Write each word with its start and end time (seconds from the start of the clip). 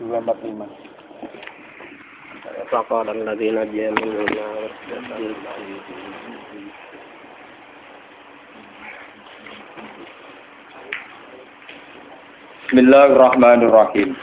dua 0.00 0.18
empat 0.20 0.38
lima 0.44 0.66
فقال 2.66 3.06
الذين 3.08 3.54
نجي 3.62 3.90
منهما 3.94 4.46
Bismillahirrahmanirrahim. 12.66 14.18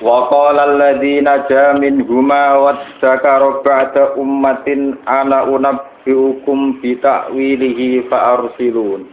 Wa 0.00 0.32
qala 0.32 0.72
alladziina 0.72 1.44
ja 1.52 1.76
minhuma 1.76 2.56
waddakara 2.64 3.60
ba'da 3.60 4.16
ummatin 4.16 4.96
ana 5.04 5.44
unabbiukum 5.44 6.80
bi 6.80 6.96
ta'wilihi 6.96 8.08
fa 8.08 8.40
arsilun. 8.40 9.04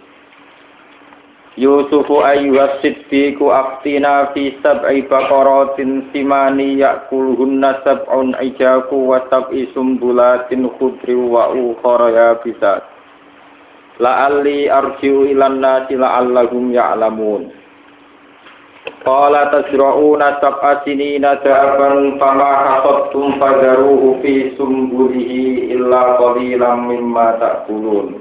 Yusufu 1.56 2.20
ayyuhas 2.20 2.84
siddiqu 2.84 3.48
aftina 3.48 4.28
fi 4.36 4.52
sab'i 4.60 5.08
baqaratin 5.08 6.04
simani 6.12 6.76
ya'kuluhunna 6.84 7.80
sab'un 7.80 8.36
ijaku 8.44 9.08
wa 9.08 9.24
sab'i 9.32 9.64
sumbulatin 9.72 10.68
khudri 10.76 11.16
wa 11.16 11.48
ukhra 11.56 12.12
yabisat. 12.12 12.84
la'alli 13.96 14.68
arji'u 14.68 15.24
ilan 15.32 15.56
nasi 15.64 15.96
la'allahum 15.96 16.68
ya'lamun 16.76 17.48
qala 19.00 19.48
tasra'una 19.48 20.36
sab'a 20.44 20.84
sinina 20.84 21.40
da'aban 21.40 22.20
fama 22.20 22.50
hasabtum 22.68 23.40
fadaruhu 23.40 24.20
fi 24.20 24.52
sumbulihi 24.60 25.72
illa 25.72 26.20
qalilan 26.20 26.84
mimma 26.92 27.40
ta'kulun 27.40 28.20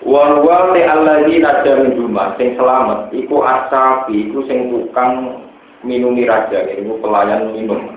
Wal 0.00 0.40
wal 0.40 0.72
te 0.72 0.80
allazi 0.80 1.44
nada 1.44 1.72
min 1.84 1.92
rumah 1.92 2.32
sing 2.40 2.56
selamat 2.56 3.12
iku 3.12 3.44
asabi 3.44 4.32
iku 4.32 4.40
sing 4.48 4.72
tukang 4.72 5.44
minumi 5.84 6.24
raja, 6.24 6.64
iku 6.72 6.96
pelayan 7.04 7.52
minum. 7.52 7.96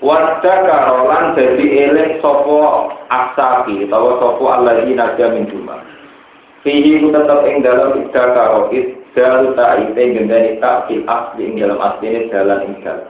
Wadda 0.00 0.54
karolan 0.64 1.36
jadi 1.36 1.64
eling 1.88 2.20
asabi, 3.12 3.88
atau 3.88 4.16
sopo 4.20 4.44
allazi 4.48 4.96
nada 4.96 5.36
min 5.36 5.48
rumah. 5.52 5.84
Fihi 6.64 6.96
ku 6.96 7.12
tetap 7.12 7.44
ing 7.44 7.60
dalam 7.60 8.00
ida 8.00 8.24
karo 8.32 8.72
dalu 9.14 9.54
tak 9.54 9.78
ite 9.78 10.02
gendani 10.16 10.58
tak 10.58 10.90
fil 10.90 11.06
asli 11.06 11.46
ing 11.46 11.62
dalam 11.62 11.78
asli 11.78 12.06
ini 12.10 12.32
jalan 12.32 12.66
ing 12.66 12.74
dalam. 12.82 13.06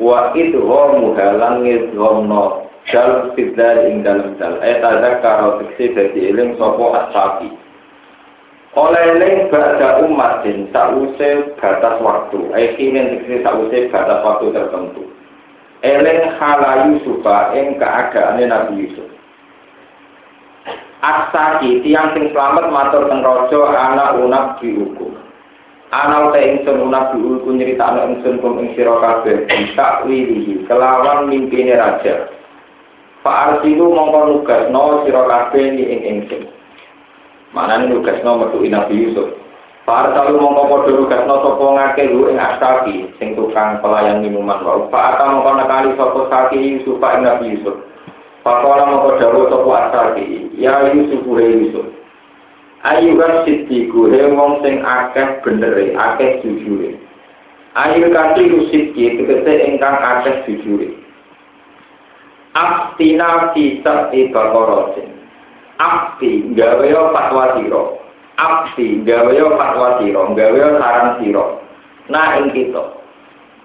Wa 0.00 0.32
itu 0.34 0.58
homu 0.58 1.14
halan 1.14 1.62
ngizhomno 1.62 2.70
dal 2.88 3.32
fidal 3.32 3.88
ing 3.88 4.04
dalam 4.04 4.36
dal. 4.36 4.60
Eh 4.60 4.80
tadak 4.80 5.24
karo 5.24 5.62
fiksi 5.62 5.96
dari 5.96 6.32
iling 6.32 6.56
sopo 6.60 6.92
asabi. 6.92 7.48
Oleh 8.74 9.04
iling 9.16 9.48
bada 9.48 10.02
umatin 10.02 10.68
sause 10.74 11.54
batas 11.56 11.96
waktu. 12.02 12.40
Eh 12.58 12.76
kini 12.76 13.22
fiksi 13.22 13.46
sause 13.46 13.78
batas 13.88 14.20
waktu 14.20 14.52
tertentu. 14.52 15.04
Eling 15.84 16.20
hala 16.40 16.88
Yusufa 16.88 17.52
ing 17.52 17.76
keadaannya 17.76 18.48
Nabi 18.48 18.88
Yusuf. 18.88 19.04
Asaki 21.04 21.84
tiang 21.84 22.16
sing 22.16 22.32
selamat 22.32 22.72
matur 22.72 23.04
teng 23.12 23.20
raja 23.20 23.60
anak 23.92 24.16
unak 24.16 24.56
diukum. 24.64 25.12
Anak 25.92 26.32
te 26.32 26.40
ingsun 26.40 26.88
unak 26.88 27.12
diukum 27.12 27.60
nyeritakno 27.60 28.16
ingsun 28.16 28.40
kum 28.40 28.64
ing 28.64 28.72
sira 28.72 28.96
kabeh 28.96 29.44
tak 29.76 30.08
wilihi 30.08 30.64
kelawan 30.64 31.28
mimpine 31.28 31.76
raja. 31.76 32.32
Pak 33.24 33.64
Arsilu 33.64 33.88
mongko 33.96 34.20
nugasno 34.36 35.08
sira 35.08 35.24
kabeh 35.24 35.64
ni 35.72 35.84
ing 35.88 36.00
ingsun. 36.04 36.44
Manane 37.56 37.88
nugasno 37.88 38.44
metu 38.44 38.60
Nabi 38.68 39.08
Yusuf. 39.08 39.32
Pak 39.88 40.12
Arsilu 40.12 40.44
mongko 40.44 40.62
padha 40.68 40.92
nugasno 40.92 41.34
sapa 41.40 41.64
ngake 41.72 42.12
lu 42.12 42.28
ing 42.28 42.36
Asaki 42.36 43.08
sing 43.16 43.32
tukang 43.32 43.80
pelayan 43.80 44.20
minuman 44.20 44.60
wae. 44.60 44.92
Pak 44.92 45.16
Ata 45.16 45.24
mongko 45.32 45.50
nekani 45.56 45.96
sapa 45.96 46.20
Saki 46.28 46.60
Yusuf 46.60 47.00
ing 47.00 47.24
Nabi 47.24 47.56
Yusuf. 47.56 47.80
Pakola 48.44 48.84
mau 48.84 49.16
dawa 49.16 49.48
sopo 49.48 49.72
asali, 49.72 50.52
ya 50.60 50.92
Yusuf 50.92 51.24
he 51.24 51.64
Yusuf. 51.64 51.88
Ayu 52.84 53.16
kan 53.16 53.40
siddiku 53.48 54.12
he 54.12 54.20
wong 54.36 54.60
sing 54.60 54.84
akeh 54.84 55.40
benere, 55.40 55.96
akeh 55.96 56.44
jujure. 56.44 56.92
Ayu 57.72 58.12
kati 58.12 58.52
rusidki 58.52 59.16
tegese 59.16 59.64
ingkang 59.64 59.96
akeh 59.96 60.44
jujure. 60.44 60.92
Aftina 62.54 63.50
kisah 63.50 64.14
ibakorotin. 64.14 65.10
Afti 65.82 66.54
gawe 66.54 66.86
fatwa 67.10 67.58
siro. 67.58 67.98
Afti 68.38 69.02
gawe 69.02 69.34
fatwa 69.58 69.98
siro, 69.98 70.22
gawe 70.38 70.60
saran 70.78 71.18
siro. 71.18 71.58
Nah 72.06 72.38
ing 72.38 72.54
kita. 72.54 72.82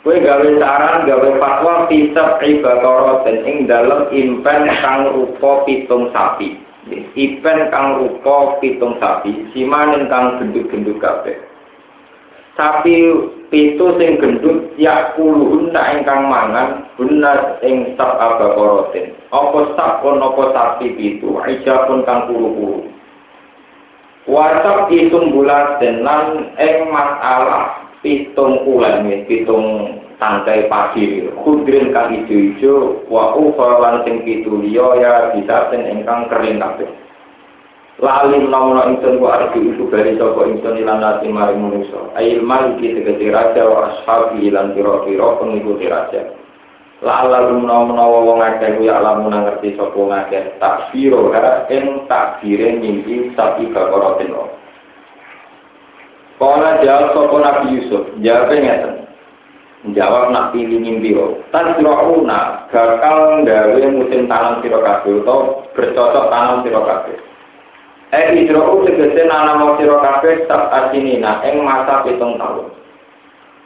Kue 0.01 0.17
gawe 0.25 0.47
saran 0.57 1.05
gawe 1.05 1.29
fatwa 1.37 1.85
pisah 1.85 2.41
ibadoro 2.41 3.21
dan 3.29 3.45
ing 3.45 3.69
dalam 3.69 4.09
impen 4.09 4.65
kang 4.81 5.13
rupa 5.13 5.69
pitung 5.69 6.09
sapi. 6.09 6.57
Impen 7.13 7.69
kang 7.69 8.01
rupa 8.01 8.57
pitung 8.57 8.97
sapi, 8.97 9.53
simanen 9.53 10.09
kang 10.09 10.41
gendut-gendut 10.41 10.97
kabeh. 10.97 11.48
Sapi 12.59 12.95
pitu 13.47 13.95
sing 13.95 14.19
gendut 14.19 14.75
ya 14.75 15.15
puluhun 15.15 15.71
tak 15.71 15.95
ingkang 15.95 16.27
mangan 16.27 16.91
guna 16.99 17.55
ing 17.63 17.95
sab 17.95 18.19
abakorotin. 18.19 19.15
Apa 19.31 19.79
sab 19.79 20.03
pun 20.03 20.19
apa 20.19 20.51
sapi 20.51 20.91
pitu, 20.99 21.39
aja 21.39 21.87
pun 21.87 22.03
kang 22.03 22.27
puluh-puluh. 22.27 22.83
Wasap 24.27 24.91
hitung 24.91 25.31
bulan 25.31 25.79
dan 25.79 26.03
lan 26.03 26.51
ing 26.59 26.91
masalah 26.91 27.79
pitung 28.03 28.67
ulan 28.67 29.07
ya, 29.07 29.23
pitung 29.23 29.95
tangkai 30.19 30.67
padi 30.67 31.31
kudrin 31.41 31.95
kang 31.95 32.11
ijo-ijo 32.11 33.07
wa 33.07 33.33
ukhra 33.39 33.79
lan 33.79 33.95
sing 34.03 34.21
pitu 34.27 34.59
liya 34.59 34.99
ya 34.99 35.13
bisa 35.31 35.71
sing 35.71 35.87
ingkang 35.87 36.27
kering 36.27 36.59
kabeh 36.59 36.91
lalim 37.99 38.47
namono 38.47 38.87
ingsun 38.95 39.19
wa 39.19 39.35
arju 39.35 39.59
itu 39.75 39.83
bari 39.91 40.15
sapa 40.15 40.47
ingsun 40.47 40.79
ilan 40.79 41.03
nasi 41.03 41.27
maring 41.27 41.59
manusa 41.59 41.99
ail 42.15 42.39
maliki 42.39 42.95
tegese 42.95 43.27
raja 43.27 43.67
wa 43.67 43.91
ashabi 43.91 44.47
ilan 44.47 44.71
pira-pira 44.71 45.35
pengikuti 45.39 45.87
raja 45.87 46.23
Lala 46.99 47.47
menawa 47.47 47.95
wong 48.27 48.43
akeh 48.43 48.75
ku 48.75 48.83
ya 48.83 48.99
lamun 48.99 49.31
ngerti 49.31 49.79
sapa 49.79 49.95
ngakeh 49.95 50.59
takbiro 50.59 51.31
ora 51.31 51.63
ing 51.71 52.03
takbire 52.11 52.75
mimpi 52.75 53.31
sapi 53.39 53.71
bakorotin 53.71 54.35
Kala 56.39 56.79
jawab 56.79 57.11
sopo 57.11 57.35
Nabi 57.43 57.75
Yusuf, 57.75 58.15
jawabnya 58.23 58.63
ngeten. 58.63 58.93
Jawab 59.91 60.31
nak 60.31 60.55
pilih 60.55 60.79
mimpi 60.79 61.11
lo. 61.11 61.43
Tan 61.51 61.75
sirauna 61.75 62.63
bakal 62.71 63.43
gawe 63.43 63.83
musim 63.91 64.23
tanam 64.31 64.63
sira 64.63 64.79
utawa 65.03 65.67
bercocok 65.75 66.31
tanam 66.31 66.63
sira. 66.63 66.79
Eh 68.09 68.41
idrou 68.41 68.81
tegese 68.89 69.21
nanam 69.29 69.77
sira 69.77 70.01
kabeh 70.01 70.49
sak 70.49 70.73
asinina 70.73 71.45
ing 71.45 71.61
masa 71.61 72.01
pitung 72.01 72.41
tahun. 72.41 72.73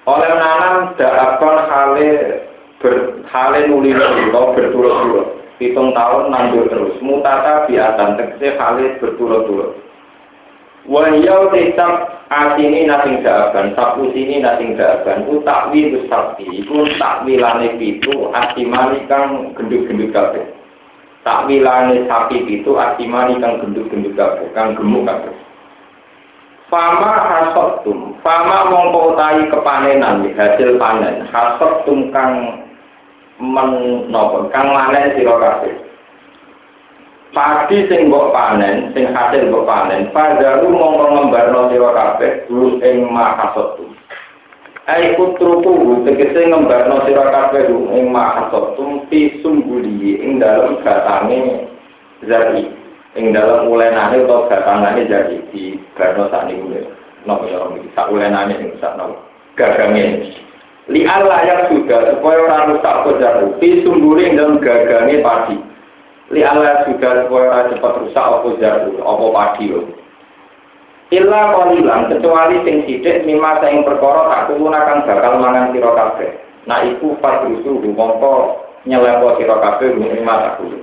Oleh 0.03 0.31
nanam 0.35 0.91
dakon 0.99 1.57
hale 1.63 2.07
ber 2.83 3.23
hale 3.31 3.59
nuli 3.71 3.95
lo 3.95 4.51
berturut-turut. 4.51 5.39
Pitung 5.55 5.95
tahun 5.95 6.27
nandur 6.27 6.67
terus. 6.67 6.99
Mutata 6.99 7.71
biatan 7.71 8.19
tegese 8.19 8.59
hale 8.59 8.99
berturut-turut. 8.99 9.79
Wahiyau 10.83 11.47
tetap 11.55 12.27
asini 12.27 12.83
nasing 12.83 13.23
jawaban, 13.23 13.71
sapu 13.71 14.11
sini 14.11 14.43
nasing 14.43 14.75
jawaban, 14.75 15.23
ku 15.23 15.39
takwi 15.47 15.95
ku 15.95 16.03
sakti, 16.11 16.67
ku 16.67 16.83
takwilane 16.99 17.79
pitu 17.79 18.27
asimani 18.35 19.07
kang 19.07 19.55
gendut-gendut 19.55 20.11
kabeh. 20.11 20.43
Takwilane 21.23 22.03
sapi 22.03 22.43
pitu 22.43 22.75
asimani 22.75 23.39
kang 23.39 23.63
gendut-gendut 23.63 24.11
kabeh, 24.19 24.47
kang 24.51 24.75
gemuk 24.75 25.07
kabeh. 25.07 25.31
Fama 26.67 27.15
hasotum, 27.15 28.19
fama 28.19 28.67
mongko 28.67 29.15
utahi 29.15 29.47
kepanenan 29.47 30.27
hasil 30.35 30.75
panen, 30.75 31.23
hasotum 31.31 32.11
kang 32.11 32.59
menopo, 33.39 34.51
kang 34.51 34.67
lanen 34.75 35.15
sira 35.15 35.35
kabeh. 35.39 35.73
padi 37.33 37.89
sing 37.89 38.07
mbok 38.07 38.29
panen, 38.29 38.93
sing 38.93 39.09
hasil 39.09 39.49
mbok 39.49 39.65
panen, 39.65 40.11
padaru 40.13 40.69
mongko 40.69 41.05
ngembarno 41.17 41.59
sira 41.73 41.89
kabeh 41.91 42.31
guru 42.45 42.77
ing 42.83 43.09
mahasatu. 43.09 43.89
Ai 44.83 45.15
putruku 45.15 46.03
tegese 46.03 46.43
ngembarno 46.43 47.07
sira 47.07 47.31
kabeh 47.31 47.71
ing 47.71 48.11
mahasot 48.11 48.75
tumpi 48.75 49.39
sumbuli 49.39 50.19
ing 50.19 50.43
dalem 50.43 50.75
gatange 50.83 51.71
zati 52.27 52.67
ing 53.15 53.31
dalem 53.31 53.71
ulenane 53.71 54.27
utawa 54.27 54.51
gatangane 54.51 55.07
zati 55.07 55.39
di 55.55 55.79
barno 55.95 56.27
sakniku 56.27 56.67
lho. 56.67 56.91
Napa 57.23 57.47
ya 57.47 57.63
iki 57.79 57.87
sak 57.95 58.11
ulenane 58.11 58.59
sing 58.59 58.75
sak 58.83 58.99
napa 58.99 59.15
gagange 59.55 60.35
li 60.91 61.07
Allah 61.07 61.39
yang 61.47 61.61
sudah 61.71 62.19
supaya 62.19 62.43
ora 62.43 62.67
rusak 62.67 62.95
kojaru 63.07 63.55
di 63.63 63.87
sumbuli 63.87 64.27
ing 64.27 64.35
dalem 64.35 64.59
gagange 64.59 65.23
padi. 65.23 65.55
Li 66.35 66.43
Allah 66.43 66.83
sudah 66.83 67.23
supaya 67.23 67.45
ora 67.47 67.71
cepat 67.71 68.03
rusak 68.03 68.19
apa 68.19 68.47
jaru 68.59 68.99
apa 68.99 69.25
padi 69.31 69.71
lho 69.71 70.02
Illa 71.13 71.53
kolilan 71.53 72.09
kecuali 72.09 72.65
sing 72.65 72.89
sithik 72.89 73.21
mima 73.29 73.61
sing 73.61 73.85
perkara 73.85 74.33
tak 74.33 74.43
kuluna 74.49 74.81
kang 74.81 75.05
bakal 75.05 75.37
mangan 75.37 75.69
sira 75.69 75.93
kabeh. 75.93 76.29
Nah 76.65 76.81
iku 76.89 77.13
fadrusu 77.21 77.85
mongko 77.85 78.57
nyelepo 78.89 79.37
sira 79.37 79.61
kabeh 79.61 79.93
mima 79.93 80.41
tak 80.41 80.53
kulo. 80.57 80.81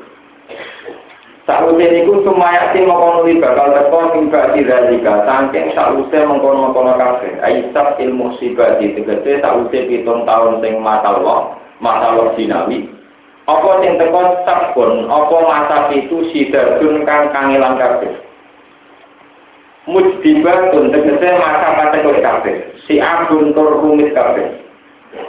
Sakwise 1.51 1.83
niku 1.91 2.23
sumaya 2.23 2.71
sing 2.71 2.87
mongko 2.87 3.27
nuli 3.27 3.43
bakal 3.43 3.75
teko 3.75 3.99
ing 4.15 4.31
badi 4.31 4.63
dalika 4.63 5.27
saking 5.27 5.75
sakwise 5.75 6.19
mengkono-mengkono 6.23 6.95
kabeh. 6.95 7.43
Aisab 7.43 7.99
ilmu 7.99 8.39
sibati 8.39 8.95
tegese 8.95 9.43
sakwise 9.43 9.91
pitung 9.91 10.23
tahun 10.31 10.63
sing 10.63 10.79
matallah, 10.79 11.59
matallah 11.83 12.39
sinawi. 12.39 12.87
Apa 13.51 13.83
sing 13.83 13.99
teko 13.99 14.47
sabun, 14.47 15.11
apa 15.11 15.37
masa 15.43 15.91
itu 15.91 16.23
sidadun 16.31 17.03
kang 17.03 17.35
kangelan 17.35 17.75
kabeh. 17.83 18.30
Mujdibatun 19.89 20.93
tegese 20.93 21.29
masa 21.41 21.69
kategori 21.79 22.21
kabeh. 22.21 22.57
Si 22.85 23.01
abun 23.01 23.57
tur 23.57 23.81
rumit 23.81 24.13
kabeh. 24.13 24.61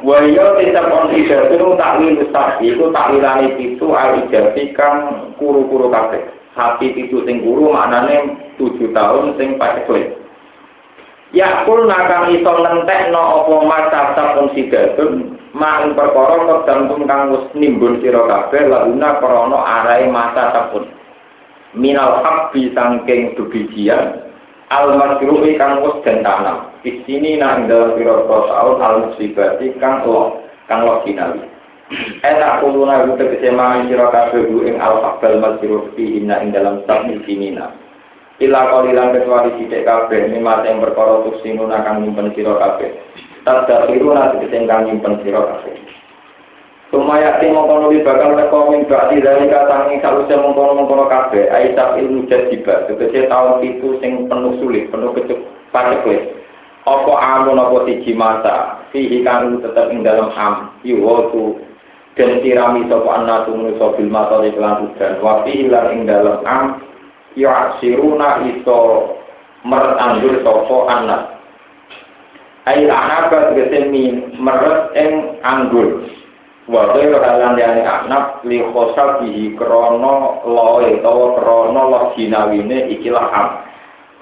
Wa 0.03 0.21
ya 0.27 0.59
tetap 0.59 0.91
on 0.91 1.09
idatun 1.15 1.79
takwil 1.79 2.21
ustaz 2.21 2.59
iku 2.59 2.91
takwilane 2.91 3.55
pitu 3.57 3.89
al 3.95 4.27
ijati 4.27 4.75
kang 4.75 5.31
kuru-kuru 5.39 5.87
kabeh. 5.87 6.21
Sapi 6.51 6.91
pitu 6.91 7.23
sing 7.23 7.39
kuru 7.41 7.71
maknane 7.71 8.35
tujuh 8.59 8.91
tahun 8.91 9.39
sing 9.39 9.55
pakai 9.55 10.19
Ya 11.31 11.63
kul 11.63 11.87
nakang 11.87 12.35
iso 12.35 12.51
nentekno 12.59 13.23
apa 13.23 13.55
masa 13.63 14.01
sabun 14.19 14.51
sidatun 14.51 15.39
mak 15.55 15.95
perkara 15.95 16.43
tergantung 16.43 17.07
kang 17.07 17.31
wis 17.31 17.47
nimbun 17.55 18.03
sira 18.03 18.27
kabeh 18.27 18.67
laguna 18.67 19.15
krana 19.23 19.59
arahe 19.79 20.11
masa 20.11 20.51
sabun 20.51 20.91
minal 21.71 22.19
habbi 22.19 22.75
sangking 22.75 23.31
dubijian 23.39 24.30
al 24.71 24.95
masruhi 24.95 25.59
kang 25.59 25.83
wis 25.83 25.99
den 26.07 26.23
tanam. 26.23 26.71
Di 26.79 27.03
sini 27.03 27.35
nang 27.35 27.67
dalam 27.67 27.99
pira 27.99 28.23
tahun 28.23 28.79
al 28.79 28.95
musibati 29.11 29.75
kang 29.83 30.07
lo 30.07 30.47
kang 30.71 30.87
lo 30.87 31.03
kinawi 31.03 31.43
Eta 32.23 32.63
kuluna 32.63 33.03
ibu 33.03 33.19
tegese 33.19 33.51
mangan 33.51 33.91
sira 33.91 34.07
kabeh 34.15 34.47
ing 34.47 34.79
al 34.79 35.03
faqbal 35.03 35.43
masruh 35.43 35.91
fi 35.91 36.23
inna 36.23 36.39
ing 36.39 36.55
dalam 36.55 36.87
sami 36.87 37.19
sinina. 37.27 37.75
Ila 38.39 38.71
kalilan 38.71 39.11
kecuali 39.11 39.59
sithik 39.59 39.83
kabeh 39.83 40.31
mimate 40.31 40.71
perkara 40.71 41.27
tusinuna 41.27 41.83
kang 41.83 42.07
nyimpen 42.07 42.31
sira 42.31 42.55
kabeh. 42.55 42.95
Tadakiruna 43.43 44.39
tegese 44.39 44.63
kang 44.71 44.87
nyimpen 44.87 45.19
sira 45.19 45.43
kabeh 45.43 45.90
Sumaya 46.91 47.39
ti 47.39 47.47
mongkono 47.47 47.87
bakal 48.03 48.35
teko 48.35 48.67
min 48.67 48.83
bakti 48.83 49.23
dari 49.23 49.47
katangi 49.47 50.03
saluse 50.03 50.35
mongkono-mongkono 50.35 51.07
kabeh 51.07 51.47
Aisyah 51.47 51.95
ilmu 51.95 52.27
jadiba 52.27 52.83
Tegese 52.83 53.31
tahun 53.31 53.63
itu 53.63 53.95
sing 54.03 54.27
penuh 54.27 54.59
sulit, 54.59 54.91
penuh 54.91 55.15
kecuk 55.15 55.39
paceklik 55.71 56.35
Apa 56.83 57.13
amun 57.15 57.63
apa 57.63 57.87
siji 57.87 58.11
masa 58.11 58.83
Fihi 58.91 59.23
kanu 59.23 59.63
tetap 59.63 59.87
ing 59.87 60.03
dalam 60.03 60.35
am 60.35 60.75
Yuhotu 60.83 61.63
Dan 62.19 62.43
sirami 62.43 62.83
sopo 62.91 63.07
anna 63.07 63.47
tumunuso 63.47 63.95
bil 63.95 64.11
matori 64.11 64.51
kelan 64.51 64.83
hujan 64.83 65.23
Wafi 65.23 65.71
ilan 65.71 65.95
ing 65.95 65.99
dalam 66.11 66.43
am 66.43 66.83
Yu'asiruna 67.39 68.43
iso 68.51 69.15
Meret 69.63 69.95
anggur 69.95 70.43
sopo 70.43 70.91
anak 70.91 71.39
Ail 72.67 72.91
anaba 72.91 73.55
min 73.55 74.35
meret 74.43 74.91
ing 74.99 75.39
anggur 75.39 76.19
wa 76.71 76.95
ghairu 76.95 77.19
halan 77.19 77.59
yani 77.59 77.83
anak 77.83 78.39
li 78.47 78.63
khosabihi 78.63 79.59
krana 79.59 80.39
loe 80.47 80.87
utawa 80.97 81.35
krana 81.35 81.83
jinawine 82.15 82.87
ikilah 82.95 83.27
am. 83.35 83.47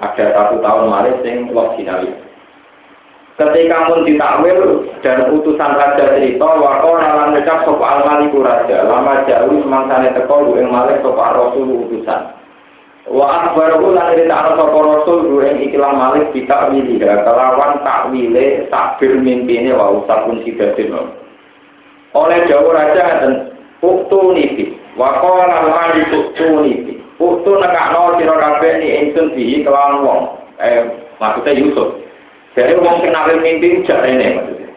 Ada 0.02 0.26
satu 0.34 0.64
tahun 0.64 0.90
malah 0.90 1.14
sing 1.22 1.54
lo 1.54 1.78
jinawi. 1.78 2.10
Ketika 3.40 3.88
pun 3.88 4.04
ditakwil 4.04 4.84
dan 5.00 5.32
utusan 5.32 5.72
raja 5.80 6.12
cerita 6.12 6.44
wako 6.44 7.00
nalan 7.00 7.32
ngecap 7.32 7.64
sopa 7.64 7.88
almaliku 8.04 8.44
raja 8.44 8.84
lama 8.84 9.24
jauh 9.24 9.64
semangsane 9.64 10.12
teko 10.12 10.60
ing 10.60 10.68
malih 10.68 11.00
sopa 11.00 11.38
rasul 11.38 11.88
utusan. 11.88 12.36
Wa 13.08 13.48
akbaru 13.48 13.96
lan 13.96 14.20
ditakno 14.20 14.60
sapa 14.60 14.80
rasul 14.84 15.40
ing 15.40 15.56
ikilah 15.72 15.92
malik 15.96 16.36
ditakwili 16.36 17.00
kelawan 17.00 17.80
takwile 17.80 18.68
takbir 18.68 19.16
mimpine 19.16 19.72
wa 19.72 20.04
usapun 20.04 20.44
sidatin 20.44 20.92
oleh 22.18 22.40
jauh 22.50 22.74
raja 22.74 23.22
dan 23.22 23.34
uktu 23.86 24.20
nipi 24.34 24.80
wakola 25.00 25.70
mali 25.70 26.02
uktu 26.12 26.48
nipi. 26.66 26.94
Uktu 27.20 27.52
nekakno 27.60 28.16
sira 28.20 28.36
kabeh 28.40 28.80
ni 28.80 28.88
ingsun 29.04 29.36
bihi 29.36 29.64
kelawan 29.64 30.04
wong. 30.08 30.22
Eh 30.60 30.88
maksudnya 31.20 31.56
Yusuf. 31.56 32.00
Dari 32.56 32.76
wong 32.80 33.04
sing 33.04 33.12
mimpi 33.44 33.84
jarene 33.84 34.40
maksudnya. 34.40 34.70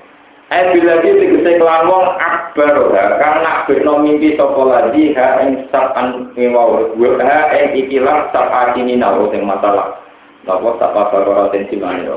Eh 0.50 0.62
bila 0.74 0.98
dia 1.02 1.18
tegese 1.18 1.50
kelawan 1.58 1.90
wong 1.90 2.04
akbar 2.18 2.74
karena 2.92 3.62
birno 3.66 4.02
mimpi 4.02 4.34
sapa 4.34 4.62
lagi 4.62 5.14
ha 5.14 5.38
ing 5.46 5.70
sapan 5.70 6.34
ngewaw 6.34 6.82
ha 7.22 7.38
ing 7.54 7.66
ikilah 7.78 8.30
ini 8.74 8.98
nawo 8.98 9.30
sing 9.30 9.46
masalah. 9.46 10.02
Napa 10.42 10.74
sapa 10.82 11.14
perkara 11.14 11.54
sing 11.54 11.70
simane 11.70 12.10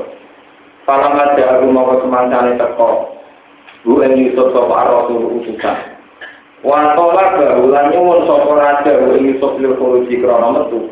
Falam 0.86 1.18
aja 1.18 1.58
aku 1.58 1.66
mau 1.70 1.98
semancane 1.98 2.54
teko 2.58 3.15
Bu 3.86 4.02
en 4.02 4.18
Yusuf 4.18 4.50
sapa 4.50 4.90
Rasul 4.90 5.38
utusan. 5.38 5.78
Wa 6.66 6.98
tola 6.98 7.38
bahulan 7.38 7.94
nyuwun 7.94 8.26
sapa 8.26 8.50
raja 8.58 8.92
Bu 8.98 9.14
Yusuf 9.14 9.54
lil 9.62 9.78
khuruji 9.78 10.18
krana 10.18 10.50
metu. 10.58 10.90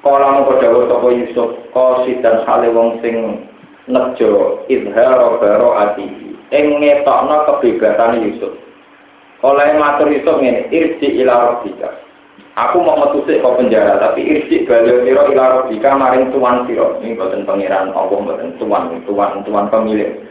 Kala 0.00 0.40
mung 0.40 0.48
sapa 0.48 1.08
Yusuf 1.12 1.52
qasid 1.76 2.24
dan 2.24 2.40
hale 2.48 2.72
wong 2.72 2.96
sing 3.04 3.44
nejo 3.92 4.64
izhar 4.72 5.20
baro 5.36 5.76
ati. 5.76 6.08
Ing 6.48 6.80
ngetokno 6.80 7.44
kebebasan 7.44 8.24
Yusuf. 8.24 8.56
Oleh 9.44 9.76
matur 9.76 10.08
Yusuf 10.08 10.40
ngene, 10.40 10.72
irji 10.72 11.20
ila 11.20 11.52
rabbika. 11.52 11.92
Aku 12.56 12.80
mau 12.80 12.96
metu 12.96 13.20
kok 13.28 13.56
penjara, 13.60 14.00
tapi 14.00 14.24
irji 14.24 14.64
balik 14.64 15.04
sira 15.04 15.28
ila 15.28 15.44
rabbika 15.60 15.92
maring 15.92 16.32
tuan 16.32 16.64
sira. 16.64 16.96
Ini 17.04 17.20
boten 17.20 17.44
pangeran 17.44 17.92
Allah 17.92 18.16
boten 18.16 18.56
tuan, 18.56 19.04
tuan, 19.04 19.44
tuan 19.44 19.68
pemilik. 19.68 20.24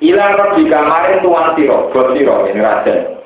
Ila 0.00 0.24
rabbika 0.32 0.80
maring 0.80 1.20
tuan 1.20 1.52
siro, 1.60 1.92
bos 1.92 2.08
siro, 2.16 2.48
ini 2.48 2.64
raja. 2.64 3.20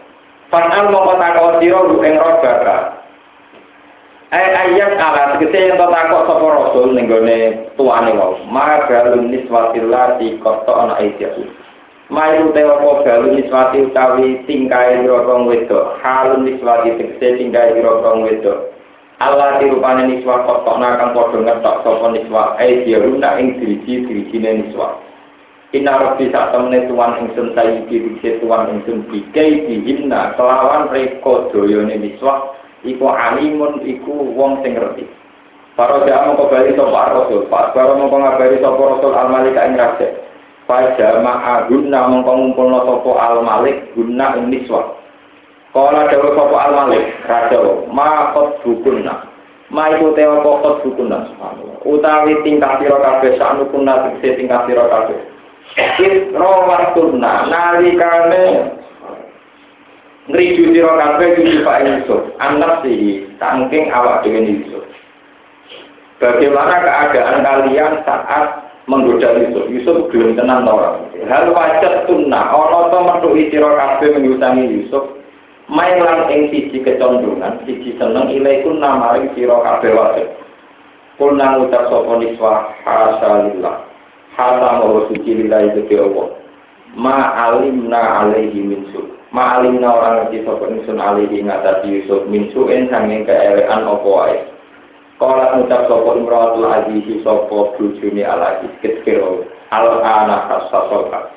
Fanal 0.50 0.90
mau 0.90 1.14
takok 1.14 1.62
siro 1.62 1.86
lu 1.86 2.02
ing 2.02 2.18
robbaka. 2.18 2.98
Eh 4.34 4.50
ayat 4.50 4.98
ala 4.98 5.38
tegese 5.38 5.70
yang 5.70 5.78
takok 5.78 6.26
sapa 6.26 6.42
rasul 6.42 6.90
ning 6.90 7.06
gone 7.06 7.70
tuane 7.78 8.10
wau. 8.18 8.34
Maka 8.50 8.90
galun 8.90 9.30
niswatillah 9.30 10.18
di 10.18 10.34
koto 10.42 10.74
ana 10.74 10.98
aisyah. 10.98 11.38
Mairu 12.10 12.50
tewa 12.50 12.82
po 12.82 13.06
galun 13.06 13.38
niswati 13.38 13.86
utawi 13.86 14.42
tingkai 14.50 15.06
dirokong 15.06 15.46
wedok. 15.46 16.02
Halun 16.02 16.50
niswati 16.50 16.98
tegese 16.98 17.38
tingkai 17.38 17.78
dirokong 17.78 18.26
wedok. 18.26 18.74
Allah 19.22 19.62
dirupane 19.62 20.10
niswa 20.10 20.42
kotok 20.42 20.82
nakang 20.82 21.14
podo 21.14 21.38
ngetok 21.38 21.86
sapa 21.86 22.06
niswa. 22.10 22.58
Eh 22.58 22.82
dia 22.82 22.98
runa 22.98 23.38
ing 23.38 23.62
diriji-dirijine 23.62 24.66
niswa. 24.66 24.98
Inna 25.74 25.98
rabbi 25.98 26.30
saat 26.30 26.54
temene 26.54 26.86
tuan 26.86 27.18
ingsun 27.18 27.50
sayyidi 27.50 28.06
bikse 28.06 28.38
tuan 28.38 28.70
ingsun 28.70 29.10
bikai 29.10 29.66
dihinna 29.66 30.38
kelawan 30.38 30.86
reko 30.94 31.50
doyone 31.50 31.98
miswah 31.98 32.54
iku 32.86 33.10
alimun 33.10 33.82
iku 33.82 34.14
wong 34.38 34.62
sing 34.62 34.78
ngerti. 34.78 35.02
Para 35.74 35.98
mau 36.06 36.38
kembali 36.38 36.78
sopa 36.78 37.10
rasul, 37.10 37.50
mau 37.50 38.06
ngabari 38.06 38.62
sopa 38.62 38.82
rasul 38.94 39.18
al 39.18 39.26
malik 39.34 39.58
ing 39.58 39.74
raja. 39.74 40.14
Pak 40.70 40.94
jamaah 40.94 41.66
guna 41.66 42.06
mau 42.06 42.22
ngumpul 42.22 42.70
no 42.70 42.78
sopa 42.86 43.10
al 43.18 43.42
malik 43.42 43.90
guna 43.98 44.38
ing 44.38 44.54
miswah. 44.54 44.94
Kala 45.74 46.06
dawa 46.06 46.38
sopa 46.38 46.56
al 46.70 46.72
malik 46.78 47.18
raja, 47.26 47.58
ma 47.90 48.30
kot 48.30 48.62
bukunna. 48.62 49.26
Ma 49.74 49.90
tewa 49.90 50.38
kot 50.38 50.86
bukunna. 50.86 51.34
Utawi 51.82 52.38
tingkah 52.46 52.78
siro 52.78 53.02
kabeh 53.02 53.34
sa'nu 53.34 53.66
kunna 53.74 54.14
tingkah 54.22 54.62
kabeh. 54.70 55.33
Isro 55.74 56.70
wasturna 56.70 57.50
nalikane 57.50 58.70
ngriju 60.30 60.70
sira 60.70 60.92
kabeh 60.94 61.28
kudu 61.34 61.66
Pak 61.66 61.78
Yusuf, 61.82 62.22
anak 62.38 62.86
sih 62.86 63.26
saking 63.42 63.90
awak 63.90 64.22
dhewe 64.22 64.40
Yusuf. 64.46 64.86
Bagaimana 66.22 66.78
keadaan 66.80 67.42
kalian 67.42 67.92
saat 68.06 68.70
menggoda 68.86 69.34
Yusuf. 69.34 69.66
Yusuf 69.66 69.96
belum 70.14 70.38
tenang 70.38 70.64
orang. 70.64 71.10
Hal 71.26 71.50
wajat 71.50 72.06
sunnah, 72.06 72.54
ono 72.54 72.94
to 72.94 72.98
metu 73.02 73.28
sira 73.50 73.70
kabeh 73.74 74.14
menyusangi 74.14 74.64
Yusuf. 74.70 75.04
Main 75.64 75.96
lang 75.96 76.28
ing 76.28 76.52
siji 76.52 76.84
kecondongan, 76.84 77.64
siji 77.64 77.96
seneng 77.96 78.28
ilaikun 78.30 78.78
namaring 78.78 79.32
sira 79.32 79.58
kabeh 79.64 79.96
wajib. 79.96 80.28
Kulna 81.16 81.56
ngucap 81.56 81.88
sapa 81.88 82.12
niswa 82.20 82.52
hasalillah. 82.84 83.93
Hasa 84.34 84.82
mawa 84.82 85.06
suci 85.06 85.30
lillahi 85.30 85.70
gede 85.78 86.02
Allah. 86.02 86.26
Ma 86.98 87.30
alimna 87.50 88.26
alaihi 88.26 88.58
min 88.66 88.82
su. 88.90 89.14
Ma 89.30 89.58
alimna 89.58 89.94
orang 89.94 90.14
ngerti 90.26 90.42
sapa 90.42 90.66
ingsun 90.70 90.98
alaihi 90.98 91.42
ngatasi 91.42 91.86
Yusuf 92.02 92.26
min 92.26 92.50
su'en 92.50 92.90
sanging 92.90 93.22
keelekan 93.26 93.86
apa 93.86 94.06
wae. 94.06 94.38
Kala 95.22 95.54
ngucap 95.58 95.86
sapa 95.86 96.10
imratul 96.18 96.66
aziz 96.66 97.06
sapa 97.22 97.46
bojone 97.78 98.22
al 98.26 98.42
aziz 98.42 98.74
kira 98.82 99.42
al 99.70 100.02
ana 100.02 100.50
hasasoka. 100.50 101.30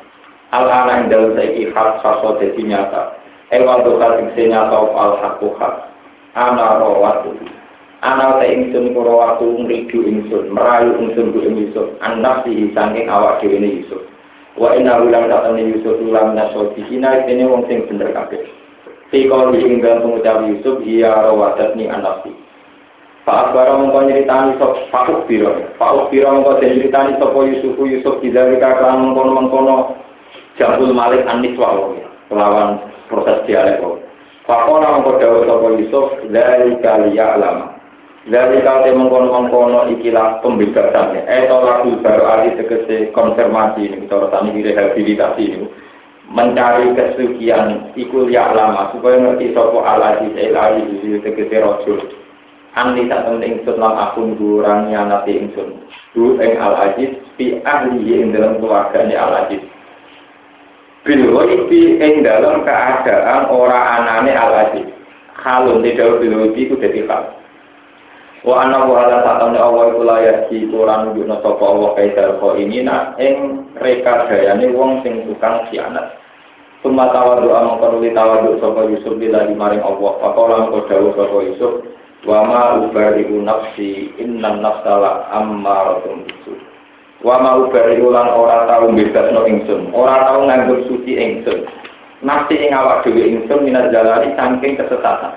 Al 0.54 0.66
ana 0.66 1.06
ing 1.06 1.13
dalem 1.13 1.38
saiki 1.38 1.70
hasaso 1.74 2.38
dadi 2.42 2.66
nyata. 2.66 3.13
Ewa 3.54 3.82
dokal 3.86 4.25
ing 4.25 4.34
nyata 4.34 4.77
al 4.94 5.13
hakuha. 5.22 5.70
Ana 6.34 6.82
rawatu. 6.82 7.57
Ana 8.06 8.38
te 8.38 8.46
ingsun 8.54 8.94
kula 8.94 9.10
waktu 9.10 9.46
ngridu 9.58 10.06
ingsun, 10.06 10.54
merayu 10.54 11.01
ingsun 11.01 11.34
ku 11.34 11.42
Yusuf, 11.42 11.98
anak 12.06 12.46
si 12.46 12.70
saking 12.77 13.10
awak 13.10 13.42
dhewe 13.42 13.58
Yusuf. 13.58 14.06
Wa 14.54 14.74
ulang 14.74 15.30
datang 15.30 15.58
Yusuf 15.58 15.98
ulang 16.01 16.38
nasoti 16.38 16.82
hina 16.89 17.25
ini 17.25 17.46
wong 17.46 17.66
sing 17.70 17.86
bener 17.89 18.10
kabeh. 18.13 18.42
Sikol 19.13 19.54
ing 19.54 19.80
dalam 19.80 20.04
pengucap 20.04 20.50
Yusuf 20.50 20.82
iya 20.84 21.13
rawadatni 21.13 21.88
anak 21.88 22.25
si. 22.25 22.34
Pak 23.24 23.51
Akbar 23.51 23.80
mengkau 23.80 24.08
nyeritani 24.08 24.56
sop 24.56 24.88
Pak 24.88 25.30
Biro, 25.30 25.51
Pak 25.77 26.10
Biro 26.10 26.32
mengkau 26.32 26.58
nyeritani 26.58 27.22
sop 27.22 27.38
Yusuf 27.38 27.77
Yusuf 27.77 28.18
tidak 28.20 28.58
dikatakan 28.58 29.04
mengkono 29.04 29.32
mengkono 29.38 29.75
Jabul 30.58 30.89
Malik 30.89 31.24
Aniswa 31.30 31.98
kelawan 32.34 32.82
proses 33.08 33.46
dialek. 33.46 33.80
Pak 34.44 34.62
Kona 34.66 35.00
mengkau 35.00 35.22
dawuh 35.22 35.44
sop 35.46 35.63
Yusuf 35.77 36.08
dari 36.34 36.75
kaliya 36.82 37.38
lama. 37.38 37.76
Dari 38.27 38.60
kali 38.60 38.91
mengkono-mengkono 38.91 39.88
ikilah 39.88 40.43
pembebasannya. 40.43 41.24
Eh, 41.31 41.48
lagu 41.48 41.96
baru 42.03 42.24
ali 42.27 42.60
tegese 42.60 43.07
konfirmasi 43.15 43.88
ini, 43.88 44.03
kita 44.03 44.27
tani 44.27 44.51
rehabilitasi 44.51 45.43
ini. 45.48 45.67
Mencari 46.27 46.91
kesucian 46.91 47.96
ikul 47.96 48.27
ya 48.27 48.51
lama, 48.51 48.91
supaya 48.91 49.15
ngerti 49.24 49.55
sopo 49.55 49.79
al-aziz 49.79 50.36
el-ali 50.36 51.00
di 51.00 51.24
tegese 51.24 51.55
rojul. 51.63 52.03
Ani 52.75 53.07
tak 53.07 53.31
temen 53.31 53.48
ingsun 53.48 53.79
lam 53.79 53.96
akun 53.96 54.36
kurang 54.36 54.91
nanti 54.91 55.31
ingsun. 55.31 55.88
Du 56.12 56.36
ing 56.36 56.60
al-aziz, 56.60 57.15
pi 57.39 57.63
ahli 57.63 58.12
ing 58.12 58.36
dalam 58.36 58.60
keluarganya 58.60 59.24
al-aziz. 59.24 59.63
Bil 61.07 61.31
ghaibi 61.31 61.96
ing 61.96 62.27
dalam 62.27 62.67
keadaan 62.67 63.48
ora 63.55 64.03
anane 64.03 64.36
al-aziz. 64.36 64.91
Halun 65.31 65.79
tidak 65.79 66.19
bil 66.19 66.51
itu 66.51 66.75
jadi. 66.75 67.07
Wa 68.48 68.63
anna 68.63 68.88
wa 68.88 69.04
ala 69.04 69.27
ta'ala 69.27 69.60
Allah 69.60 69.84
iku 69.92 70.01
layak 70.08 70.48
di 70.48 70.72
Quran 70.72 71.12
nunjukna 71.12 71.44
sapa 71.44 71.63
Allah 71.68 71.92
kaidal 72.00 72.39
kho 72.39 72.56
ini 72.56 72.80
nak 72.80 73.20
ing 73.20 73.68
reka 73.75 74.24
dayane 74.32 74.72
wong 74.72 75.04
sing 75.04 75.27
tukang 75.27 75.68
khianat. 75.68 76.16
Suma 76.80 77.12
tawadu 77.12 77.51
amang 77.51 77.84
perlu 77.84 78.08
tawadu 78.16 78.56
sapa 78.63 78.88
Yusuf 78.88 79.20
bila 79.20 79.44
maring 79.51 79.84
Allah. 79.84 80.12
Pakola 80.24 80.63
mengko 80.63 80.80
dawuh 80.88 81.12
sapa 81.20 81.38
Yusuf 81.44 81.74
wa 82.24 82.39
ma 82.48 82.62
ubari'u 82.88 83.36
nafsi 83.44 84.16
innan 84.16 84.63
nafsala 84.63 85.27
ammaratun 85.36 86.24
bisu. 86.24 86.56
Wa 87.27 87.44
ma 87.44 87.60
ubari'u 87.60 88.16
lan 88.16 88.32
ora 88.32 88.63
tau 88.63 88.88
bebasno 88.96 89.44
ingsun, 89.44 89.92
ora 89.92 90.24
tau 90.24 90.48
nganggo 90.48 90.88
suci 90.88 91.20
ingsun. 91.20 91.68
Nafsi 92.24 92.56
ing 92.63 92.72
awak 92.72 93.04
dhewe 93.04 93.27
ingsun 93.27 93.68
minat 93.68 93.92
jalani 93.92 94.32
saking 94.39 94.80
kesesatan. 94.80 95.36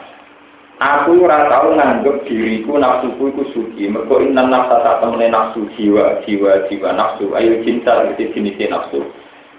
Aku 0.81 1.21
ora 1.21 1.45
tau 1.53 1.77
nganggep 1.77 2.25
diriku 2.25 2.81
nafsuku 2.81 3.37
iku 3.37 3.45
suci. 3.53 3.85
Mergo 3.85 4.17
inna 4.17 4.49
nafsa 4.49 4.81
tak 4.81 5.05
temene 5.05 5.29
nafsu 5.29 5.69
jiwa, 5.77 6.25
jiwa, 6.25 6.65
jiwa 6.73 6.97
nafsu. 6.97 7.37
Ayo 7.37 7.61
cinta 7.69 8.09
iki 8.09 8.33
jenis 8.33 8.57
nafsu. 8.65 9.05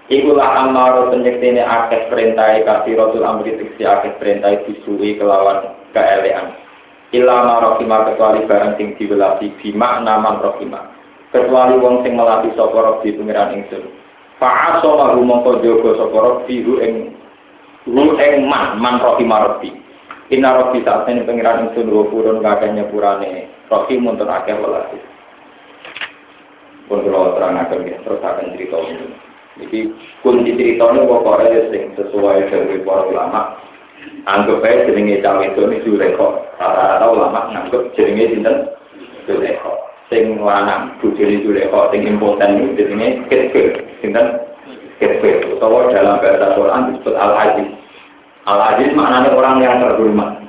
Iku 0.10 0.34
lah 0.34 0.66
amaro 0.66 1.14
penyektene 1.14 1.62
akeh 1.62 2.10
perintah 2.10 2.58
kasih 2.66 2.98
rotul 2.98 3.22
amri 3.22 3.54
tiksi 3.54 3.86
akeh 3.86 4.18
perintah 4.18 4.66
disui 4.66 5.14
kelawan 5.14 5.78
keelean. 5.94 6.58
Illa 7.14 7.62
rohima 7.62 8.10
kecuali 8.10 8.42
barang 8.50 8.82
sing 8.82 8.98
diwelasi 8.98 9.62
bima 9.62 10.02
naman 10.02 10.42
rohima. 10.42 10.90
Kecuali 11.30 11.78
wong 11.78 12.02
sing 12.02 12.18
melatih 12.18 12.50
sapa 12.58 12.76
robi 12.76 13.14
pengiran 13.14 13.62
ingsun. 13.62 13.88
Fa'aso 14.42 14.90
lahu 14.98 15.22
mongko 15.22 15.62
jogo 15.62 15.94
sapa 15.96 16.18
robi 16.18 16.66
hu 16.66 16.82
ing 16.82 17.14
ing 17.94 18.34
man 18.50 18.82
man 18.82 18.98
rohima. 18.98 19.54
Inna 20.32 20.56
rofi 20.56 20.80
saat 20.88 21.12
ini 21.12 21.28
pengiran 21.28 21.68
ingsun 21.68 21.92
dua 21.92 22.08
purun 22.08 22.40
kakeknya 22.40 22.88
purane 22.88 23.52
rofi 23.68 24.00
muntur 24.00 24.32
akeh 24.32 24.56
welasi. 24.56 24.96
Pun 26.88 27.04
kalau 27.04 27.36
terang 27.36 27.60
akan 27.60 27.88
ya, 27.88 28.00
terus 28.00 28.24
akan 28.24 28.56
cerita 28.56 28.80
ini. 28.80 29.12
Jadi 29.60 29.80
kunci 30.24 30.56
cerita 30.56 30.88
ini 30.88 31.04
pokoknya 31.04 31.60
sing 31.68 31.84
sesuai 32.00 32.48
dari 32.48 32.80
para 32.80 33.04
ulama. 33.12 33.60
Anggap 34.24 34.64
aja 34.64 34.88
jenenge 34.88 35.20
cawe 35.20 35.44
itu 35.44 35.62
ini 35.68 35.84
Zulekho. 35.84 36.48
Rata-rata 36.56 37.06
ulama 37.12 37.52
nganggap 37.52 37.92
jenenge 38.00 38.32
sinten 38.32 38.56
Zulekho. 39.28 39.84
Sing 40.08 40.40
lanang 40.40 40.96
bujuni 41.04 41.44
Zulekho, 41.44 41.92
sing 41.92 42.08
impoten 42.08 42.56
ini 42.56 42.80
jenenge 42.80 43.08
Ketfir. 43.28 43.84
Sinten 44.00 44.40
Ketfir. 44.96 45.60
Utawa 45.60 45.92
dalam 45.92 46.24
bahasa 46.24 46.56
Quran 46.56 46.88
disebut 46.96 47.16
Al-Aziz. 48.46 48.90
Al-Aziz 48.90 48.90
maknanya 48.98 49.30
orang 49.38 49.56
yang 49.62 49.76
terhormat. 49.82 50.42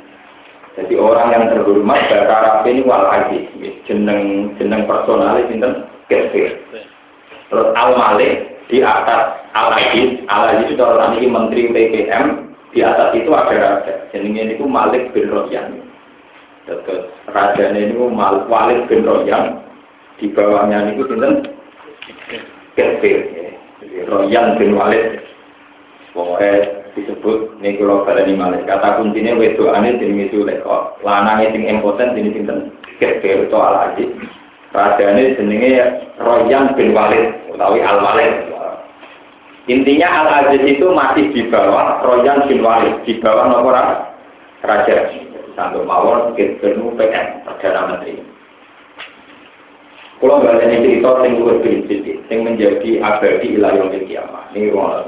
Jadi 0.72 0.94
orang 0.96 1.28
yang 1.36 1.44
terhormat 1.52 2.00
bahasa 2.08 2.32
Arab 2.32 2.64
ini 2.64 2.80
wal 2.88 3.04
aziz, 3.12 3.44
jeneng 3.84 4.52
jeneng 4.56 4.88
personalis 4.88 5.44
sinten 5.52 5.84
kafir. 6.08 6.56
Terus 7.52 7.68
Al 7.76 7.92
Malik 7.92 8.56
di 8.72 8.80
atas 8.80 9.44
Al 9.52 9.76
Aziz, 9.76 10.24
Al 10.32 10.56
Aziz 10.56 10.72
itu 10.72 10.80
orang 10.80 11.20
ini 11.20 11.28
menteri 11.28 11.68
PPM, 11.68 12.56
di 12.72 12.80
atas 12.80 13.12
itu 13.12 13.28
ada 13.36 13.52
raja. 13.52 13.94
Jenengnya 14.16 14.56
itu 14.56 14.64
Malik 14.64 15.12
bin 15.12 15.28
Royan. 15.28 15.76
Terus 16.64 17.12
raja 17.28 17.64
ini 17.76 17.92
Malik 17.92 18.48
Walid 18.48 18.88
bin 18.88 19.04
Royan, 19.04 19.60
di 20.16 20.32
bawahnya 20.32 20.96
itu 20.96 21.04
sinten 21.04 21.52
kafir. 22.80 23.28
Royan 24.08 24.56
bin 24.56 24.72
Walid. 24.72 25.20
Pokoknya 26.16 26.81
disebut 26.92 27.56
kalau 27.58 28.22
di 28.26 28.34
malik 28.36 28.68
kata 28.68 29.00
kuncinya 29.00 29.32
wedo 29.38 29.72
ane 29.72 29.96
jadi 29.96 30.12
itu 30.28 30.44
leko 30.44 30.96
lanangnya 31.00 31.52
sing 31.52 31.64
impoten 31.64 32.12
jadi 32.12 32.30
sinten? 32.36 32.58
Keker 33.00 33.48
itu 33.48 33.56
al 33.56 33.90
aziz 33.90 34.10
rajane 34.76 35.34
jenenge 35.36 35.72
Royan 36.20 36.76
bin 36.76 36.92
Walid 36.92 37.32
utawi 37.48 37.80
al 37.80 37.98
Walid 38.04 38.52
intinya 39.70 40.08
al 40.10 40.28
aziz 40.44 40.62
itu 40.66 40.86
masih 40.92 41.30
di 41.32 41.48
bawah 41.48 42.02
Royan 42.02 42.44
bin 42.50 42.60
Walid. 42.60 43.00
Di 43.06 43.18
bawah 43.22 43.46
nomor 43.50 43.78
raja. 44.62 44.96
Sampai 45.52 45.84
mawon 45.84 46.32
kekeru 46.32 46.96
PM 46.96 47.44
perdana 47.44 47.92
menteri. 47.92 48.24
Kalau 50.16 50.40
nggak 50.40 50.64
ada 50.64 50.80
cerita 50.80 51.10
yang 51.28 51.44
lebih 51.44 51.84
sing 52.30 52.38
menjadi 52.40 53.04
abadi 53.04 53.58
ilayah 53.58 53.90
kiamat 53.90 54.48
ini 54.54 54.72
ruang 54.72 55.02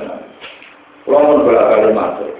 kalau 1.04 1.44
bolak 1.44 1.68
balik 1.68 1.92
masuk, 1.92 2.32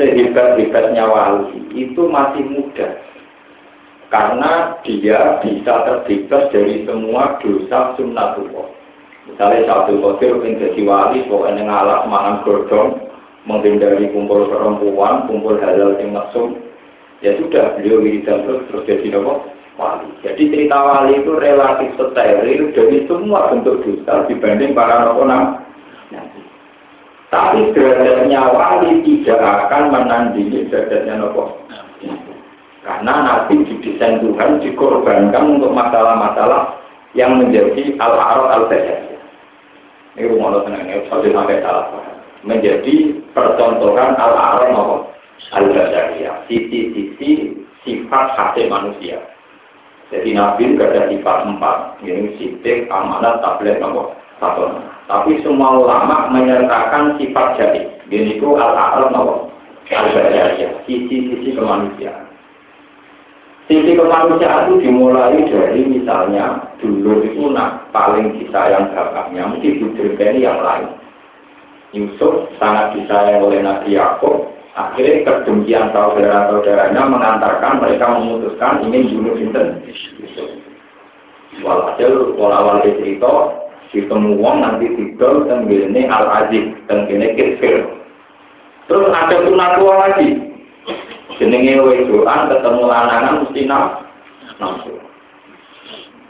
sehebat-hebatnya 0.00 1.04
wali 1.04 1.60
itu 1.76 2.08
masih 2.08 2.44
muda. 2.48 2.88
Karena 4.08 4.80
dia 4.86 5.42
bisa 5.44 5.84
terbebas 5.84 6.48
dari 6.54 6.88
semua 6.88 7.36
dosa 7.42 7.92
sunnatullah. 7.98 8.70
Misalnya 9.26 9.66
satu 9.66 9.98
kotir 9.98 10.38
yang 10.40 10.62
jadi 10.62 10.80
wali, 10.86 11.26
pokoknya 11.26 11.66
ngalah 11.66 12.06
mangan 12.06 12.46
godong, 12.46 12.90
menghindari 13.44 14.06
kumpul 14.14 14.46
perempuan, 14.46 15.26
kumpul 15.26 15.58
halal 15.58 15.98
yang 15.98 16.14
masuk. 16.14 16.54
Ya 17.20 17.34
sudah, 17.36 17.74
beliau 17.76 18.00
wiridan 18.00 18.46
terus, 18.46 18.62
terus 18.70 18.86
jadi 18.86 19.18
apa? 19.18 19.34
Wali. 19.76 20.08
Jadi 20.24 20.42
cerita 20.48 20.78
wali 20.78 21.20
itu 21.20 21.32
relatif 21.36 21.90
steril 21.98 22.72
dari 22.72 23.04
semua 23.10 23.52
bentuk 23.52 23.82
dosa 23.84 24.24
dibanding 24.30 24.72
para 24.72 25.12
orang 25.12 25.65
tapi 27.26 27.74
derajatnya 27.74 28.40
wali 28.54 29.02
tidak 29.02 29.42
akan 29.42 29.90
menandingi 29.90 30.70
derajatnya 30.70 31.18
nopo. 31.18 31.58
Karena 32.86 33.14
Nabi 33.26 33.66
didesain 33.66 34.22
Tuhan 34.22 34.62
dikorbankan 34.62 35.58
untuk 35.58 35.74
masalah-masalah 35.74 36.78
yang 37.18 37.34
menjadi 37.42 37.98
al-arad 37.98 38.62
al-basariyah. 38.62 39.18
Ini 40.16 40.30
rumah 40.30 40.54
lo 40.54 40.58
tenang, 40.62 40.86
ya, 40.86 41.02
sampai 41.10 41.34
sampai 41.34 41.60
salah 41.66 41.90
Menjadi 42.46 42.94
percontohan 43.34 44.14
al-arad 44.14 44.70
nopo 44.70 45.10
al-basariyah. 45.50 46.46
Sisi-sisi 46.46 47.58
sifat 47.82 48.38
hati 48.38 48.70
manusia. 48.70 49.18
Jadi 50.14 50.30
Nabi 50.38 50.78
ada 50.78 51.10
sifat 51.10 51.38
empat, 51.42 51.98
ini 52.06 52.38
sidik, 52.38 52.86
amanat, 52.86 53.42
tablet, 53.42 53.82
apa? 53.82 54.14
Satu. 54.38 54.94
Tapi 55.06 55.38
semua 55.46 55.78
ulama 55.78 56.34
menyertakan 56.34 57.14
sifat 57.18 57.58
jadi. 57.58 57.82
Ini 58.10 58.38
itu 58.38 58.58
al-a'lam, 58.58 59.14
apa? 59.14 59.34
Al-Bajariyah, 59.86 60.82
sisi-sisi 60.82 61.54
kemanusiaan. 61.54 62.26
Sisi 63.70 63.94
kemanusiaan 63.94 64.66
itu 64.70 64.74
dimulai 64.82 65.46
dari 65.46 65.86
misalnya 65.86 66.74
dulu 66.82 67.22
itu 67.22 67.50
nak 67.54 67.90
paling 67.94 68.34
disayang 68.38 68.90
bapaknya, 68.90 69.46
mesti 69.46 69.78
ini 69.78 70.42
yang 70.42 70.58
lain. 70.58 70.90
Yusuf 71.94 72.50
sangat 72.58 72.98
disayang 72.98 73.46
oleh 73.46 73.62
Nabi 73.62 73.94
Yakub, 73.94 74.56
Akhirnya 74.76 75.24
kedengkian 75.24 75.88
saudara-saudaranya 75.88 77.08
mengantarkan 77.08 77.80
mereka 77.80 78.12
memutuskan 78.12 78.84
ingin 78.84 79.08
bunuh 79.08 79.32
Sinten. 79.40 79.80
Walhasil 81.64 82.36
walau 82.36 82.84
cerita 82.84 83.32
ditemu 83.94 84.38
uang 84.38 84.56
nanti 84.62 84.86
tidur 84.94 85.46
dan 85.46 85.66
gini 85.70 86.06
al 86.06 86.26
aziz 86.44 86.74
dan 86.90 87.06
gini 87.06 87.34
kecil. 87.34 87.86
Terus 88.86 89.10
ada 89.10 89.42
tunatua 89.42 89.94
lagi. 90.06 90.28
Jenenge 91.36 91.82
wedoan 91.82 92.48
ketemu 92.48 92.82
lanangan 92.86 93.44
mesti 93.44 93.62
nafsu. 93.66 94.94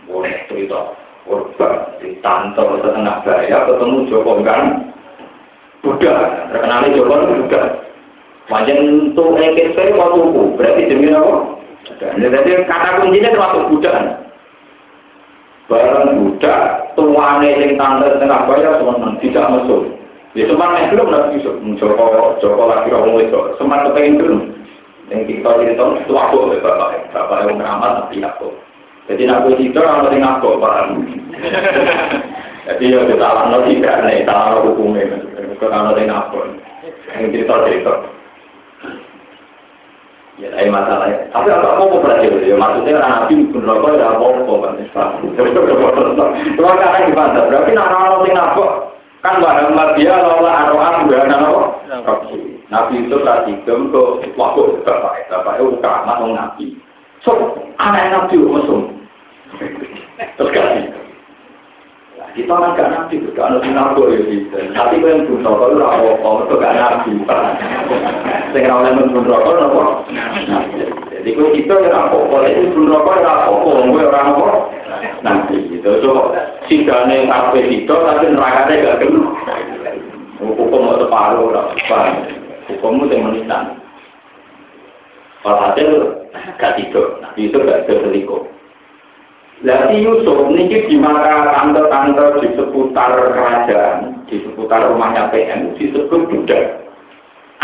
Boleh 0.08 0.34
cerita 0.50 0.96
korban 1.26 1.98
ditantau 2.00 2.78
setengah 2.80 3.16
bayar 3.26 3.66
ketemu 3.66 4.06
Joko 4.06 4.38
kan 4.46 4.90
Buddha 5.82 6.46
terkenal 6.50 6.86
Joko 6.94 7.14
Buddha 7.26 7.86
Wajan 8.46 9.10
untuk 9.10 9.34
EKP 9.42 9.98
waktu 9.98 10.22
tuku, 10.22 10.42
berarti 10.54 10.86
demi 10.86 11.10
apa? 11.10 11.58
Jadi 11.98 12.62
kata 12.62 13.02
kuncinya 13.02 13.34
termasuk 13.34 13.66
budak. 13.74 14.22
Barang 15.66 16.14
budak, 16.22 16.85
tuane 16.96 17.50
yang 17.60 17.76
tante 17.76 18.08
tengah 18.18 18.48
bayar 18.48 18.80
semua 18.80 19.14
tidak 19.20 19.46
masuk. 19.52 19.92
Ya 20.36 20.44
semua 20.48 20.76
yang 20.76 20.92
belum 20.92 21.08
nanti 21.12 21.40
bisa. 21.40 21.50
Joko 21.80 22.36
Joko 22.40 22.62
lagi 22.68 22.92
orang 22.92 23.20
itu, 23.20 23.40
semua 23.60 23.84
kepengen 23.88 24.20
belum. 24.20 24.40
Yang 25.12 25.20
kita 25.30 25.50
cerita 25.62 25.84
itu 26.02 26.12
aku 26.12 26.36
bapak, 26.60 27.08
bapak 27.14 27.46
yang 27.46 27.56
beramal 27.62 28.04
tapi 28.04 28.20
aku. 28.20 28.50
Jadi 29.06 29.22
aku 29.30 29.54
itu 29.54 29.78
orang 29.78 30.10
yang 30.10 30.40
aku 30.40 30.58
paham. 30.58 31.06
Jadi 32.66 32.90
ya 32.90 33.00
kita 33.06 33.22
alam 33.22 33.62
tidak 33.62 33.96
nih, 34.02 34.26
salah 34.26 34.58
hukumnya. 34.58 35.22
Kalau 35.62 35.94
yang 35.94 36.10
aku, 36.10 36.42
yang 37.14 37.30
cerita 37.30 37.54
cerita. 37.62 37.92
Ya, 40.36 40.52
tapi 40.52 40.68
masalahnya. 40.68 41.32
Tapi 41.32 41.48
apa 41.48 41.80
mau 41.80 41.96
berarti 41.96 42.28
ya? 42.44 42.60
Maksudnya 42.60 43.00
orang 43.00 43.12
nabi 43.24 43.48
pun 43.48 43.64
rokok 43.64 43.96
ya 43.96 44.06
apa-apa 44.12 44.52
kan 44.60 44.72
Islam. 44.84 45.08
Cuma 46.60 46.72
karena 46.76 47.08
gimana? 47.08 47.40
Berarti 47.48 47.72
sing 47.72 48.32
nabok 48.36 48.70
kan 49.24 49.40
dia 49.96 50.12
lola 50.12 50.52
aroan 50.68 51.08
bukan 51.08 51.32
apa? 51.32 51.62
Nabi 52.68 52.94
itu 53.00 53.16
tadi 53.24 53.52
gem 53.64 53.88
ke 53.88 54.02
waktu 54.36 54.62
bapak 54.84 55.24
bapak 55.32 55.56
itu 55.56 56.26
nabi. 56.36 56.66
So 57.24 57.32
anak 57.80 58.12
nabi 58.12 58.36
musuh. 58.36 58.92
Terus 60.36 60.52
kasih. 60.52 60.95
Kita 62.36 62.52
kan 62.52 62.76
gak 62.76 62.92
nabi, 62.92 63.24
gak 63.32 63.48
ada 63.48 63.64
sinarko 63.64 64.12
ya 64.12 64.20
bisa. 64.28 64.60
Tapi 64.76 65.00
kalau 65.00 65.08
yang 65.08 65.24
pun 65.24 65.40
rokok 65.40 65.72
itu 65.72 65.80
apa-apa, 65.80 66.28
itu 66.44 66.54
gak 66.60 66.76
nabi. 66.76 67.10
Saya 68.52 68.72
oleh 68.76 68.92
pun 69.08 69.24
rokok, 69.24 69.56
apa? 69.56 69.82
Jadi 71.16 71.28
kalau 71.32 71.50
kita 71.56 71.74
yang 71.80 71.96
apa-apa, 71.96 72.36
itu 72.52 72.76
pun 72.76 72.92
rokok, 72.92 73.16
ya 73.16 73.24
apa-apa, 73.24 73.68
gue 73.88 74.04
orang 74.04 74.28
apa? 74.36 74.48
Nanti 75.24 75.56
gitu. 75.72 75.90
So, 76.04 76.36
sidane 76.68 77.24
kafe 77.24 77.60
itu, 77.72 77.94
tapi 77.96 78.24
nerakanya 78.28 78.84
gak 78.84 78.98
kena. 79.00 79.24
Hukum 80.36 80.68
mau 80.76 81.00
separuh, 81.00 81.56
hukum 82.68 83.00
itu 83.00 83.16
yang 83.16 83.32
menisan. 83.32 83.80
Walhasil, 85.40 86.20
gak 86.60 86.76
tidur. 86.76 87.16
Nabi 87.24 87.48
itu 87.48 87.64
gak 87.64 87.88
selingkuh. 87.88 88.55
Lati 89.64 90.04
Yusuf 90.04 90.52
ini 90.52 90.68
di 90.68 91.00
mata 91.00 91.48
tante-tante 91.56 92.44
di 92.44 92.48
seputar 92.60 93.16
kerajaan, 93.32 94.20
di 94.28 94.44
seputar 94.44 94.92
rumahnya 94.92 95.32
PM 95.32 95.72
disebut 95.80 96.28
budak. 96.28 96.84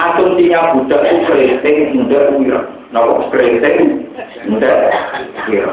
Asumsinya 0.00 0.72
budak 0.72 1.04
itu 1.04 1.20
keriting, 1.28 1.76
muda, 2.00 2.20
wira. 2.40 2.60
Nama 2.96 3.28
keriting, 3.28 4.08
muda, 4.48 4.72
wira. 5.44 5.72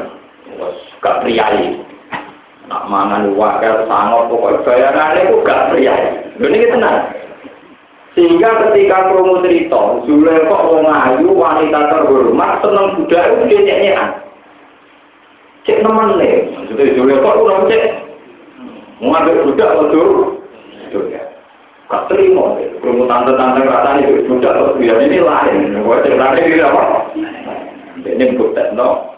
Gak 1.00 1.24
priayi. 1.24 1.80
Nak 2.68 2.84
mangan 2.92 3.32
wakil 3.40 3.88
sangat 3.88 4.28
pokoknya 4.28 4.64
bayangannya 4.68 5.22
itu 5.24 5.36
gak 5.48 5.66
priayi. 5.72 6.10
Ini 6.36 6.68
tenang. 6.68 7.00
Sehingga 8.12 8.50
ketika 8.68 9.08
promo 9.08 9.40
cerita, 9.40 10.04
Zulekho 10.04 10.58
wong 10.68 10.92
ayu 10.92 11.32
wanita 11.32 11.80
terhormat 11.80 12.60
seneng 12.60 13.00
budak 13.00 13.24
itu 13.24 13.44
dia 13.48 13.60
nyanyian. 13.64 14.10
Cek 15.70 15.86
nemen 15.86 16.18
nih, 16.18 16.50
maksudnya 16.50 16.98
dulu 16.98 17.14
kok 17.22 17.38
udah 17.46 17.60
cek. 17.70 17.86
Mau 19.06 19.14
ambil 19.14 19.46
budak 19.46 19.70
atau 19.70 20.34
ya. 21.14 21.22
Gak 21.86 22.10
terima, 22.10 22.58
kerumuh 22.82 23.06
tante-tante 23.06 23.70
rasanya 23.70 24.10
itu 24.10 24.26
budak 24.26 24.58
atau 24.58 24.74
biar 24.82 24.98
ini 24.98 25.22
lain. 25.22 25.78
Gue 25.86 26.02
cek 26.02 26.18
lain 26.18 26.42
ini 26.42 26.66
apa? 26.66 26.84
Ini 28.02 28.34
bukti 28.34 28.66
no. 28.74 29.14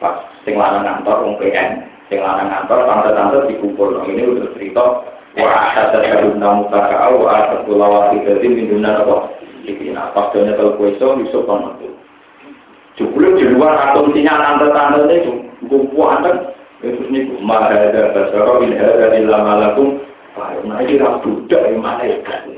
Pas 0.00 0.16
sing 0.48 0.56
lanang 0.56 1.04
kantor, 1.04 1.28
wong 1.28 1.36
PN, 1.36 1.84
sing 2.08 2.24
lanang 2.24 2.48
kantor, 2.48 2.88
tante-tante 2.88 3.52
dikumpul. 3.52 3.92
Ini 4.08 4.32
udah 4.32 4.48
cerita. 4.56 4.84
Wah, 5.36 5.76
ada 5.76 6.00
karun 6.00 6.40
namu 6.40 6.72
kakak, 6.72 7.20
wah, 7.20 7.36
ada 7.36 7.68
pulawati 7.68 8.24
dari 8.24 8.48
minuman 8.48 8.96
apa? 8.96 9.28
Jadi, 9.64 9.92
nah, 9.92 10.08
pas 10.12 10.32
doanya 10.32 10.56
kalau 10.56 10.76
kueso, 10.76 11.16
Yusuf 11.20 11.48
kan 11.48 11.72
Jumlah 13.00 13.32
di 13.40 13.44
luar 13.56 13.92
asumsinya 13.92 14.36
tante-tante 14.36 15.14
itu 15.16 15.32
Kuku 15.62 15.96
anak 16.02 16.52
itu 16.82 17.02
nih 17.08 17.30
mahada 17.38 18.10
basaro 18.10 18.60
in 18.66 18.74
hada 18.74 19.14
illa 19.14 19.38
malakum 19.38 20.02
Nah 20.64 20.80
ini 20.80 20.96
rak 20.96 21.20
budak 21.20 21.60
yang 21.68 21.84
malaikat. 21.84 22.48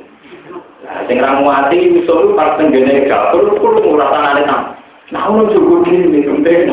Nah, 0.84 1.02
sing 1.10 1.18
ramu 1.18 1.50
hati 1.50 1.90
usul 1.98 2.38
pas 2.38 2.54
tenggene 2.54 3.08
dapur 3.10 3.50
kudu 3.58 3.82
nguratan 3.82 4.30
ane 4.30 4.42
nang. 4.46 4.78
Nah, 5.10 5.26
ono 5.26 5.50
cukup 5.50 5.82
ini 5.90 6.22
teh. 6.46 6.70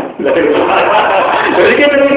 Jadi 1.57 1.73
kita 1.73 1.95
ini 1.97 2.13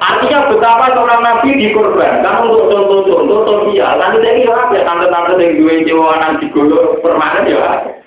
Artinya 0.00 0.48
betapa 0.48 0.96
seorang 0.96 1.20
nabi 1.20 1.60
dikorbankan 1.60 2.48
untuk 2.48 2.72
contoh-contoh 2.72 3.40
sosial. 3.44 4.00
Nanti 4.00 4.24
kira 4.24 4.72
ya 4.72 4.80
tante-tante 4.86 5.36
yang 5.36 5.60
dua 5.60 5.74
jiwa 5.84 6.38
digolok 6.40 7.04
permanen 7.04 7.52
ya. 7.52 7.99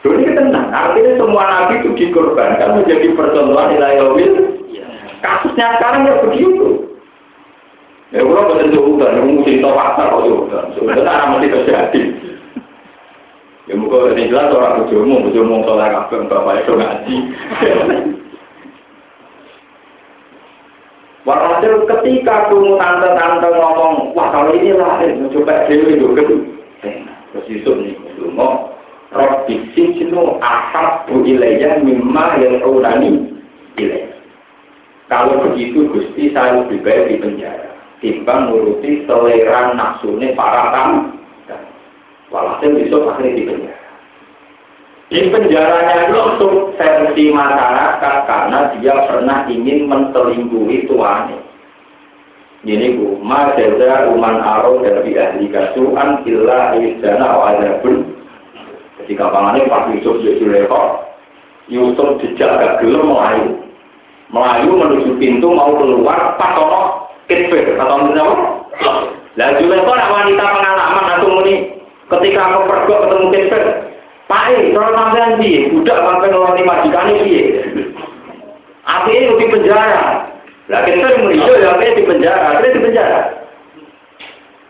Jadi 0.00 0.32
tenang, 0.32 0.72
artinya 0.72 1.12
semua 1.20 1.44
nabi 1.44 1.84
itu 1.84 1.92
dikorbankan 1.92 2.80
menjadi 2.80 3.12
percontohan 3.12 3.76
nilai 3.76 4.00
mobil. 4.00 4.32
Kasusnya 5.20 5.76
sekarang 5.76 6.08
ya 6.08 6.14
begitu. 6.24 6.88
Ya 8.10 8.24
kalau 8.24 8.58
juga, 8.72 9.06
yang 9.12 9.38
mesti 9.38 9.60
tahu 9.60 9.76
pasar 9.76 10.08
kok 10.08 10.24
juga. 10.24 10.58
Sebenarnya 10.74 11.30
masih 11.36 11.52
terjadi. 11.52 12.02
Ya 13.70 13.78
muka 13.78 14.10
ini 14.16 14.26
jelas 14.26 14.50
orang 14.50 14.82
bujumu, 14.82 15.30
bujumu 15.30 15.62
soal 15.62 15.78
kabel, 15.78 16.26
bapak 16.26 16.66
itu 16.66 16.72
ngaji. 16.74 17.16
Walhasil 21.22 21.86
ketika 21.86 22.50
kamu 22.50 22.80
tante-tante 22.80 23.46
ngomong, 23.52 24.16
wah 24.16 24.32
kalau 24.34 24.56
ini 24.56 24.74
lahir, 24.74 25.14
coba 25.30 25.68
dewi 25.70 26.00
juga. 26.00 26.26
Terus 26.82 27.46
Yusuf 27.46 27.78
nih, 27.78 27.94
ngomong, 28.18 28.74
Rabbi 29.10 29.74
sijnu 29.74 30.38
ahabbu 30.38 31.26
ilayya 31.26 31.82
mimma 31.82 32.38
yang 32.38 32.62
urani 32.62 33.26
ilayya. 33.74 34.14
Kalau 35.10 35.50
begitu 35.50 35.90
Gusti 35.90 36.30
saya 36.30 36.62
lebih 36.62 36.86
baik 36.86 37.10
di 37.10 37.16
penjara. 37.18 37.74
Timbang 37.98 38.54
nuruti 38.54 39.02
selera 39.04 39.74
nafsunya 39.74 40.30
para 40.38 40.70
tamu. 40.70 41.00
Walhasil 42.30 42.78
besok 42.78 43.10
akhirnya 43.10 43.34
di 43.34 43.42
penjara. 43.42 43.88
Di 45.10 45.26
penjaranya 45.26 46.14
untuk 46.14 46.78
versi 46.78 47.34
masyarakat 47.34 48.16
karena 48.30 48.58
dia 48.78 48.94
pernah 49.10 49.42
ingin 49.50 49.90
menselingkuhi 49.90 50.86
tuannya. 50.86 51.50
Ini 52.62 52.94
bu, 52.94 53.18
ma 53.18 53.56
jaza 53.58 54.06
uman 54.14 54.38
aro 54.38 54.84
dari 54.84 55.18
ahli 55.18 55.50
kasuan 55.50 56.22
illa 56.28 56.76
izdana 56.78 57.26
wa 57.40 57.56
adabun 57.56 58.09
di 59.06 59.14
kampangannya 59.16 59.68
Pak 59.68 59.92
Yusuf 59.96 60.20
di 60.20 60.36
Suleko, 60.40 61.06
Yusuf 61.70 62.18
dijaga 62.20 62.80
gelem 62.82 63.08
melayu. 63.08 63.46
Melayu 64.30 64.70
menuju 64.78 65.10
pintu 65.18 65.50
mau 65.50 65.74
keluar, 65.74 66.38
pas 66.38 66.54
ono 66.54 67.10
kitbir, 67.26 67.74
atau 67.78 68.08
apa? 68.08 68.34
Lah 69.38 69.48
Suleko 69.56 69.90
nak 69.94 70.12
wanita 70.12 70.44
pengalaman 70.44 71.12
atau 71.16 71.28
muni 71.30 71.54
ketika 72.10 72.40
aku 72.50 72.58
pergi 72.66 72.94
ketemu 72.94 73.26
kitbir, 73.30 73.64
Pak 74.30 74.46
E, 74.54 74.70
kalau 74.70 74.94
sampean 74.94 75.42
piye? 75.42 75.66
Budak 75.74 75.98
sampai 76.06 76.30
ngeloni 76.30 76.62
majikan 76.62 77.10
piye? 77.26 77.66
Akhirnya 78.86 79.34
di 79.34 79.46
penjara. 79.50 80.02
Lah 80.70 80.80
kita 80.86 81.18
merijo 81.18 81.52
ya 81.58 81.74
akhirnya 81.74 81.98
di 81.98 82.04
penjara, 82.06 82.46
akhirnya 82.54 82.74
di 82.78 82.80
penjara. 82.86 83.20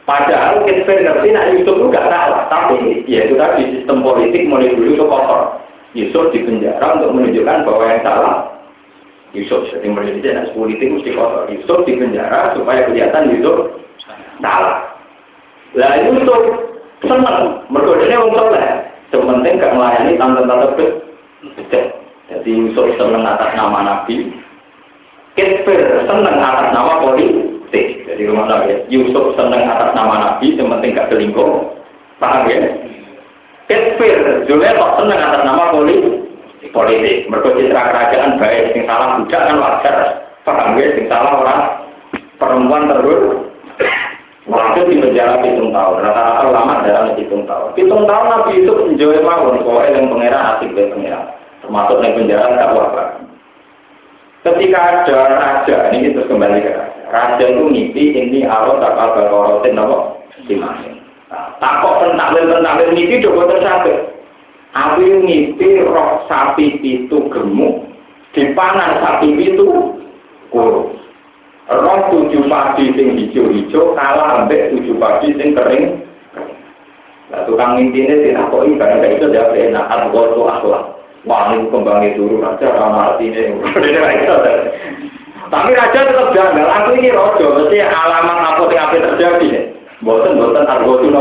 Padahal 0.08 0.64
ngerti 0.64 1.28
nak 1.30 1.48
Yusuf 1.54 1.76
itu 1.76 1.86
gak 1.92 2.08
salah, 2.08 2.48
tapi 2.50 3.04
ya 3.06 3.28
itu 3.28 3.36
tadi 3.36 3.62
sistem 3.78 4.02
politik 4.02 4.48
mulai 4.48 4.72
dulu 4.72 4.96
itu 4.96 5.04
kotor. 5.06 5.60
Yusuf 5.92 6.30
di 6.30 6.46
penjara 6.46 6.98
untuk 6.98 7.18
menunjukkan 7.18 7.66
bahwa 7.66 7.84
yang 7.90 8.02
salah 8.06 8.36
Yusuf 9.34 9.66
jadi 9.70 9.86
menunjukkan 9.86 10.54
politik 10.54 10.88
mesti 10.90 11.10
kotor. 11.14 11.46
Yusuf 11.52 11.78
di 11.86 11.94
penjara 12.00 12.54
supaya 12.56 12.86
kelihatan 12.88 13.30
Yusuf 13.34 13.78
salah. 14.42 14.98
Lah 15.78 15.94
Yusuf 16.02 16.42
mereka 17.70 17.92
ini 18.02 18.14
orang 18.18 18.34
soleh. 18.34 18.68
Sementing 19.10 19.58
gak 19.58 19.74
melayani 19.74 20.18
tante-tante 20.18 20.66
betul. 20.78 20.92
Jadi 22.30 22.50
Yusuf 22.50 22.86
seneng 22.94 23.26
atas 23.26 23.50
nama 23.58 23.78
Nabi, 23.82 24.30
Kitfir 25.34 26.06
seneng 26.06 26.38
atas 26.38 26.70
nama 26.70 27.02
politik. 27.02 27.59
Jadi 27.70 28.22
rumah 28.26 28.66
ya, 28.66 28.82
Yusuf 28.90 29.38
seneng 29.38 29.62
atas 29.70 29.94
nama 29.94 30.14
Nabi, 30.18 30.58
sementing 30.58 30.98
gak 30.98 31.08
selingkuh. 31.14 31.70
Paham 32.18 32.50
ya? 32.50 32.58
Kitfir, 33.70 34.44
Zulekho 34.50 34.86
seneng 34.98 35.18
atas 35.18 35.42
nama 35.46 35.70
politik. 35.70 36.26
politik. 36.74 37.30
Mereka 37.30 37.54
citra 37.54 37.82
kerajaan 37.94 38.38
baik, 38.42 38.74
yang 38.74 38.84
salah 38.90 39.08
budak 39.18 39.42
kan 39.46 39.56
wajar. 39.62 39.96
Paham 40.42 40.78
ya, 40.78 40.86
yang 40.98 41.06
salah 41.06 41.32
orang 41.38 41.60
perempuan 42.36 42.90
terus 42.90 43.50
Walhasil 44.50 44.88
di 44.90 44.98
penjara 44.98 45.38
hitung 45.46 45.70
tahun, 45.70 46.02
rata-rata 46.02 46.50
lama 46.50 46.82
dalam 46.82 47.14
hitung 47.14 47.46
tahun. 47.46 47.70
Hitung 47.78 48.02
tahun 48.02 48.26
Nabi 48.34 48.64
itu 48.64 48.72
menjauh 48.72 49.22
mawon, 49.22 49.62
pokoknya 49.62 49.94
yang 49.94 50.10
pengeran 50.10 50.48
asik 50.56 50.74
dari 50.74 50.90
pengeran. 50.90 51.24
Termasuk 51.62 51.96
yang 52.02 52.16
penjara 52.18 52.58
tak 52.58 52.72
wabah. 52.74 53.08
Ketika 54.40 55.04
ada 55.04 55.18
raja, 55.36 55.92
ini 55.92 56.08
kita 56.08 56.24
kembali 56.24 56.64
ke 56.64 56.72
raja. 57.12 57.44
Itu 57.44 57.68
mimpi 57.68 58.16
ini 58.16 58.48
arot 58.48 58.80
tak 58.80 58.96
apa 58.96 59.28
korotin 59.28 59.76
apa 59.76 60.16
simasin. 60.48 60.96
Nah, 61.28 61.60
takut 61.60 62.00
pentaklil 62.00 62.48
pentaklil 62.48 62.96
mimpi 62.96 63.20
coba 63.20 63.52
tersabit. 63.52 64.16
Aku 64.72 65.04
mimpi 65.04 65.84
roh 65.84 66.24
sapi 66.24 66.80
itu 66.80 67.28
gemuk, 67.28 67.84
dipanan 68.32 69.04
sapi 69.04 69.28
itu 69.36 69.98
kurus. 70.48 70.96
Roh 71.68 72.00
tujuh 72.08 72.48
padi 72.48 72.96
sing 72.96 73.20
hijau-hijau 73.20 73.92
kalah 73.92 74.40
ambek 74.40 74.72
tujuh 74.72 74.96
padi 74.96 75.36
sing 75.36 75.52
kering. 75.52 76.00
Nah, 77.28 77.44
tukang 77.44 77.76
mimpi 77.76 78.08
ini 78.08 78.32
tidak 78.32 78.48
kok 78.48 78.64
karena 78.64 79.06
itu 79.12 79.26
dia 79.28 79.44
enak 79.52 79.84
aku 79.84 80.32
tuh 80.32 80.48
akhlak. 80.48 80.99
Wah 81.28 81.52
ini 81.52 81.68
kembangnya 81.68 82.16
turun 82.16 82.40
aja 82.40 82.66
ramah 82.72 83.12
hati 83.12 83.28
ini. 83.28 83.60
Tapi 85.50 85.70
raja 85.74 85.98
tetap 86.06 86.28
janggal. 86.32 86.64
Aku 86.64 86.90
ini 86.96 87.10
rojo, 87.12 87.46
mesti 87.58 87.82
alamat 87.82 88.56
apa 88.56 88.62
yang 88.70 88.88
apa 88.88 88.96
terjadi 89.02 89.46
nih. 89.50 89.64
Boten 90.00 90.40
argo 90.64 91.02
itu. 91.02 91.12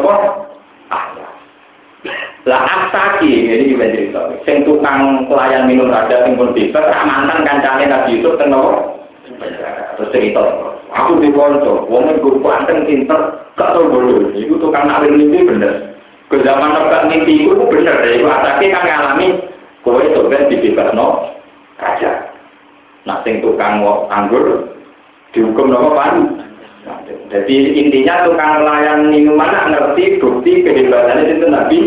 Ah, 0.90 1.06
lah 2.48 2.64
Asaki 2.64 3.28
ini 3.28 3.76
juga 3.76 3.92
cerita. 3.92 4.22
Sing 4.48 4.64
tukang 4.64 5.28
pelayan 5.28 5.68
minum 5.68 5.92
raja 5.92 6.24
sing 6.24 6.40
pun 6.40 6.56
bebas, 6.56 6.88
mantan 7.04 7.44
kancane 7.44 7.92
Nabi 7.92 8.16
Yusuf 8.16 8.40
ten 8.40 8.56
nopo. 8.56 9.04
Terus 10.00 10.12
cerita, 10.16 10.42
aku 10.96 11.20
di 11.20 11.30
konco, 11.36 11.84
wong 11.92 12.08
gue 12.24 12.40
kuanteng 12.40 12.88
pinter, 12.88 13.20
gak 13.60 13.72
tau 13.76 13.92
bodoh. 13.92 14.32
Iku 14.32 14.56
tukang 14.64 14.88
alim 14.88 15.20
mimpi 15.20 15.44
bener. 15.44 16.00
Ke 16.32 16.40
zaman 16.40 16.72
nebak 16.72 17.12
mimpi 17.12 17.44
itu 17.44 17.66
bener. 17.68 18.00
Iku 18.08 18.26
asake 18.32 18.72
kan 18.72 18.88
ngalami, 18.88 19.28
kowe 19.89 20.04
itu 20.06 20.21
kan 20.30 20.49
dibebas 20.49 20.89
no 20.93 21.34
raja. 21.82 22.30
Nah, 23.08 23.25
sing 23.25 23.41
tukang 23.41 23.82
anggur 24.13 24.69
dihukum 25.34 25.73
nopo 25.73 25.97
pan. 25.97 26.45
Jadi 27.30 27.56
intinya 27.78 28.25
tukang 28.25 28.65
layan 28.65 29.10
minuman 29.10 29.73
ngerti 29.73 30.17
bukti 30.21 30.65
kehebatannya 30.65 31.34
itu 31.34 31.47
nabi. 31.49 31.80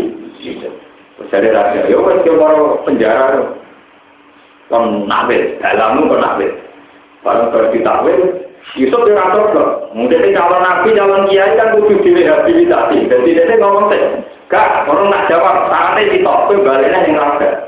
Dari 1.33 1.49
raja, 1.49 1.89
yo 1.89 2.05
wes 2.05 2.21
penjara 2.85 3.57
kon 4.69 5.09
nabe, 5.09 5.57
dalammu 5.63 6.11
kon 6.11 6.21
nabe. 6.21 6.47
Barang 7.23 7.55
baru 7.55 7.71
ditakwil, 7.71 8.19
Yusuf 8.75 9.07
diratur 9.07 9.55
loh. 9.55 9.69
Mungkin 9.95 10.35
calon 10.35 10.59
nabi, 10.59 10.91
calon 10.91 11.23
kiai 11.31 11.55
kan 11.55 11.79
kudu 11.79 12.03
direhabilitasi. 12.03 13.07
Jadi 13.07 13.29
dia 13.31 13.55
ngomong 13.63 13.87
sih, 13.95 14.03
gak, 14.51 14.83
orang 14.91 15.07
nak 15.07 15.31
jawab, 15.31 15.71
saatnya 15.71 16.11
ditok, 16.11 16.51
gue 16.51 16.67
baliknya 16.67 17.07
yang 17.07 17.15
raga. 17.15 17.62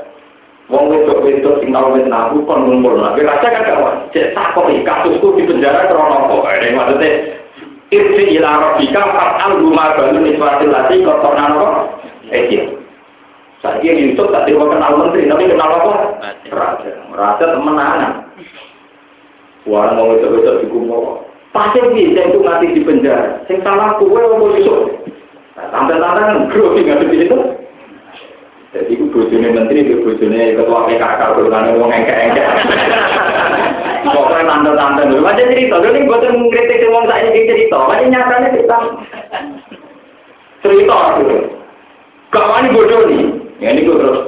Wong 0.66 0.90
wedok 0.90 1.22
wedok 1.22 1.62
sing 1.62 1.70
tau 1.70 1.94
wis 1.94 2.06
nabu 2.10 2.42
kon 2.42 2.66
ngumpul. 2.66 2.98
Nabi 2.98 3.22
raja 3.22 3.46
kan 3.46 3.62
gak 3.62 3.78
wae. 3.78 3.94
Cek 4.10 4.34
takok 4.34 4.66
kasusku 4.82 5.38
di 5.38 5.46
penjara 5.46 5.86
krono 5.86 6.26
apa. 6.26 6.58
Ini 6.58 6.74
maksudnya 6.74 7.10
Irsi 7.94 8.34
ila 8.34 8.50
rabbika 8.58 8.98
fat'al 8.98 9.62
guma 9.62 9.94
banu 9.94 10.26
niswatil 10.26 10.74
lati 10.74 11.06
kotorna 11.06 11.54
apa? 11.54 11.68
Eh 12.34 12.50
Saya 13.62 13.92
Yusuf 13.94 14.28
tadi 14.34 14.52
mau 14.52 14.68
kenal 14.68 15.00
menteri, 15.00 15.30
tapi 15.30 15.48
kenal 15.48 15.70
apa? 15.70 15.92
Raja. 16.50 16.92
Raja 17.14 17.44
temenan. 17.56 18.26
Wah, 19.66 19.90
mau 19.94 20.14
wedok-wedok 20.14 20.66
dikumpo. 20.66 21.26
Pasti 21.50 21.82
bisa 21.94 22.26
itu 22.26 22.38
mati 22.42 22.74
di 22.74 22.82
penjara. 22.84 23.42
Sing 23.48 23.62
salah 23.62 23.96
kue 23.96 24.18
apa 24.18 24.44
Yusuf? 24.60 24.92
Nah, 25.56 25.66
tante-tante 25.72 26.52
grogi 26.52 26.84
nggak 26.84 27.06
di 27.06 27.22
situ. 27.24 27.38
Jadi 28.76 28.92
itu 28.92 29.08
bojone 29.08 29.48
menteri, 29.56 29.88
itu 29.88 30.04
bojone 30.04 30.52
ketua 30.52 30.84
PKK, 30.84 31.20
urutannya 31.32 31.72
ngomong 31.72 31.96
engke-engke. 31.96 32.44
Pokoknya 34.04 34.44
tante-tante 34.44 35.02
dulu. 35.08 35.20
Macam 35.24 35.48
cerita, 35.48 35.80
dulu 35.80 35.92
ini 35.96 36.04
buatan 36.04 36.36
mengkritik 36.36 36.84
ngomong 36.84 37.04
saya 37.08 37.24
ini 37.32 37.48
cerita. 37.48 37.76
Macam 37.80 38.06
nyatanya 38.12 38.48
kita 38.52 38.78
cerita 40.60 40.96
dulu. 41.16 41.38
Kawan 42.36 42.68
bodoh 42.76 43.02
nih. 43.08 43.24
Ya 43.64 43.72
ini 43.72 43.88
gue 43.88 43.96
terus. 43.96 44.20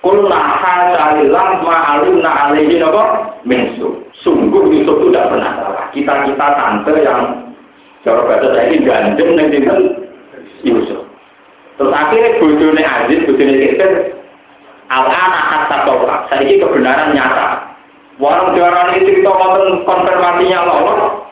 Kulna 0.00 0.40
hasalilah 0.40 1.62
ma'aluna 1.62 2.30
alaihi 2.48 2.80
nopo 2.80 3.02
minsu. 3.44 4.02
Sungguh 4.24 4.72
Yusuf 4.72 4.98
itu 5.04 5.12
tidak 5.12 5.36
pernah 5.36 5.52
salah. 5.60 5.84
Kita-kita 5.92 6.46
tante 6.58 6.92
yang 7.04 7.22
cara 8.02 8.20
bahasa 8.24 8.48
saya 8.56 8.72
ini 8.72 8.82
gandeng 8.82 9.36
dengan 9.36 9.78
Yusuf. 10.64 11.11
Terus 11.82 11.98
akhirnya 11.98 12.38
bojone 12.38 12.82
Aziz, 12.86 13.26
bojone 13.26 13.54
Kisir, 13.58 13.90
al-anak 14.86 15.44
hatta 15.50 15.82
tolak. 15.82 16.30
Saya 16.30 16.46
ini 16.46 16.62
kebenaran 16.62 17.10
nyata. 17.10 17.74
Warung 18.22 18.54
jualan 18.54 19.02
itu 19.02 19.26
konten 19.26 19.82
konfirmasinya 19.82 20.62
lolos. 20.62 21.26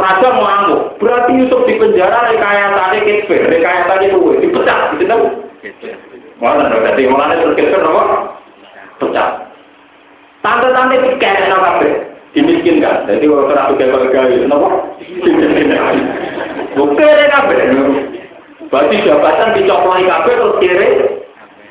Raja 0.00 0.28
mengamuk. 0.32 0.96
Berarti 0.96 1.36
Yusuf 1.36 1.68
di 1.68 1.76
penjara 1.76 2.32
rekayatannya 2.32 3.04
Kisir, 3.04 3.44
rekayatannya 3.44 4.16
gue 4.16 4.40
dipecat, 4.40 4.96
gitu 4.96 5.04
tahu? 5.04 5.24
Mana 6.40 6.72
berarti 6.72 7.04
mulanya 7.04 7.44
terus 7.44 7.60
Kisir 7.60 7.84
apa? 7.84 8.02
Pecat. 9.04 9.28
Tante-tante 10.40 10.96
dikeret 10.96 11.52
no 11.52 11.60
kabeh. 11.60 11.92
Dimiskinkan. 12.32 13.04
Jadi 13.04 13.28
waktu 13.28 13.52
aku 13.52 13.72
gagal-gagal, 13.76 14.48
kenapa? 14.48 14.68
Dimiskinkan. 14.96 15.94
Bukti 16.72 17.04
kabeh. 17.04 18.19
Berarti 18.70 19.02
jabatan 19.02 19.58
dicoploi 19.58 20.06
kabeh 20.06 20.34
terus 20.38 20.58
kiri. 20.62 20.90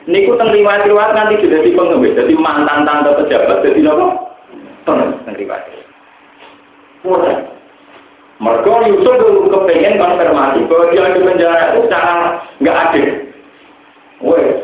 Niku 0.09 0.35
teng 0.35 0.51
riwayat-riwayat 0.51 1.15
nanti 1.15 1.39
sudah 1.39 1.59
di 1.63 1.71
pengemis. 1.71 2.17
Jadi 2.19 2.33
mantan 2.35 2.83
tante 2.83 3.15
pejabat 3.23 3.63
jadi 3.63 3.87
apa? 3.87 4.07
Pengemis 4.83 5.19
teng 5.23 5.35
riwayat. 5.39 5.63
Mereka 8.39 8.71
Yusuf 8.87 9.15
dulu 9.19 9.51
kepengen 9.51 9.99
konfirmasi 9.99 10.63
bahwa 10.67 10.91
dia 10.91 11.11
di 11.11 11.21
penjara 11.23 11.75
itu 11.75 11.79
secara 11.87 12.39
nggak 12.63 12.79
adil. 12.87 13.07
Wes. 14.23 14.59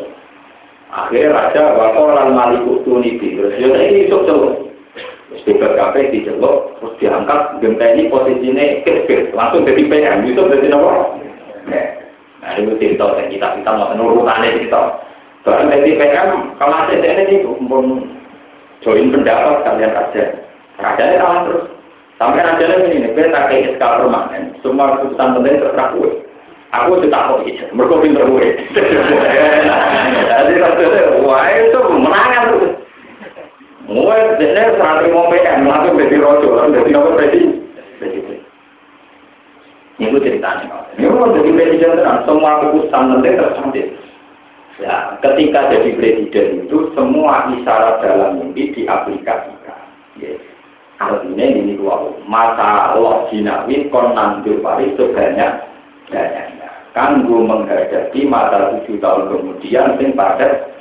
Akhirnya 0.95 1.36
raja 1.36 1.63
wakolan 1.76 2.36
maliku 2.36 2.80
tuniti. 2.88 3.36
Terus 3.36 3.56
dia 3.60 3.67
ini 3.67 4.08
Yusuf 4.08 4.28
coba. 4.28 4.50
Speaker 5.43 5.76
kafe 5.76 6.15
dicelok, 6.15 6.80
terus 6.80 6.95
diangkat, 7.04 7.60
genteni 7.60 8.08
posisinya 8.08 8.65
kecil, 8.88 9.36
langsung 9.36 9.67
jadi 9.67 9.84
PM. 9.84 10.24
Yusuf 10.32 10.48
jadi 10.48 10.71
apa? 10.71 10.91
Nah, 12.46 12.54
itu 12.62 12.78
cerita 12.78 13.10
yang 13.18 13.34
kita 13.34 13.48
kita 13.58 13.72
mau 13.74 13.90
nurutannya 13.98 14.54
cerita. 14.54 15.02
Soalnya 15.42 15.82
dari 15.82 15.98
PM, 15.98 16.54
kalau 16.62 16.78
ada 16.78 16.94
ini 16.94 17.42
pun 17.42 18.06
join 18.86 19.10
pendapat 19.10 19.66
kalian 19.66 19.98
raja. 19.98 20.24
Rajanya 20.78 21.18
kalah 21.18 21.42
terus. 21.50 21.66
Sampai 22.22 22.46
rajanya 22.46 22.86
ini, 22.86 23.10
gue 23.18 23.34
tak 23.34 23.50
kayak 23.50 23.82
skala 23.82 24.06
permanen. 24.06 24.54
Semua 24.62 24.94
keputusan 24.94 25.42
penting 25.42 25.58
terserah 25.58 25.90
gue. 25.98 26.12
Aku 26.70 27.02
sudah 27.02 27.10
tahu 27.10 27.50
itu, 27.50 27.66
mereka 27.74 27.96
pinter 28.06 28.26
gue. 28.30 28.48
Jadi 30.30 30.54
rajanya, 30.62 31.02
wah 31.26 31.50
itu 31.50 31.80
menangan 31.82 32.44
tuh. 32.54 32.78
Gue 33.90 34.18
jadi 34.38 34.70
saat 34.78 35.02
mau 35.10 35.34
PM, 35.34 35.66
langsung 35.66 35.98
jadi 35.98 36.18
rojo, 36.22 36.70
jadi 36.70 36.94
apa 36.94 37.10
presiden. 37.18 37.66
Ini 39.96 40.20
ceritanya. 40.20 40.92
Ini 41.00 41.08
mau 41.08 41.32
jadi 41.32 41.50
presiden 41.56 41.96
terang, 41.96 42.28
semua 42.28 42.60
keputusan 42.60 43.04
penting 43.16 43.36
tercantik. 43.40 43.88
Ya, 44.76 45.16
ketika 45.24 45.72
jadi 45.72 45.90
presiden 45.96 46.68
itu 46.68 46.92
semua 47.00 47.48
isyarat 47.48 48.04
dalam 48.04 48.44
mimpi 48.44 48.76
diaplikasikan. 48.76 49.80
Ya. 50.20 50.36
Artinya 51.00 51.46
ini 51.48 51.80
dua 51.80 52.12
masa 52.28 52.96
Allah 52.96 53.28
jinawi 53.32 53.88
kon 53.88 54.16
nandur 54.16 54.60
pari 54.60 54.92
sebanyak 55.00 55.64
banyaknya. 56.12 56.70
Kanggo 56.92 57.44
menghadapi 57.44 58.24
masa 58.28 58.76
tujuh 58.80 59.00
tahun 59.00 59.32
kemudian 59.32 59.96
sing 60.00 60.16
padat 60.16 60.72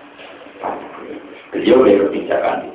beliau 1.54 1.86
berkebijakan 1.86 2.66
itu. 2.66 2.73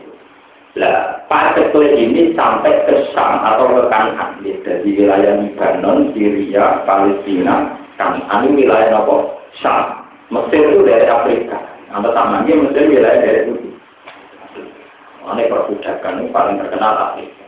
Lah, 0.78 1.26
padat 1.26 1.74
ini 1.74 2.38
sampai 2.38 2.86
ke 2.86 3.10
Sam 3.10 3.42
atau 3.42 3.74
ke 3.74 3.84
Kanan, 3.90 4.38
dari 4.46 4.90
wilayah 4.94 5.42
Libanon, 5.42 6.14
Syria, 6.14 6.86
Palestina, 6.86 7.74
Kanan 7.98 8.46
ini 8.46 8.66
wilayah 8.66 9.02
apa? 9.02 9.16
Sam. 9.64 10.06
Mesir 10.30 10.62
itu 10.62 10.86
dari 10.86 11.10
Afrika. 11.10 11.58
Atau 11.90 12.14
tamannya 12.14 12.70
Mesir 12.70 12.86
wilayah 12.86 13.18
dari 13.18 13.50
itu. 13.50 13.54
Ini 15.30 15.46
perbudakan 15.50 16.22
ini 16.22 16.30
paling 16.30 16.58
terkenal 16.62 16.94
Afrika. 17.14 17.46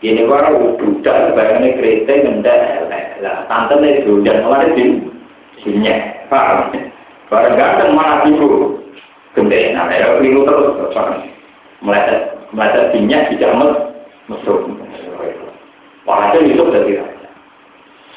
Ini 0.00 0.24
baru 0.24 0.76
budak 0.76 1.32
bayangnya 1.36 1.76
kereta 1.80 2.12
ngendak 2.12 2.84
lah 3.24 3.48
tante 3.48 3.80
nih 3.80 4.04
dan 4.26 4.44
malah 4.44 4.68
di 4.76 5.00
sini 5.64 5.88
paham 6.28 6.76
barang 7.32 7.56
ganteng 7.56 7.96
malah 7.96 8.20
ibu 8.28 8.76
gede 9.32 9.72
nah 9.72 9.88
ya 9.88 10.20
keliru 10.20 10.44
terus 10.44 10.92
meleset 11.80 12.33
minyak 12.54 13.28
di 13.28 13.42
jamet 13.42 13.70
mesuk 14.30 14.70
walhasil 16.08 16.42
itu 16.46 16.64
dari 16.70 16.96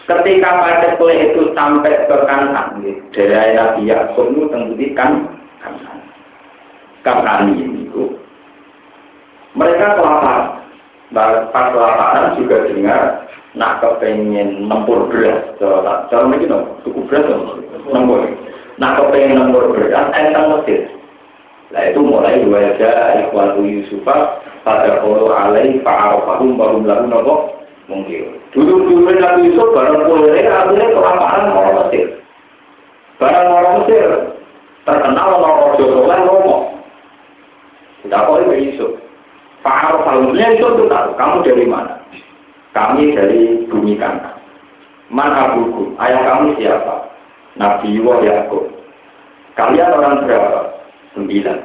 ketika 0.08 0.50
pada 0.64 0.96
kue 0.96 1.12
itu 1.12 1.52
sampai 1.52 2.08
ke 2.08 2.16
kanan 2.30 2.80
dari 3.12 3.52
Nabi 3.58 3.92
Yakub 3.92 4.32
itu 4.32 4.48
tentu 4.48 4.86
kan 4.96 5.12
kanan 7.04 7.52
ini 7.52 7.88
mereka 9.58 9.98
kelaparan. 9.98 10.62
Pas 11.16 11.50
kelaparan 11.74 12.38
juga 12.38 12.70
dengar 12.70 13.26
nak 13.58 13.82
kepengen 13.82 14.70
nempur 14.70 15.10
beras 15.10 15.58
cara 15.58 15.98
dong 16.14 16.64
cukup 16.86 17.04
beras 17.10 17.26
nempur. 17.90 18.22
Nak 18.78 18.96
kepengen 19.02 19.50
nempur 19.50 19.74
beras 19.74 20.14
entang 20.14 20.62
mesir 20.62 20.86
lah 21.72 21.84
itu 21.88 22.00
mulai 22.00 22.40
dua 22.44 22.76
aja 22.76 22.92
ikhwatu 23.28 23.60
Yusufa 23.64 24.40
pada 24.64 25.04
kalau 25.04 25.32
alai 25.32 25.80
fa'arofahum 25.84 26.56
barum 26.56 26.88
lalu 26.88 27.06
nopo 27.12 27.36
mungkin 27.92 28.40
dulu 28.56 28.88
dulu 28.88 29.12
Nabi 29.16 29.52
Yusuf 29.52 29.68
barang 29.76 30.08
boleh 30.08 30.44
artinya 30.48 30.88
kelaparan 30.92 31.52
orang 31.52 31.76
Mesir 31.88 32.08
barang 33.20 33.48
orang 33.52 33.74
Mesir 33.84 34.08
terkenal 34.88 35.30
orang 35.44 35.76
Jodoh 35.76 36.04
ngomong 36.08 36.64
tidak 38.04 38.24
boleh 38.32 38.60
Yusuf 38.64 38.96
Pak 39.68 39.84
Arafahumnya 39.84 40.56
itu 40.56 40.88
tahu, 40.88 41.10
kamu 41.20 41.36
dari 41.44 41.66
mana? 41.68 42.00
Kami 42.72 43.12
dari 43.12 43.68
bumi 43.68 44.00
kanan. 44.00 44.38
Mana 45.12 45.60
buku? 45.60 45.92
Ayah 46.00 46.24
kamu 46.24 46.56
siapa? 46.56 47.10
Nabi 47.58 47.98
Yuwa 47.98 48.22
Yakub. 48.24 48.70
Kalian 49.58 49.92
orang 49.98 50.24
berapa? 50.24 50.77
Sembilan. 51.18 51.60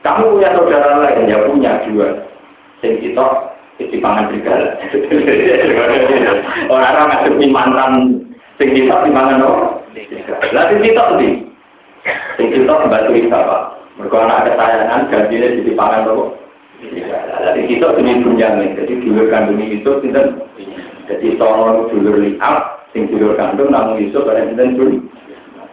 Kamu 0.00 0.32
punya 0.32 0.48
saudara 0.56 0.96
lain? 1.04 1.28
Ya 1.28 1.44
punya 1.44 1.84
dua. 1.84 2.08
Sing 2.80 2.96
kita 3.04 3.26
di 3.92 4.00
pangan 4.00 4.32
serigala. 4.32 4.80
Orang-orang 6.72 7.06
ngasih 7.12 7.48
mantan 7.52 7.92
sing 8.56 8.72
kita 8.72 9.04
di 9.04 9.12
pangan 9.12 9.44
no. 9.44 9.52
Lalu 10.56 10.76
kita 10.88 11.02
sendiri. 11.12 11.32
Sing 12.40 12.48
kita 12.48 12.88
batu 12.88 13.12
Pak. 13.28 13.62
Mereka 14.00 14.16
anak 14.16 14.48
kesayangan 14.48 15.12
gantinya 15.12 15.48
jadi 15.60 15.72
pangan 15.76 16.02
loh. 16.08 16.32
Jadi 16.80 17.60
kita 17.68 17.86
ini 18.00 18.24
bunyamin. 18.24 18.72
Jadi 18.80 18.92
dulur 19.04 19.28
kandung 19.28 19.60
itu 19.60 19.92
tidak. 20.00 20.32
Jadi 21.04 21.36
tolong 21.36 21.92
dulur 21.92 22.16
liap, 22.22 22.88
sing 22.96 23.10
dulur 23.12 23.36
kandung 23.36 23.68
namun 23.68 24.00
itu 24.00 24.16
pada 24.24 24.48
sinten 24.48 24.80
dulu. 24.80 24.96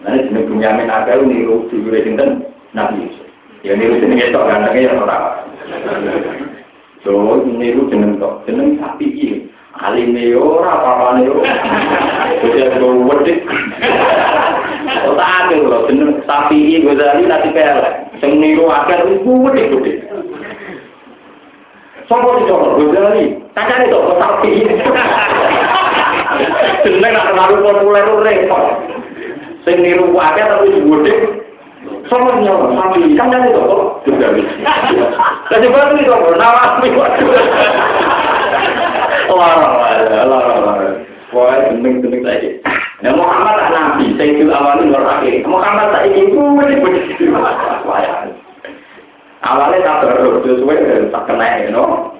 Nanti 0.08 0.32
jenis 0.32 0.48
bunyamin 0.48 0.88
akal 0.88 1.20
niru 1.28 1.68
dulur 1.68 2.00
sinten 2.00 2.48
nabi 2.72 3.12
Yusuf. 3.12 3.28
Ya 3.60 3.76
niru 3.76 4.00
jenis 4.00 4.32
itu 4.32 4.40
anaknya 4.40 4.88
yang 4.88 5.04
orang. 5.04 5.44
So 7.04 7.44
niru 7.44 7.92
jeneng 7.92 8.16
tok, 8.16 8.48
jeneng 8.48 8.80
sapi 8.80 9.04
ini. 9.04 9.52
Alime 9.84 10.32
ora 10.40 10.80
apa-apane 10.80 11.28
yo. 11.28 11.44
Wis 12.40 12.56
yo 12.56 12.88
wedhik. 13.04 13.44
Ora 15.12 15.26
ake 15.44 15.60
lho 15.60 15.92
jeneng 15.92 16.24
sapi 16.24 16.56
iki 16.56 16.88
Ghazali 16.88 17.28
nanti 17.28 17.52
pelek. 17.52 18.08
Sing 18.24 18.40
niru 18.40 18.72
akeh 18.72 19.12
iku 19.12 19.44
wedhik-wedhik. 19.44 20.08
Sopo 22.08 22.40
sing 22.40 22.48
coba 22.48 22.80
Ghazali? 22.80 23.44
Kancane 23.60 23.92
tok 23.92 24.16
sapi. 24.24 24.52
Jeneng 26.88 27.12
nak 27.12 27.28
terlalu 27.28 27.56
populer 27.60 28.08
repot. 28.24 28.66
Sing 29.68 29.84
niru 29.84 30.16
akeh 30.16 30.48
tapi 30.48 30.80
wedhik. 30.80 31.44
Sopo 32.08 32.40
nyawa 32.40 32.72
sapi? 32.72 33.20
Kancane 33.20 33.52
tok 33.52 34.00
Ghazali. 34.08 34.40
Lah 34.64 35.60
coba 35.60 35.92
iki 35.92 36.08
tok 36.08 36.24
nawasi. 36.40 36.88
Lara, 39.28 39.68
lara, 40.24 40.56
lara. 40.64 40.88
Wah, 41.36 41.68
geneng-geneng 41.68 42.24
saja. 42.24 42.50
Nah, 43.04 43.12
Muhammad 43.12 43.60
tak 43.60 43.70
nabi, 43.76 44.16
saya 44.16 44.32
itu 44.34 44.48
awalnya 44.48 44.88
luar 44.88 45.20
akhir. 45.20 45.44
Muhammad 45.44 45.92
tak 45.92 46.08
ingin 46.10 46.34
boleh 46.34 46.80
begitu. 46.80 47.36
Awalnya 49.44 49.84
tak 49.84 49.98
baru, 50.08 50.42
sesuai 50.48 51.12
tak 51.12 51.24
kena, 51.28 51.68
you 51.68 51.76
know. 51.76 52.16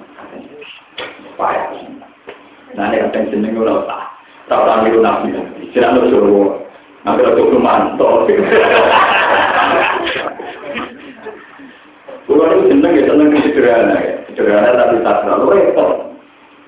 Payah. 1.40 1.72
Nah, 2.76 2.92
ini 2.92 3.02
kadang 3.08 3.24
jeneng 3.32 3.56
lu 3.56 3.82
tak. 3.88 4.02
Tak 4.52 4.60
tahu 4.68 4.84
itu 4.86 5.00
nabi. 5.00 5.28
Tidak 5.72 5.96
lu 5.96 6.67
lu 7.16 7.48
tuh 7.54 7.60
mantap. 7.62 8.28
Kulo 12.28 12.44
itu 12.44 12.60
jeneng 12.68 12.92
ya 12.92 13.02
seneng 13.08 13.28
sederhana 13.40 13.96
ya. 14.04 14.14
Sederhana 14.28 14.70
tapi 14.76 15.00
tak 15.00 15.16
terlalu 15.24 15.46
repot. 15.56 15.90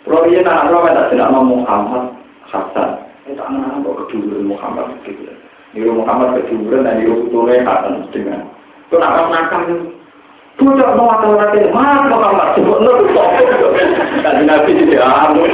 Kalau 0.09 0.25
dia 0.25 0.41
tak 0.41 0.73
tahu 0.73 0.89
tak 0.89 1.07
tidak 1.13 1.29
mau 1.29 1.45
Muhammad 1.45 2.17
Hasan, 2.49 2.89
itu 3.29 3.37
anak 3.37 3.79
anak 3.79 3.93
keduduran 4.09 4.49
Muhammad 4.49 4.89
gitu. 5.05 5.29
Niru 5.77 6.01
Muhammad 6.01 6.41
keduduran 6.41 6.89
dan 6.89 7.05
niru 7.05 7.29
putulnya 7.29 7.63
Hasan 7.69 8.09
dengan. 8.09 8.49
Itu 8.89 8.97
nakal 8.97 9.29
nakal 9.29 9.61
Tuh 10.61 10.77
mau 10.77 11.09
atau 11.17 11.41
nanti 11.41 11.65
mas 11.73 12.05
Muhammad 12.05 12.53
sebut 12.53 12.85
nol 12.85 13.01
Tadi 14.21 14.43
nabi 14.45 14.77
tidak 14.77 15.09
amun. 15.09 15.49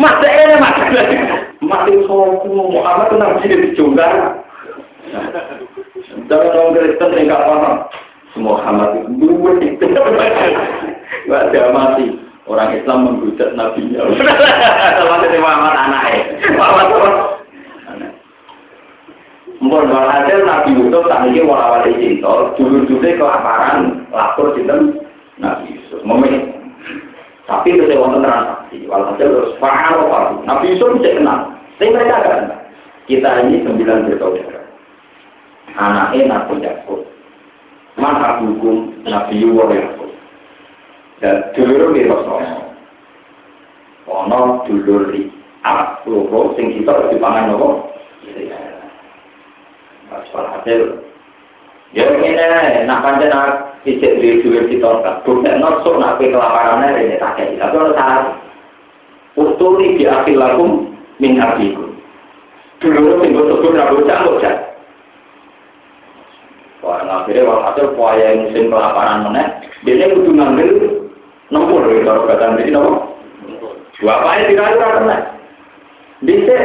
Mas 0.00 0.20
ini 0.24 0.54
mas. 0.56 0.76
Mati 1.64 1.92
soku 2.04 2.48
Muhammad 2.52 3.08
itu 3.08 3.16
nabi 3.16 3.48
jadi 3.48 3.68
juga. 3.72 4.08
Jangan 6.26 6.52
orang 6.52 6.74
Kristen 6.76 7.14
tinggal 7.16 7.40
paham. 7.46 7.74
Muhammad 8.36 8.90
itu 9.00 9.24
dua 9.24 9.52
itu. 9.64 9.86
Gak 11.30 11.72
mati. 11.72 12.06
Orang 12.46 12.78
Islam 12.78 12.98
menghujat 13.10 13.58
nabinya. 13.58 14.06
Sama 15.00 15.24
itu 15.24 15.38
Muhammad 15.42 15.74
anaknya. 15.74 16.22
Muhammad 16.54 16.86
anak. 16.94 17.14
Mungkin 19.56 19.88
hasil 19.88 20.44
Nabi 20.44 20.76
Yusuf 20.76 21.08
tak 21.08 21.32
ini 21.32 21.40
warawali 21.40 21.96
cinta, 21.96 22.52
dulu-dulu 22.60 23.00
kelaparan, 23.00 24.04
lapor 24.12 24.52
cinta 24.52 24.76
Nabi 25.40 25.80
Yusuf. 25.80 26.04
Memilih. 26.04 26.55
Tapi 27.46 27.78
itu 27.78 27.86
saya 27.86 28.02
wonten 28.02 28.26
transaksi. 28.26 28.90
Walhasil 28.90 29.26
terus 29.30 29.54
fa'al 29.62 30.02
Nabi 30.42 30.74
Yusuf 30.74 30.98
bisa 30.98 31.14
kenal. 31.14 31.54
Tapi 31.78 31.94
mereka 31.94 32.16
kan. 32.26 32.42
Kita 33.06 33.46
ini 33.46 33.62
sembilan 33.62 34.10
bersaudara. 34.10 34.62
Anaknya 35.78 36.22
Nabi 36.26 36.58
Yakub. 36.58 37.06
Mana 37.94 38.42
hukum 38.42 38.98
Nabi 39.06 39.38
Yakub. 39.38 40.10
Dan 41.22 41.36
dulur 41.54 41.94
di 41.94 42.02
Rasulullah. 42.02 42.66
Ono 44.10 44.66
dulur 44.66 45.10
di 45.14 45.30
Ab, 45.66 46.06
loro, 46.06 46.54
sing 46.54 46.78
kita 46.78 47.10
di 47.10 47.18
pangan 47.18 47.50
nopo. 47.50 47.90
Mas 50.06 50.30
hasil. 50.30 51.02
Ya 51.96 52.12
ini, 52.12 52.36
nak 52.84 53.00
pancen 53.00 53.32
nak 53.32 53.80
ijek 53.88 54.20
di 54.20 54.44
dulur 54.44 54.68
kita 54.68 55.00
kan. 55.00 55.24
Bukan 55.24 55.56
nosok 55.64 55.96
nak 55.96 56.20
kelaparannya 56.20 57.00
ini 57.00 57.16
tak 57.16 57.40
kayak. 57.40 57.56
Tapi 57.56 57.74
ono 57.80 57.92
saat. 57.96 58.22
Usturi 59.36 59.96
di 59.96 60.04
akhir 60.04 60.36
lakum 60.36 60.92
min 61.16 61.40
abikum. 61.40 61.96
Dulur 62.84 63.24
sing 63.24 63.32
betul-betul 63.32 63.76
rambut 63.80 64.04
cambuk 64.04 64.44
Wah, 66.84 67.02
akhirnya 67.02 67.48
walhasil 67.48 67.98
kuaya 67.98 68.36
musim 68.36 68.70
kelaparan 68.70 69.26
meneh, 69.26 69.48
dia 69.82 70.06
kudu 70.12 70.30
ngambil 70.30 70.70
Nempur 71.46 71.86
ya 71.86 72.02
kalau 72.02 72.26
kata 72.26 72.58
ini 72.58 72.74
nopo. 72.74 73.14
Bapaknya 74.02 74.50
tidak 74.50 74.66
ada 74.76 74.86
kena. 74.98 75.16
Bisa 76.26 76.56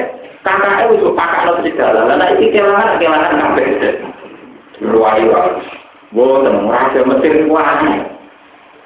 kakaknya 0.41 0.97
itu 0.97 1.13
kakak 1.13 1.45
lo 1.45 1.53
segala. 1.61 1.99
Lalu 2.09 2.49
itu 2.49 2.57
kelangan 2.57 2.97
kelangan 2.97 3.39
kabeh. 3.39 4.10
Ruwai 4.81 5.23
ruwai. 5.29 5.61
Boten, 6.11 6.67
raja 6.67 7.01
Mesir 7.07 7.47
kuat. 7.47 7.85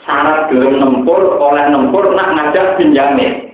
Syarat 0.05 0.53
gelem 0.53 0.77
nempur, 0.77 1.41
oleh 1.41 1.65
nempur, 1.73 2.13
nak 2.13 2.37
ngajak 2.37 2.77
Benyamin. 2.77 3.49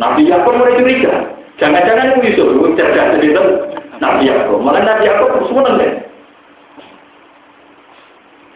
Nabi 0.00 0.24
Yakub 0.24 0.56
mulai 0.56 0.80
curiga. 0.80 1.36
Jangan-jangan 1.60 2.16
itu 2.16 2.32
Yusuf, 2.32 2.48
itu 2.52 2.76
cerdas 2.80 3.20
Nabi 4.00 4.28
Yakub. 4.28 4.60
Malah 4.64 4.82
Nabi 4.84 5.08
Yakub 5.08 5.44
semua 5.48 5.76
deh. 5.76 5.92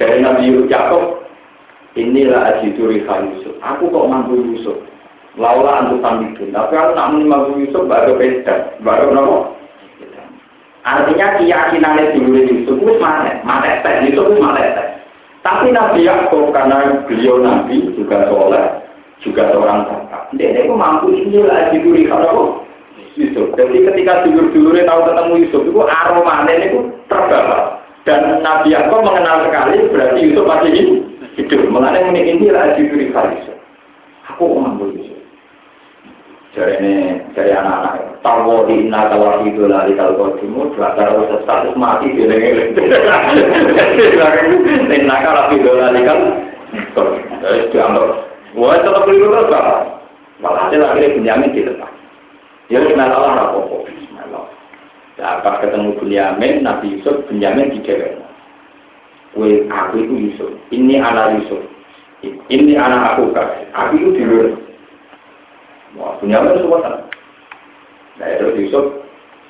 Dari 0.00 0.24
Nabi 0.24 0.64
Yakub, 0.64 1.28
inilah 1.96 2.56
ajiduri 2.56 3.04
Yusuf. 3.04 3.52
Aku 3.60 3.92
kok 3.92 4.08
mampu 4.08 4.40
Yusuf. 4.56 4.80
Laula 5.36 5.84
antu 5.84 6.00
pamitin. 6.00 6.56
Tapi 6.56 6.72
aku 6.72 6.96
tak 6.96 7.08
mampu 7.12 7.60
Yusuf 7.60 7.84
baru 7.84 8.16
beda. 8.16 8.80
Baru 8.80 9.12
nopo. 9.12 9.59
Artinya 10.80 11.36
keyakinan 11.36 12.16
dulu 12.16 12.40
itu 12.40 12.72
mana? 12.96 13.36
Mana 13.44 13.84
tes? 13.84 14.08
Yusuf 14.08 14.32
itu 14.32 14.40
mana 14.40 14.64
tes? 14.64 14.88
Tapi 15.44 15.72
Nabi 15.72 16.08
Yakub 16.08 16.52
karena 16.52 17.04
beliau 17.04 17.40
Nabi 17.40 17.92
juga 17.96 18.28
soleh, 18.28 18.64
juga 19.20 19.48
seorang 19.52 19.88
bapak. 19.88 20.32
Dia 20.36 20.52
itu 20.52 20.72
mampu 20.72 21.12
inilah 21.12 21.68
ajiduri 21.68 22.08
kalau 22.08 22.64
Yusuf. 23.16 23.52
Jadi 23.56 23.84
ketika 23.92 24.24
dulur-dulurnya 24.24 24.88
tahu 24.88 25.00
ketemu 25.08 25.32
Yusuf 25.44 25.62
itu 25.68 25.80
aromanya 25.84 26.54
itu 26.60 26.78
terbawa. 27.08 27.80
Dan 28.08 28.40
Nabi 28.40 28.72
Yakub 28.72 29.04
mengenal 29.04 29.44
sekali 29.48 29.84
berarti 29.92 30.18
Yusuf 30.28 30.44
masih 30.48 30.70
hidup. 30.72 31.00
Mengenai 31.72 32.08
ini 32.12 32.36
inilah 32.36 32.76
diberi 32.76 33.12
Yusuf. 33.12 33.56
Aku 34.32 34.60
mampu 34.60 34.92
Yusuf. 34.96 35.19
Jadi 36.50 36.72
ini 36.82 36.94
dari 37.30 37.54
anak-anak. 37.54 38.22
Tahu 38.26 38.66
di 38.66 38.84
inna 38.84 39.06
kalau 39.06 39.46
itu 39.46 39.70
lari 39.70 39.94
kalau 39.94 40.18
kau 40.18 40.34
timur, 40.42 40.66
kalau 40.74 41.30
status 41.46 41.78
mati 41.78 42.10
di 42.16 42.26
lengan. 42.26 42.74
Inna 44.90 45.16
kalau 45.22 45.54
itu 45.54 45.70
lari 45.70 46.00
kalau 46.02 46.30
jadi 47.40 47.70
dianggap. 47.70 48.30
Wah 48.58 48.74
tetap 48.82 49.06
beli 49.06 49.22
terus 49.22 49.46
Malah 50.40 50.72
hasil 50.72 50.80
akhirnya 50.80 51.16
Benyamin 51.20 51.52
di 51.52 51.62
depan. 51.68 51.92
Ya 52.72 52.80
kenal 52.80 53.12
Allah 53.12 53.32
rapopo. 53.44 53.84
Bismillah. 53.84 54.48
Nah, 55.20 55.44
pas 55.44 55.60
ketemu 55.60 56.00
Bunyamin, 56.00 56.64
Nabi 56.64 56.96
Yusuf, 56.96 57.28
Bunyamin 57.28 57.76
di 57.76 57.84
cewek. 57.84 58.16
Kue 59.36 59.68
aku 59.68 60.00
itu 60.00 60.14
Yusuf. 60.16 60.50
Ini 60.72 60.96
anak 60.96 61.36
Yusuf. 61.38 61.60
Ini 62.24 62.72
anak 62.80 63.14
aku 63.14 63.36
kan. 63.36 63.52
Aku 63.76 64.00
itu 64.00 64.08
di 64.16 64.24
luar. 64.24 64.48
Wah, 65.98 66.14
Bunyamin 66.22 66.54
itu 66.54 66.62
semua 66.66 67.02
Nah, 68.20 68.28
itu 68.36 68.46
Yusuf 68.68 68.84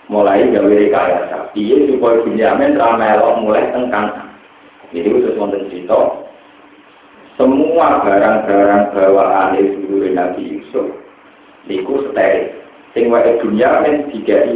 mulai 0.07 0.47
gawe 0.47 0.71
rekayasa. 0.71 1.53
Iya 1.59 1.91
supaya 1.91 2.23
Bunyamin 2.23 2.79
ramelok 2.79 3.41
mulai 3.43 3.67
tengkang. 3.75 4.15
Jadi 4.95 5.07
itu 5.11 5.19
sesuatu 5.27 5.59
cerita. 5.69 5.99
Semua 7.35 8.05
barang-barang 8.05 8.95
bawaan 8.95 9.59
itu 9.59 10.13
Nabi 10.15 10.61
Yusuf. 10.61 10.87
Niku 11.67 12.09
steril 12.11 12.61
sing 12.95 13.07
wae 13.11 13.39
dunia 13.39 13.87
men 13.87 14.11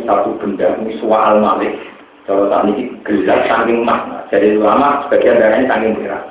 satu 0.07 0.35
benda 0.43 0.75
miswa 0.83 1.35
al 1.35 1.37
malik 1.39 1.75
kalau 2.27 2.51
saat 2.51 2.67
ini 2.67 2.91
gelap 3.07 3.47
saking 3.47 3.87
emas 3.87 4.27
jadi 4.33 4.59
ulama 4.59 5.07
sebagian 5.07 5.39
dari 5.39 5.63
ini 5.63 5.71
saking 5.71 5.93
merah 6.03 6.23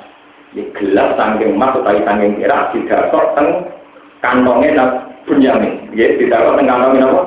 ini 0.52 0.64
gelap 0.76 1.16
saking 1.16 1.56
emas 1.56 1.76
utawi 1.80 2.04
saking 2.04 2.32
merah 2.36 2.68
tidak 2.76 3.08
kok 3.08 3.28
teng 3.40 3.50
kantongnya 4.20 5.03
bunyamin 5.26 5.90
ya 5.96 6.14
tidak 6.20 6.42
kok 6.44 6.56
teng 6.60 6.68
kantongnya 6.70 7.06
apa? 7.08 7.22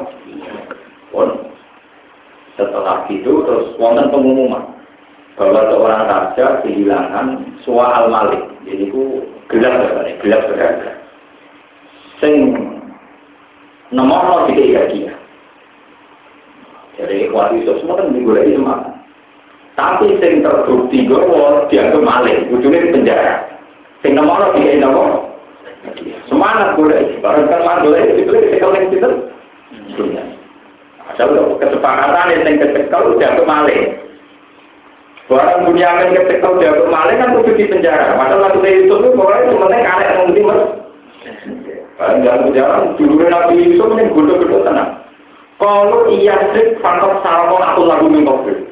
Pun. 1.13 1.29
Setelah 2.57 3.05
itu 3.13 3.33
terus 3.45 3.73
wonten 3.77 4.09
pengumuman. 4.13 4.65
Bahwa 5.37 5.69
seorang 5.69 6.09
raja 6.09 6.65
kehilangan 6.65 7.45
suwa 7.61 7.93
al 7.93 8.07
malik. 8.09 8.41
Jadi 8.65 8.89
itu 8.89 9.21
gelap 9.53 9.85
gelap 10.25 10.43
berharga 10.49 10.97
sing 12.21 12.57
nomor 13.93 14.49
tiga 14.49 14.63
tiga 14.65 14.83
dia. 14.93 15.13
Jadi 16.97 17.29
kuat 17.29 17.53
itu 17.53 17.77
semua 17.81 18.01
kan 18.01 18.17
digulai 18.17 18.57
semua. 18.57 18.77
Tapi 19.77 20.17
sing 20.17 20.41
terbukti 20.41 21.05
gowo 21.05 21.69
dianggap 21.69 22.01
maling, 22.01 22.49
ujungnya 22.49 22.89
di 22.89 22.95
penjara. 22.97 23.35
Sing 24.01 24.17
nomor 24.17 24.57
tiga 24.57 24.81
nomor 24.81 25.26
semangat 26.29 26.77
boleh, 26.77 27.21
barang 27.21 27.47
kan 27.49 27.61
mantul 27.65 27.97
itu 27.97 28.29
boleh 28.29 28.43
sekal 28.53 28.71
yang 28.77 28.93
itu. 28.93 29.11
Asal 31.07 31.29
kesepakatan 31.63 32.33
yang 32.45 32.61
kecekal 32.61 33.17
dianggap 33.17 33.47
maling. 33.47 33.97
Barang 35.27 35.65
punya 35.67 35.89
yang 36.03 36.13
kecekal 36.13 36.59
dianggap 36.61 36.89
maling 36.91 37.17
kan 37.21 37.33
kudu 37.41 37.51
di 37.57 37.65
penjara. 37.71 38.19
Padahal 38.19 38.53
waktu 38.53 38.69
itu 38.85 38.95
itu 38.95 39.09
boleh 39.15 39.41
cuma 39.53 39.73
karek 39.73 40.11
mungkin 40.25 40.49
mas. 40.49 40.63
Jangan 41.97 42.53
jarang 42.53 42.85
dulu 43.01 43.25
Nabi 43.25 43.55
Yusuf 43.57 43.89
ini 43.97 44.13
bodoh-bodoh 44.13 44.61
tenang. 44.69 45.01
Kalau 45.57 46.13
iya 46.13 46.37
sih 46.53 46.77
faktor 46.85 47.25
salmon 47.25 47.65
aku 47.65 47.89
lagu 47.89 48.07
minggu 48.13 48.69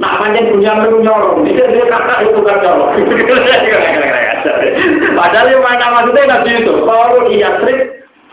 Nah, 0.00 0.18
panjang 0.18 0.50
punya 0.50 0.72
menu 0.82 1.04
nyolong, 1.04 1.46
dia 1.46 1.68
dia 1.68 1.86
kakak 1.86 2.26
itu 2.26 2.42
kan 2.42 2.58
Padahal 5.18 5.48
yang 5.50 5.62
mana 5.62 5.86
maksudnya 6.00 6.30
Nabi 6.30 6.48
Yusuf, 6.60 6.78
kalau 6.86 7.26
iya 7.30 7.50
sih 7.62 7.78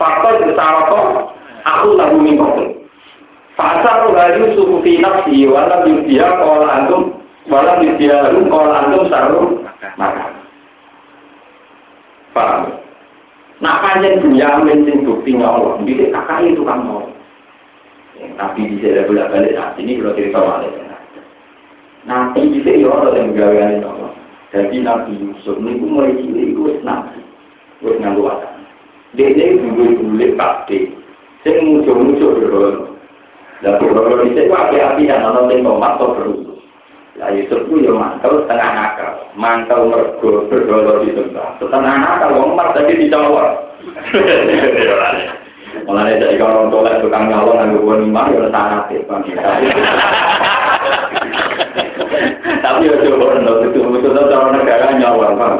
faktor 0.00 0.42
salmon 0.56 1.34
aku 1.66 1.88
lagu 1.98 2.18
minggu 2.18 2.80
Pasar 3.60 4.08
lalu 4.08 4.56
suku 4.56 4.80
finak 4.80 5.28
si 5.28 5.44
wala 5.44 5.84
dia 5.84 6.32
kalau 6.40 6.64
antum 6.64 7.02
wala 7.44 7.76
dia 7.76 8.24
kalau 8.32 8.72
antum 8.72 9.04
sarum 9.12 9.60
maka. 10.00 10.32
Paham? 12.32 12.72
Nak 13.60 13.78
panjang 13.84 14.24
Bunyamin 14.24 14.88
sing 14.88 15.04
bukti 15.04 15.36
Allah, 15.36 15.76
bisa 15.84 16.08
kakak 16.08 16.48
itu 16.48 16.64
kan 16.64 16.80
mau. 16.80 17.04
Nabi 18.16 18.72
bisa 18.72 19.04
bolak 19.04 19.28
balik 19.28 19.52
saat 19.52 19.76
ini 19.76 20.00
kalau 20.00 20.16
cerita 20.16 20.40
balik. 20.40 20.72
Nanti 22.08 22.40
bisa 22.48 22.80
ya 22.80 22.88
orang 22.88 23.36
yang 23.36 23.84
Allah. 23.84 23.99
Jadi 24.50 24.82
Nabi 24.82 25.14
Yusuf 25.14 25.62
ini 25.62 25.78
mulai 25.78 26.18
cilik 26.18 26.50
itu 26.50 26.60
wis 26.66 26.82
nabi, 26.82 27.22
wis 27.86 27.94
nganggo 28.02 28.26
wakan. 28.26 28.66
Dia 29.14 29.30
ini 29.30 29.62
dulu 29.62 29.94
dulu 30.02 30.26
pasti, 30.34 30.90
saya 31.46 31.62
muncul-muncul 31.62 32.34
berdoa. 32.34 32.70
Dan 33.62 33.78
berdoa 33.78 34.26
di 34.26 34.34
sini 34.34 34.50
api-api 34.50 35.06
dan 35.06 35.22
nonton 35.22 35.62
tomat 35.62 36.02
atau 36.02 36.18
berusaha. 36.18 36.50
Lah 37.20 37.30
Yusuf 37.36 37.68
itu 37.68 37.84
ya 37.84 37.92
mantel 37.94 38.42
setengah 38.42 38.70
nakal, 38.74 39.12
mantel 39.36 39.80
mergo 39.92 40.48
berdolor 40.48 41.04
di 41.04 41.12
tempat. 41.12 41.60
Setengah 41.60 41.94
nakal, 42.00 42.32
wong 42.38 42.56
mas 42.56 42.72
tadi 42.72 42.96
dijawab. 42.96 43.76
Mulanya 45.86 46.18
dari 46.18 46.40
kalau 46.40 46.66
tolak 46.72 46.98
tukang 46.98 47.30
nyalon 47.30 47.62
yang 47.62 47.78
gue 47.78 47.94
nimah 48.02 48.26
ya 48.34 48.50
sangat 48.50 48.90
ya, 48.90 49.00
Tapi 52.70 52.86
ya 52.86 53.02
coba 53.02 53.34
untuk 53.34 53.66
itu 53.66 53.82
betul 53.82 54.14
cara 54.14 54.54
negara 54.54 54.94
nyawar 54.94 55.34
bang. 55.34 55.56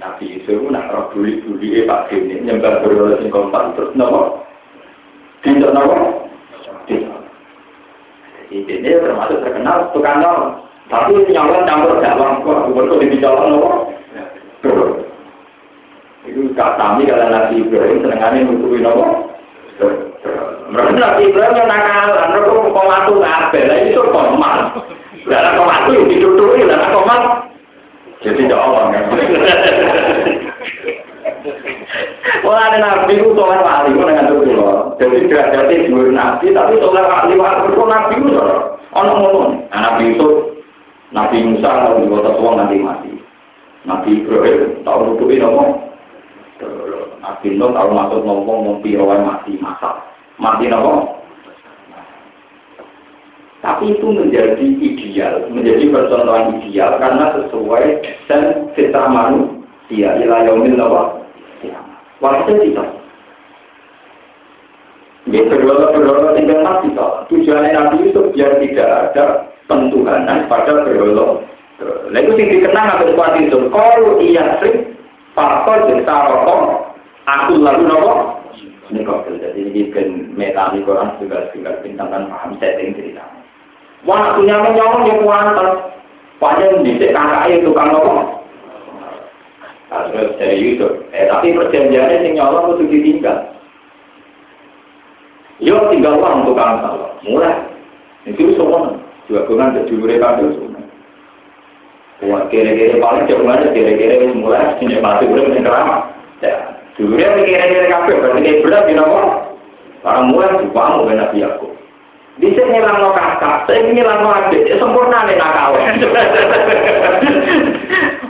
Tapi 0.00 0.32
Yusuf 0.32 0.64
nak 0.72 0.88
roh 0.88 1.12
buli-buli 1.12 1.84
Pak 1.84 2.08
Dini 2.08 2.40
nyembah 2.40 2.80
berdolor 2.80 3.20
sing 3.20 3.28
kompak 3.28 3.76
terus 3.76 3.92
nopo. 3.92 4.40
Tidak 5.44 5.76
nopo. 5.76 6.24
Ini 8.48 8.96
termasuk 8.96 9.44
terkenal 9.44 9.92
tukang 9.92 10.24
nyolong. 10.24 10.64
Tapi 10.88 11.20
nyolong 11.28 11.68
campur 11.68 12.00
dalam 12.00 12.40
kok, 12.40 12.72
betul 12.72 12.96
di 13.04 13.20
jalan 13.20 13.52
nopo. 13.52 13.70
Itu 16.24 16.48
kami 16.56 17.04
kalau 17.04 17.28
Nabi 17.28 17.60
Ibrahim 17.60 18.00
senengannya 18.00 18.48
nutupi 18.48 18.80
nopo. 18.80 19.36
Mereka 20.72 20.96
Nabi 20.96 21.28
Ibrahim 21.28 21.52
yang 21.52 21.68
nakal, 21.68 22.08
mereka 22.32 22.48
kok 22.48 22.88
matu 22.88 23.12
kabel, 23.20 23.68
lah 23.68 23.78
itu 23.84 24.00
komat. 24.08 24.56
Lah 25.28 25.52
kok 25.52 25.68
matu 25.68 25.90
yang 25.92 26.08
ditutupi, 26.08 26.64
lah 26.64 26.80
komat. 26.88 27.22
Jadi 28.24 28.48
jawab 28.48 28.88
kan. 28.88 29.04
Wah 32.42 32.70
ada 32.70 32.78
nabi 32.80 33.18
itu 33.18 33.34
soal 33.36 33.60
wali 33.60 33.92
itu 33.92 34.02
dengan 34.02 34.30
itu 34.30 34.54
loh. 34.56 34.96
Jadi 34.96 35.26
derajatnya 35.28 35.86
dua 35.90 36.10
nabi, 36.10 36.46
tapi 36.54 36.80
soal 36.80 37.04
wali 37.04 37.34
wali 37.36 37.68
itu 37.68 37.82
nabi 37.84 38.14
itu 38.16 38.30
loh. 38.32 38.80
Ono 38.96 39.12
ngomong, 39.20 39.52
nabi 39.70 40.16
itu 40.16 40.28
Nabi 41.12 41.44
Musa 41.44 41.68
kalau 41.68 42.00
di 42.00 42.08
kota 42.08 42.32
tua 42.40 42.56
nanti 42.56 42.80
mati. 42.80 43.12
Nabi 43.84 44.24
Ibrahim 44.24 44.80
tahu 44.80 45.12
nutupi 45.12 45.36
nopo. 45.36 45.92
Nabi 47.20 47.48
Nuh 47.60 47.70
tahu 47.76 47.88
masuk 47.92 48.24
ngompi 48.24 48.96
rawan 48.96 49.28
mati 49.28 49.60
masak. 49.60 50.11
Mati 50.40 50.68
nopo. 50.68 51.20
Tapi 53.62 53.94
itu 53.94 54.06
menjadi 54.10 54.66
ideal, 54.82 55.46
menjadi 55.52 55.86
percontohan 55.92 56.58
ideal 56.58 56.98
karena 56.98 57.30
sesuai 57.38 57.84
dan 58.26 58.72
fitrah 58.74 59.06
manusia. 59.06 60.18
Ila 60.18 60.46
yaumil 60.48 60.76
nopo. 60.76 61.22
Waktu 62.22 62.52
tidak. 62.54 62.88
Ini 65.22 65.46
berdoa-berdoa 65.46 66.34
tinggal 66.34 66.66
nabi 66.66 66.90
Tujuannya 67.30 67.70
nabi 67.70 68.10
itu 68.10 68.20
biar 68.34 68.58
tidak 68.58 68.90
ada 68.90 69.24
pentuhanan 69.70 70.50
pada 70.50 70.82
berdoa 70.82 71.46
Lalu 72.12 72.30
sing 72.36 72.46
dikenang 72.52 72.98
atau 72.98 73.14
kuat 73.16 73.34
itu. 73.40 73.58
Kalau 73.72 74.20
iya 74.22 74.60
sih, 74.62 74.94
faktor 75.34 75.88
jadi 75.88 76.04
rokok, 76.04 76.94
aku 77.26 77.52
lalu 77.58 77.82
nopo. 77.88 78.41
Ini 78.92 79.08
kok 79.08 79.24
jadi 79.24 79.56
ini 79.56 79.88
kan 79.88 80.36
metali 80.36 80.84
Quran 80.84 81.16
juga 81.16 81.48
juga 81.56 81.80
bintang 81.80 82.12
kan 82.12 82.28
paham 82.28 82.60
setting 82.60 82.92
cerita. 82.92 83.24
Wah, 84.04 84.36
punya 84.36 84.60
menyolong 84.60 85.08
yang 85.08 85.24
kuantar. 85.24 85.96
Padahal 86.36 86.84
di 86.84 86.98
kakak 87.00 87.48
itu 87.48 87.72
tukang 87.72 87.88
nopo. 87.88 88.44
Terus 89.88 90.36
dari 90.36 90.60
Yusuf. 90.60 90.92
Eh, 91.16 91.24
tapi 91.30 91.56
perjanjiannya 91.56 92.20
sing 92.20 92.32
nyolong 92.36 92.76
itu 92.76 92.84
ditinggal. 92.92 93.38
Yo 95.62 95.76
tinggal 95.88 96.20
uang 96.20 96.44
tukang 96.50 96.84
salah. 96.84 97.16
Mulai. 97.24 97.56
Itu 98.28 98.52
semua. 98.58 98.92
Juga 99.30 99.46
gunaan 99.46 99.78
jadi 99.78 99.94
mereka 99.96 100.36
itu 100.42 100.58
semua. 100.58 100.82
Kira-kira 102.50 103.00
paling 103.00 103.24
jawabannya 103.30 103.72
kira-kira 103.72 104.34
mulai 104.36 104.76
ini 104.82 104.98
masih 105.00 105.26
belum 105.30 105.56
yang. 105.56 106.10
Ya, 106.42 106.71
dulu 106.98 107.16
dia 107.16 107.32
kira-kira 107.40 107.88
kafe 107.88 108.12
berarti 108.20 108.40
dia 108.44 108.60
berat 108.60 108.84
di 108.88 108.94
nama. 108.96 109.48
Para 110.02 110.20
mulai 110.26 110.58
juga 110.58 110.82
mau 110.98 111.06
Nabi 111.06 111.38
aku. 111.46 111.68
Di 112.40 112.48
sini 112.56 112.74
ngilang 112.74 113.12
kakak, 113.12 113.68
saya 113.68 113.92
ngilang 113.92 114.24
no 114.24 114.32
adik, 114.32 114.66
ya 114.66 114.80
sempurna 114.80 115.28
nih 115.28 115.36
nakal. 115.36 115.76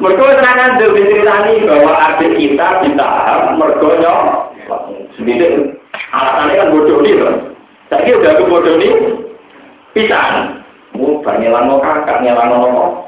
Mereka 0.02 0.24
serangan 0.34 0.82
dulu 0.82 0.98
diceritani 0.98 1.62
bahwa 1.62 1.92
adik 2.10 2.34
kita 2.34 2.82
ditahan, 2.82 3.54
mereka 3.54 3.88
nyok. 4.02 4.20
Sedikit 5.14 5.78
alasannya 6.10 6.58
kan 6.58 6.72
bodoh 6.74 6.98
nih 6.98 7.14
loh. 7.14 7.54
Saya 7.88 8.18
udah 8.18 8.32
ke 8.34 8.44
bodoh 8.50 8.74
nih, 8.76 8.92
pisan. 9.94 10.60
Mau 10.98 11.22
ngilang 11.22 11.70
no 11.70 11.78
kakak, 11.78 12.26
ngilang 12.26 12.50
no 12.50 13.02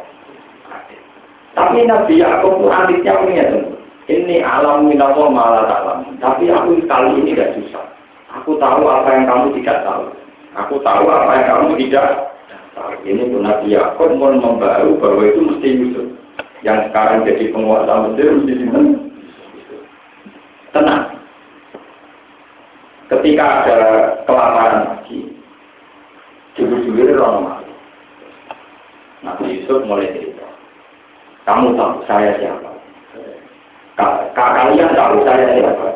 tapi 1.55 1.87
Nabi 1.87 2.19
Yakub 2.19 2.67
adiknya 2.67 3.15
punya 3.23 3.45
ini 4.05 4.45
alam 4.45 4.85
minawo 4.85 5.33
malah 5.33 5.65
alam. 5.65 5.99
Tapi 6.21 6.53
aku 6.53 6.77
kali 6.85 7.25
ini 7.25 7.33
tidak 7.33 7.57
susah. 7.57 7.85
Aku 8.41 8.61
tahu 8.61 8.85
apa 8.85 9.09
yang 9.17 9.25
kamu 9.25 9.57
tidak 9.63 9.81
tahu. 9.89 10.05
Aku 10.61 10.75
tahu 10.85 11.05
apa 11.09 11.33
yang 11.41 11.47
kamu 11.49 11.69
tidak 11.87 12.07
tahu. 12.77 12.93
Ini 13.09 13.33
pun 13.33 13.49
Nabi 13.49 13.73
Yakub 13.73 14.13
mau 14.21 14.35
membaru 14.35 15.01
bahwa 15.01 15.23
itu 15.25 15.41
mesti 15.41 15.69
Yusuf. 15.73 16.07
Yang 16.61 16.93
sekarang 16.93 17.25
jadi 17.25 17.45
penguasa 17.49 17.93
Mesir 18.09 18.29
mesti 18.37 18.53
simpan. 18.61 18.85
Tenang. 20.77 21.05
Ketika 23.09 23.45
ada 23.63 23.79
kelaparan 24.27 24.75
lagi, 24.91 25.33
jujur-jujur 26.59 27.15
orang 27.21 27.63
Nabi 29.25 29.61
Yusuf 29.61 29.81
mulai 29.89 30.13
cerita. 30.13 30.45
Kamu 31.49 31.73
tahu 31.79 32.05
saya 32.05 32.37
siapa? 32.37 32.74
Kalian 33.95 34.91
tahu 34.99 35.23
saya 35.23 35.55
siapa? 35.55 35.89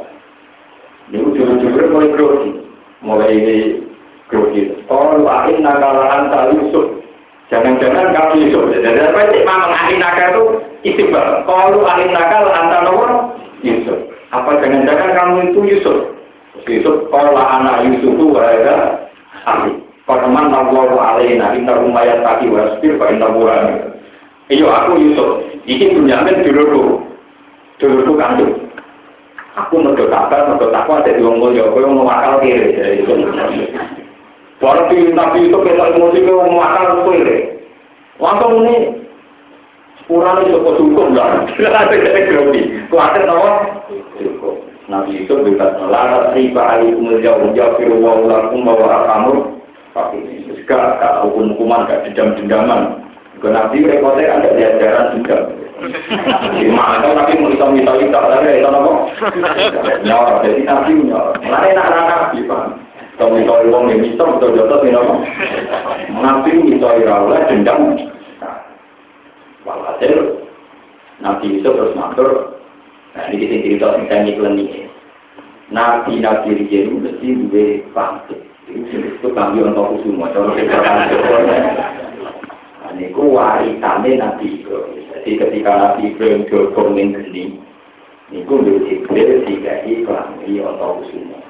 Ini 1.10 1.18
ujung-ujungnya 1.24 1.90
mulai 1.90 2.10
grogi. 2.14 2.50
Mulai 3.02 3.34
grogi. 4.30 4.62
Kalau 4.86 5.26
akhir 5.26 5.56
nakalahan 5.58 6.30
tak 6.30 6.54
Yusuf. 6.54 6.86
Jangan-jangan 7.48 8.12
kamu 8.12 8.34
Yusuf. 8.44 8.62
Jadi 8.76 9.00
apa 9.00 9.20
sih 9.32 9.40
memang 9.40 9.72
akhir 9.72 9.96
nakal 9.98 10.28
itu 10.28 10.44
istiqbal. 10.84 11.48
Kalau 11.48 11.80
akhir 11.88 12.08
nakal 12.12 12.44
antara 12.52 12.84
nomor 12.84 13.10
Yusuf. 13.64 13.98
Apa 14.30 14.60
jangan-jangan 14.60 15.10
kamu 15.16 15.36
itu 15.50 15.60
Yusuf? 15.64 15.98
Yusuf 16.68 17.08
kalau 17.08 17.32
anak 17.34 17.88
Yusuf 17.88 18.12
itu 18.14 18.26
ada 18.36 19.08
ahli. 19.48 19.80
Paman 20.04 20.52
Allah 20.52 20.88
alaina 20.92 21.52
inna 21.56 21.72
rumayat 21.76 22.20
tadi 22.24 22.48
wasbir 22.52 23.00
fa 23.00 23.12
inna 23.12 23.28
Iya 24.48 24.68
aku 24.68 24.92
Yusuf. 25.00 25.30
Iki 25.64 25.96
Bunyamin 25.96 26.44
dulurku. 26.44 27.07
Dulurku 27.78 28.18
kandung. 28.18 28.54
Aku 29.58 29.82
mergo 29.82 30.06
kabar, 30.06 30.50
mergo 30.50 30.70
takwa 30.70 31.02
dadi 31.02 31.22
wong 31.22 31.42
mulya, 31.42 31.66
kowe 31.70 31.82
wong 31.82 32.06
akal 32.06 32.42
kiri. 32.42 32.78
Baru 34.58 34.90
di 34.90 35.14
Nabi 35.14 35.46
Yusuf 35.46 35.62
kita 35.62 35.94
emosi 35.94 36.26
ke 36.26 36.32
wong 36.34 36.58
akal 36.58 37.06
kiri. 37.06 37.38
Langsung 38.18 38.66
ini 38.66 38.98
Kurang 40.08 40.40
itu 40.40 40.56
hukum 40.56 41.12
lah. 41.12 41.44
Ada 41.52 41.92
kita 41.92 42.32
grogi. 42.32 42.80
Kuatir 42.88 43.28
nawa. 43.28 43.84
Nabi 44.88 45.20
Yusuf 45.20 45.44
bebas 45.44 45.76
melarat 45.76 46.32
riba 46.32 46.64
alaikum 46.64 47.12
jauh 47.20 47.52
jauh 47.52 47.76
firu 47.76 48.00
wa 48.00 48.16
ulakum 48.16 48.64
bawa 48.64 49.04
kamu. 49.04 49.60
Tapi 49.92 50.16
ini 50.24 50.48
juga 50.48 50.96
hukum-hukuman 51.20 51.84
gak 51.84 52.08
dendam-dendaman. 52.08 53.04
Nabi 53.44 53.84
repotnya 53.84 54.32
ada 54.32 54.48
di 54.56 54.62
ajaran 54.64 55.06
juga. 55.20 55.36
Gimana 55.78 57.06
tapi 57.14 57.38
mau 57.38 57.54
hitam 57.54 57.78
hitam 57.78 58.02
hitam 58.02 58.24
lagi 58.26 58.58
itu 58.58 58.66
apa? 58.66 58.92
Nyawa 60.02 60.42
jadi 60.42 60.62
Nabi 60.66 60.92
nyawa. 61.06 61.38
Lain 61.38 61.74
nak 61.78 61.88
Nabi 61.94 62.38
pak. 62.50 62.62
Kalau 63.18 63.34
misalnya 63.34 63.70
uang 63.70 63.84
yang 63.90 64.02
hitam 64.02 64.38
betul 64.38 64.82
ini 64.82 64.98
apa? 64.98 65.14
Nabi 66.18 66.50
misalnya 66.66 67.14
oleh 67.22 67.42
dendam. 67.46 67.94
Walhasil 69.62 70.14
Nabi 71.22 71.46
itu 71.62 71.68
terus 71.70 71.94
matur. 71.94 72.58
Nah 73.14 73.30
ini 73.30 73.46
kita 73.46 73.56
cerita 73.62 73.86
tentang 73.94 74.26
ini. 74.58 74.90
Nabi 75.70 76.18
Nabi 76.18 76.58
itu 76.58 76.90
mesti 76.90 77.28
dua 77.46 77.66
pangkat. 77.94 78.40
Itu 78.66 79.30
kami 79.30 79.62
untuk 79.62 80.02
semua. 80.02 80.26
Kalau 80.34 80.58
kita 80.58 80.78
niku 82.98 83.30
warisane 83.30 84.18
Nabi 84.18 84.58
Ibrahim. 84.58 85.07
Jadi 85.18 85.34
ketika 85.34 85.72
Nabi 85.74 86.14
Ibrahim 86.14 86.46
dogong 86.46 86.94
ning 86.94 87.10
geni, 87.10 87.58
niku 88.30 88.62
lho 88.62 88.86
Jibril 88.86 89.42
dikai 89.50 90.06
klambi 90.06 90.62
atau 90.62 91.02
semua. 91.10 91.42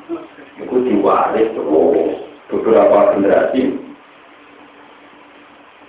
Niku 0.57 0.89
diwaris 0.89 1.53
terus 1.53 2.17
beberapa 2.49 3.13
generasi. 3.13 3.77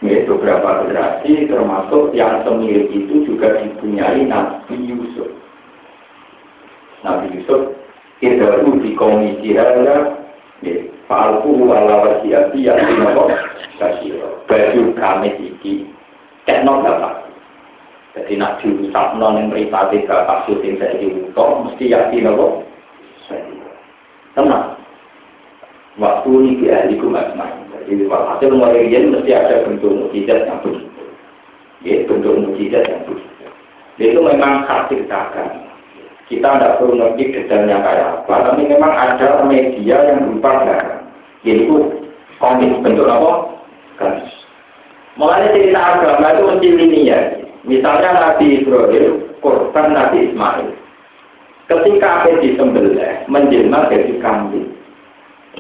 Ya, 0.04 0.28
beberapa 0.28 0.84
generasi 0.84 1.48
termasuk 1.48 2.12
yang 2.12 2.44
semirip 2.44 2.92
itu 2.92 3.24
juga 3.24 3.64
dipunyai 3.64 4.28
Nabi 4.28 4.76
Yusuf. 4.84 5.32
Nabi 7.08 7.32
Yusuf 7.40 7.80
tidak 8.20 8.68
di 8.84 8.92
komisi 9.00 9.56
raya 9.56 10.20
Falku 11.10 11.66
ala 11.74 12.06
wasiati 12.06 12.70
yang 12.70 12.78
dinopo 12.86 13.34
kasiro. 13.82 14.46
Baju 14.46 14.94
kami 14.94 15.34
iki 15.42 15.90
tekno 16.46 16.86
dapat. 16.86 17.19
Jadi 18.18 18.42
nak 18.42 18.58
diusap 18.62 19.16
non 19.22 19.38
yang 19.38 19.54
meripati 19.54 20.02
ke 20.02 20.16
kasus 20.26 20.58
yang 20.66 20.82
saya 20.82 20.98
diutok, 20.98 21.50
mesti 21.70 21.94
yakin 21.94 22.26
nopo. 22.26 22.66
Tenang. 24.34 24.74
Waktu 26.02 26.30
ini 26.32 26.52
di 26.58 26.66
ahliku 26.74 27.12
main. 27.12 27.70
Jadi 27.86 28.06
walhasil 28.06 28.50
mulai 28.54 28.90
mesti 28.90 29.32
ada 29.34 29.66
bentuk 29.66 29.94
mujizat 29.94 30.46
yang 30.46 30.62
begitu. 30.62 31.04
Ya, 31.86 32.06
bentuk 32.06 32.34
mujizat 32.38 32.86
yang 32.86 33.02
begitu. 33.06 33.46
Itu 34.00 34.20
memang 34.24 34.66
khas 34.66 34.88
ceritakan. 34.90 35.70
Kita 36.30 36.46
tidak 36.46 36.78
perlu 36.78 36.94
ngerti 36.94 37.34
detailnya 37.34 37.82
kayak 37.82 38.22
apa, 38.22 38.54
tapi 38.54 38.70
memang 38.70 38.94
ada 38.94 39.42
media 39.50 39.98
yang 40.14 40.30
berupa 40.30 40.62
barang 40.62 41.02
yaitu 41.42 42.06
komik 42.38 42.70
bentuk 42.86 43.10
apa? 43.10 43.32
Kan. 43.98 44.14
Mulanya 45.18 45.52
cerita 45.58 45.82
agama 45.82 46.28
itu 46.32 46.42
mesti 46.48 46.68
linear. 46.78 47.24
Misalnya 47.70 48.18
Nabi 48.18 48.66
Ibrahim, 48.66 49.30
korban 49.46 49.94
Nabi 49.94 50.34
Ismail. 50.34 50.74
Ketika 51.70 52.26
apa 52.26 52.42
disembelih, 52.42 53.30
menjelma 53.30 53.94
jadi 53.94 54.18
kambing. 54.18 54.74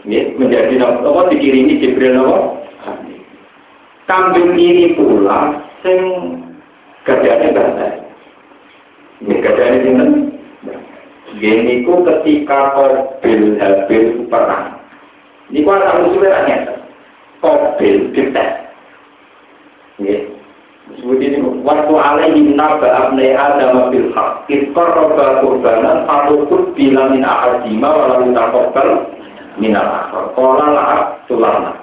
Ya, 0.09 0.25
menjadi 0.41 0.73
apa 0.81 1.29
dikirimi 1.29 1.77
Jibril 1.77 2.17
apa? 2.17 2.37
Kambing 4.09 4.57
ini 4.57 4.97
pula 4.97 5.53
sing 5.85 6.01
gajahnya 7.05 7.53
gajah. 7.53 7.93
Ini 9.21 9.35
gajahnya 9.37 9.77
sini. 9.85 10.05
Gini 11.37 11.85
ku 11.85 12.01
ketika 12.01 12.73
Qabil 12.73 13.61
Habil 13.61 14.25
perang. 14.33 14.81
Ini 15.53 15.61
kok 15.61 15.77
ada 15.77 16.01
musuhnya 16.01 16.37
hanya 16.41 16.57
Kobil, 17.37 18.09
kita. 18.17 18.45
Ya. 20.01 20.38
Seperti 20.97 21.37
ini, 21.37 21.61
waktu 21.61 21.93
alaihi 21.93 22.57
naba 22.57 22.89
abnai 22.89 23.37
adam 23.37 23.93
bil 23.93 24.09
haq, 24.17 24.49
iskor 24.49 24.89
roba 24.89 25.37
kurbanan, 25.45 26.09
fatukut 26.09 26.73
bila 26.73 27.13
min 27.13 27.21
ahadima, 27.21 27.93
walau 27.93 28.25
minta 28.25 28.49
kokal, 28.49 28.89
minal 29.61 29.85
akhar. 29.85 30.33
Kola 30.33 30.65
la'ab 30.73 31.01
tulana. 31.29 31.77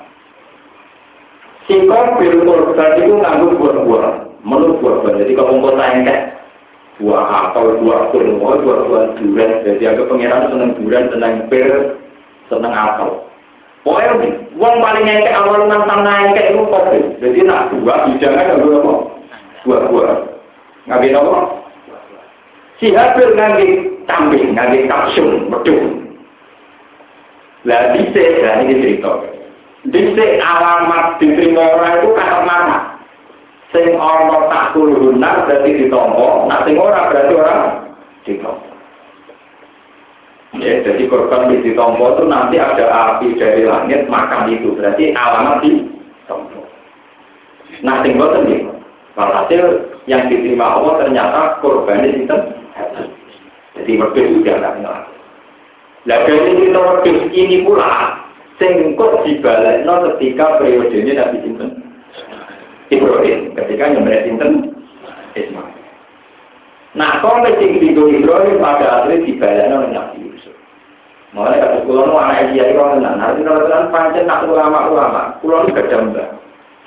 Si 1.70 1.86
kobil 1.86 2.42
kurban 2.42 2.90
itu 2.98 3.14
nganggur 3.14 3.52
buah-buah, 3.58 4.06
menurut 4.42 4.78
buah-buah. 4.82 5.14
Jadi 5.22 5.32
kalau 5.38 5.58
mau 5.62 5.74
tanya 5.78 6.34
buah 6.98 7.24
apel, 7.50 7.78
buah 7.82 8.10
kurma, 8.10 8.58
buah 8.62 8.80
buah 8.90 9.04
durian. 9.18 9.62
Jadi 9.62 9.82
aku 9.86 10.02
pengiran 10.10 10.50
seneng 10.50 10.70
durian, 10.78 11.10
seneng 11.10 11.46
pir, 11.46 11.98
seneng 12.50 12.72
apel. 12.74 13.22
Pokoknya 13.86 14.34
uang 14.58 14.82
paling 14.82 15.06
ngekek 15.06 15.36
awal 15.38 15.62
nantang 15.70 16.02
ngekek 16.02 16.50
itu 16.50 16.62
kopi. 16.66 16.98
Jadi 17.22 17.38
nak 17.46 17.70
dua 17.70 18.02
bijangan 18.10 18.50
yang 18.50 18.58
dua 18.66 18.82
apa? 18.82 18.94
buah-buah. 19.62 20.18
Ngangge 20.90 21.14
apa? 21.14 21.38
Si 22.82 22.90
Habil 22.90 23.30
ngangge 23.38 23.66
kambing, 24.10 24.58
ngangge 24.58 24.90
kapsul, 24.90 25.46
medung. 25.46 26.02
Lah 27.62 27.94
dise, 27.94 28.42
lah 28.42 28.62
ini 28.66 28.74
cerita. 28.82 29.10
Dise 29.86 30.26
alamat 30.42 31.22
diterima 31.22 31.62
orang 31.78 32.02
itu 32.02 32.08
kata 32.18 32.38
mana? 32.42 32.78
Sing 33.70 33.94
ana 33.94 34.50
tak 34.50 34.74
kulunan 34.74 35.46
berarti 35.46 35.70
ditompo, 35.78 36.46
nak 36.50 36.66
sing 36.66 36.74
ora 36.74 37.06
berarti 37.06 37.34
orang 37.38 37.62
ditompo. 38.26 38.65
Ya, 40.56 40.80
jadi 40.80 41.04
korban 41.10 41.52
di 41.52 41.60
ditompo 41.60 42.16
itu 42.16 42.24
nanti 42.26 42.56
ada 42.56 42.86
api 42.88 43.36
dari 43.36 43.68
langit 43.68 44.08
makan 44.08 44.48
itu, 44.48 44.72
berarti 44.72 45.12
alamat 45.12 45.60
di 45.60 45.84
tompo. 46.24 46.64
Nah, 47.84 48.00
boten 48.00 48.42
nggih. 48.48 48.62
Walhasil 49.16 49.62
yang 50.04 50.28
diterima 50.28 50.76
Allah 50.76 51.00
ternyata 51.00 51.40
korban 51.64 52.04
itu 52.04 52.36
Jadi 53.76 53.92
wedhus 54.00 54.28
itu 54.28 54.40
dianggap 54.44 54.80
ngelak. 54.80 55.04
Nah, 56.08 56.18
dari 56.24 56.52
kita 56.56 56.80
wedhus 56.80 57.18
ini 57.32 57.64
pula 57.64 58.24
sengkot 58.56 59.24
dibalekno 59.24 60.16
ketika 60.16 60.56
periodenya 60.56 61.12
Nabi 61.20 61.36
Sinten 61.44 61.70
Ibrahim 62.88 63.52
ketika 63.52 63.84
nyembelih 63.92 64.22
Sinten 64.24 64.52
Ismail. 65.36 65.76
Nah, 66.96 67.20
kalau 67.20 67.44
sing 67.60 67.76
Ibrahim 67.76 68.56
pada 68.56 69.04
akhirnya 69.04 69.24
dibalekno 69.28 69.76
Nabi. 69.92 70.24
Mulai 71.36 71.60
kata 71.60 71.84
kulo 71.84 72.08
nu 72.08 72.16
anak 72.16 72.48
dia 72.56 72.64
itu 72.64 72.80
orang 72.80 73.04
tenan. 73.04 73.20
Nanti 73.20 73.44
kalau 73.44 73.68
tenan 73.68 73.92
pancen 73.92 74.24
nak 74.24 74.48
ulama 74.48 74.88
ulama, 74.88 75.22
kulo 75.44 75.68
nu 75.68 75.76
gak 75.76 75.92
mbak. 75.92 76.28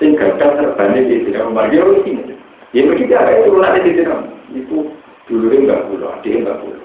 Sing 0.02 0.18
gagah 0.18 0.58
terbanding 0.58 1.06
di 1.06 1.22
sini 1.22 1.38
rumah 1.38 1.70
dia 1.70 1.86
harus 1.86 2.02
ini. 2.02 2.34
Ya 2.74 2.82
begitu 2.82 3.14
ada 3.14 3.46
nanti 3.46 3.86
di 3.86 3.94
sini. 3.94 4.10
Itu 4.58 4.90
dulu 5.30 5.54
enggak 5.54 5.86
kulo, 5.86 6.10
dia 6.26 6.42
enggak 6.42 6.58
kulo. 6.66 6.82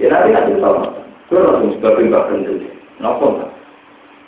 Ya 0.00 0.16
nanti 0.16 0.32
nanti 0.32 0.56
sama. 0.56 0.96
Kulo 1.28 1.40
langsung 1.44 1.76
sebabin 1.76 2.08
mbak 2.08 2.24
kendali. 2.32 2.68
Nopo 3.04 3.52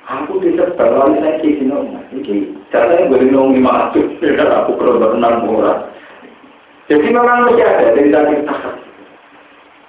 Aku 0.06 0.38
bisa 0.38 0.68
terlalu 0.76 1.16
saya 1.24 1.40
di 1.40 1.56
sini. 1.56 1.72
Ini 2.12 2.36
caranya 2.68 3.08
gue 3.08 3.24
minum 3.24 3.56
lima 3.56 3.88
ratus. 3.88 4.20
Aku 4.60 4.76
perlu 4.76 5.00
berenang 5.00 5.48
murah. 5.48 5.88
Jadi 6.92 7.08
memang 7.08 7.48
masih 7.48 7.64
ada 7.66 7.96
dari 7.96 8.12
tadi 8.12 8.36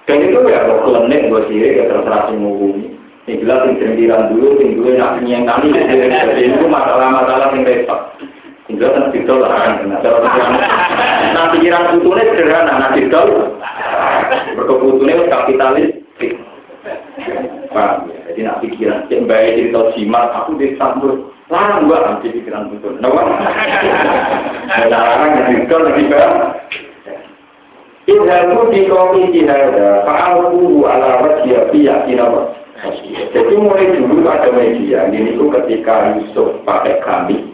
dan 0.08 0.24
itu 0.24 0.40
ya 0.48 0.64
kalau 0.64 0.88
klenik 0.88 1.28
gue 1.28 1.40
sih 1.52 1.60
ya 1.60 1.84
terserah 1.84 2.32
sih 2.32 2.36
ngomong. 2.40 2.96
Yang 3.28 3.44
jelas 3.44 3.60
yang 3.68 3.76
cendiran 3.76 4.22
dulu, 4.32 4.48
yang 4.56 4.72
dulu 4.80 4.90
yang 4.96 5.20
yang 5.28 5.44
kami 5.44 5.68
jadi 5.68 6.48
itu 6.48 6.64
masalah-masalah 6.64 7.52
yang 7.52 7.68
repot. 7.68 8.00
Jelas 8.72 8.96
kan 8.96 9.12
lah 9.12 9.52
kan. 9.52 9.72
Nah 11.36 11.44
pikiran 11.52 11.92
putune 11.92 12.24
sederhana, 12.24 12.72
nah 12.80 12.90
didol. 12.96 13.52
Berkeputune 14.56 15.28
kapitalis. 15.28 15.92
Paham 17.68 18.08
ya? 18.08 18.16
Jadi 18.32 18.40
nak 18.48 18.60
pikiran, 18.64 19.04
yang 19.12 19.28
baik 19.28 19.60
cerita 19.60 19.92
simak, 19.92 20.24
aku 20.32 20.56
disambut. 20.56 21.36
Larang 21.52 21.84
gua 21.84 22.00
nanti 22.00 22.32
pikiran. 22.32 22.72
Kenapa? 22.80 23.20
Nah, 24.72 24.84
larang 24.88 25.32
yang 25.36 25.48
didol 25.52 25.84
lagi 25.84 26.04
bang. 26.08 26.32
Idhaku 28.08 28.72
di 28.72 28.88
kopi 28.88 29.36
jihada, 29.36 30.00
fa'alku 30.08 30.80
ala 30.88 31.20
wajia 31.20 31.68
biya 31.68 32.08
kinawa. 32.08 32.56
Jadi 33.36 33.52
mulai 33.52 33.92
dulu 34.00 34.24
ada 34.24 34.48
media, 34.48 35.12
ini 35.12 35.36
itu 35.36 35.44
ketika 35.52 36.16
Yusuf 36.16 36.56
pakai 36.64 37.04
kami, 37.04 37.52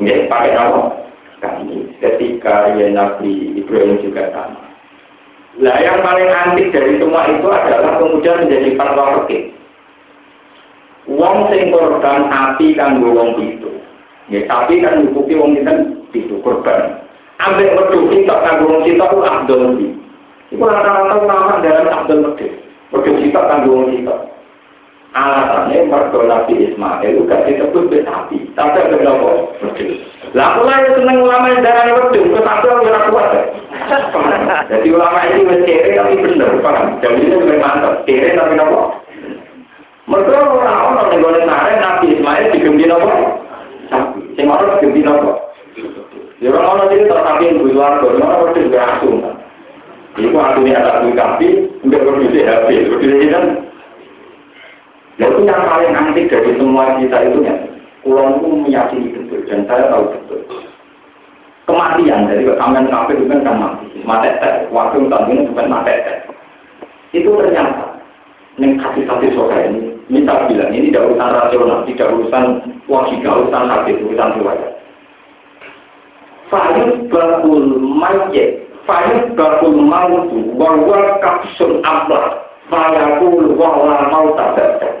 nggak 0.00 0.32
pakai 0.32 0.56
nama 0.56 0.96
kami. 1.44 1.92
Ketika 2.00 2.72
ya 2.72 2.88
Nabi 2.88 3.52
Ibrahim 3.60 4.00
juga 4.00 4.32
sama. 4.32 4.64
Lah 5.60 5.76
yang 5.84 6.00
paling 6.00 6.30
antik 6.32 6.72
dari 6.72 6.96
semua 6.96 7.28
itu 7.28 7.44
adalah 7.52 8.00
kemudian 8.00 8.48
menjadi 8.48 8.72
fatwa 8.80 9.04
fikih. 9.20 9.52
Wong 11.04 11.52
sing 11.52 11.68
korban 11.68 12.32
api 12.32 12.72
kan 12.80 12.96
wong 13.04 13.36
itu. 13.36 13.76
Ya, 14.32 14.48
tapi 14.48 14.80
kan 14.80 15.04
nyukupi 15.04 15.36
wong 15.36 15.60
itu 16.16 16.40
korban 16.40 17.02
ambek 17.40 17.72
wedhus 17.78 18.08
sitok 18.12 18.42
kanggo 18.44 18.82
sitok 18.84 19.10
ku 19.12 19.18
abdul 19.24 19.62
di. 19.78 19.88
Iku 20.52 20.62
rata-rata 20.68 21.14
ulama 21.22 21.62
dalam 21.64 21.88
abdul 21.88 22.20
wedhus. 22.28 22.52
Wedhus 22.92 23.16
sitok 23.22 23.48
kanggo 23.48 23.88
sitok. 23.88 24.20
Alasannya 25.12 25.92
mergo 25.92 26.24
Nabi 26.24 26.72
Ismail 26.72 27.28
gak 27.28 27.44
disebut 27.44 27.84
besapi, 27.92 28.48
tapi 28.56 28.80
ada 28.80 28.96
berapa. 28.96 29.30
Lah 30.32 30.56
aku 30.56 30.60
lah 30.64 30.88
seneng 30.96 31.20
ulama 31.20 31.52
yang 31.52 31.60
darahnya 31.60 32.00
wedhus, 32.00 32.32
tetapi 32.32 32.66
aku 32.68 32.88
ora 32.88 33.00
kuat. 33.12 33.28
Jadi 34.72 34.88
ulama 34.88 35.20
ini 35.28 35.68
kere 35.68 36.00
tapi 36.00 36.16
bener, 36.16 36.64
paham? 36.64 36.96
Jadi 37.04 37.28
ini 37.28 37.36
lebih 37.36 37.60
mantap, 37.60 38.08
kere 38.08 38.32
tapi 38.32 38.56
nopo? 38.56 39.04
Mereka 40.08 40.34
orang-orang 40.34 41.08
yang 41.12 41.20
golek 41.22 41.44
Nabi 41.46 42.06
Ismail 42.16 42.52
digembi 42.56 42.88
nopo? 42.88 43.10
Sapi. 43.92 44.20
Sing 44.34 44.48
orang 44.48 44.80
digembi 44.80 45.04
nopo? 45.04 45.52
Ya 46.42 46.50
orang 46.50 46.74
orang 46.74 46.90
ini 46.98 47.06
tapi 47.06 47.46
yang 47.46 47.62
luar 47.62 48.02
luar, 48.02 48.18
orang 48.18 48.50
orang 48.50 48.58
juga 48.58 48.80
asum. 48.98 49.22
Iku 50.18 50.36
artinya 50.42 50.74
ada 50.74 51.06
duit 51.06 51.14
kapi, 51.14 51.48
untuk 51.86 52.02
produksi 52.02 52.42
HP, 52.42 52.68
produksi 52.90 53.30
kan. 53.30 53.44
Ya 55.22 55.30
itu 55.30 55.40
yang 55.46 55.70
paling 55.70 55.94
antik 55.94 56.26
dari 56.26 56.50
semua 56.58 56.98
kita 56.98 57.16
itu 57.30 57.38
ya. 57.46 57.54
Kulon 58.02 58.42
itu 58.42 58.48
meyakini 58.66 59.14
betul 59.14 59.46
dan 59.46 59.62
saya 59.70 59.86
tahu 59.94 60.10
betul. 60.10 60.42
Kematian 61.70 62.26
dari 62.26 62.42
kekamen 62.42 62.90
kafe 62.90 63.14
itu 63.14 63.24
kan 63.30 63.46
mati, 63.46 63.86
mati 64.02 64.28
tek, 64.42 64.66
waktu 64.74 65.06
tanggung 65.06 65.46
bukan 65.54 65.70
mati. 65.70 65.94
Itu 67.14 67.38
ternyata 67.38 68.02
yang 68.58 68.82
kasih-kasih 68.82 69.30
soka 69.38 69.56
ini, 69.62 69.94
misal 70.10 70.50
bilang 70.50 70.74
ini 70.74 70.90
tidak 70.90 71.06
urusan 71.06 71.30
rasional, 71.38 71.86
tidak 71.86 72.10
urusan 72.10 72.44
wajib, 72.90 73.22
urusan 73.22 73.64
hati, 73.70 73.90
urusan 73.94 74.34
riwayat. 74.42 74.81
Fayus 76.52 77.08
bakul 77.08 77.80
mayit, 77.80 78.68
fayus 78.84 79.24
bakul 79.32 79.72
mautu, 79.72 80.52
warwa 80.52 81.16
kapsun 81.24 81.80
ablah, 81.80 82.44
fayakul 82.68 83.56
wala 83.56 84.12
mau 84.12 84.36
tabata. 84.36 85.00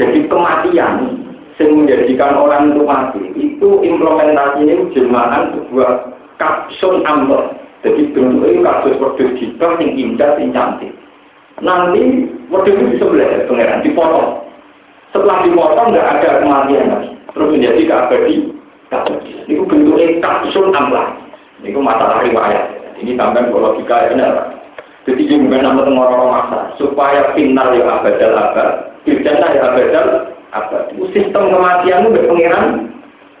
Jadi 0.00 0.24
kematian 0.32 1.20
yang 1.60 1.70
menjadikan 1.84 2.32
orang 2.32 2.72
itu 2.72 2.80
mati, 2.80 3.22
itu 3.36 3.68
implementasinya 3.84 4.88
jemaah 4.96 5.52
sebuah 5.52 5.92
kapsun 6.40 7.04
amber. 7.04 7.52
Jadi 7.84 8.16
bentuknya 8.16 8.72
kasus 8.72 8.96
wedus 8.96 9.36
kita 9.36 9.68
yang 9.84 9.92
indah, 10.00 10.32
yang 10.40 10.56
cantik. 10.56 10.96
Nanti 11.60 12.24
wedus 12.48 12.78
itu 12.88 13.04
sebelah 13.04 13.44
pengeran 13.52 13.84
dipotong. 13.84 14.48
Setelah 15.12 15.44
dipotong 15.44 15.92
nggak 15.92 16.08
ada 16.08 16.40
kematian 16.40 16.88
lagi, 16.88 17.10
terus 17.36 17.52
menjadi 17.52 17.82
keabadi 17.84 18.61
ini 19.48 19.62
bentuknya 19.64 20.20
kapsul 20.20 20.68
amplah. 20.72 21.16
Ini 21.64 21.78
masalah 21.78 22.20
riwayat. 22.26 22.98
Ini 23.00 23.16
tambah 23.16 23.48
logika 23.50 24.06
ya 24.06 24.08
benar. 24.14 24.32
Jadi 25.02 25.26
yang 25.26 25.50
bukan 25.50 25.66
nama 25.66 25.82
orang 25.82 26.30
masa 26.30 26.60
supaya 26.78 27.34
final 27.34 27.74
ya 27.74 27.82
abadal 27.90 28.38
abad, 28.38 28.68
firjana 29.02 29.50
ya 29.50 29.74
abadal 29.74 30.30
abad. 30.54 30.82
Sistem 31.10 31.50
kematian 31.50 32.06
itu 32.06 32.22
pengiran 32.30 32.66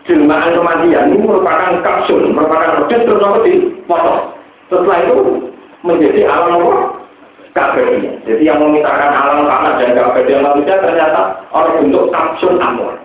jelmaan 0.02 0.58
kematian 0.58 1.14
ini 1.14 1.22
merupakan 1.22 1.78
kapsul, 1.86 2.34
merupakan 2.34 2.82
rodet 2.82 3.06
terus 3.06 3.22
apa 3.22 3.38
dipotong. 3.46 4.20
Setelah 4.66 4.98
itu 5.06 5.16
menjadi 5.86 6.20
alam 6.26 6.58
apa? 6.58 6.74
Kabelnya. 7.52 8.16
Jadi 8.24 8.48
yang 8.48 8.64
memisahkan 8.64 9.12
alam 9.12 9.44
tanah 9.44 9.72
dan 9.76 9.92
kabel 9.92 10.40
manusia 10.40 10.80
ternyata 10.80 11.36
orang 11.52 11.84
bentuk 11.84 12.08
kapsul 12.08 12.56
amor. 12.58 12.96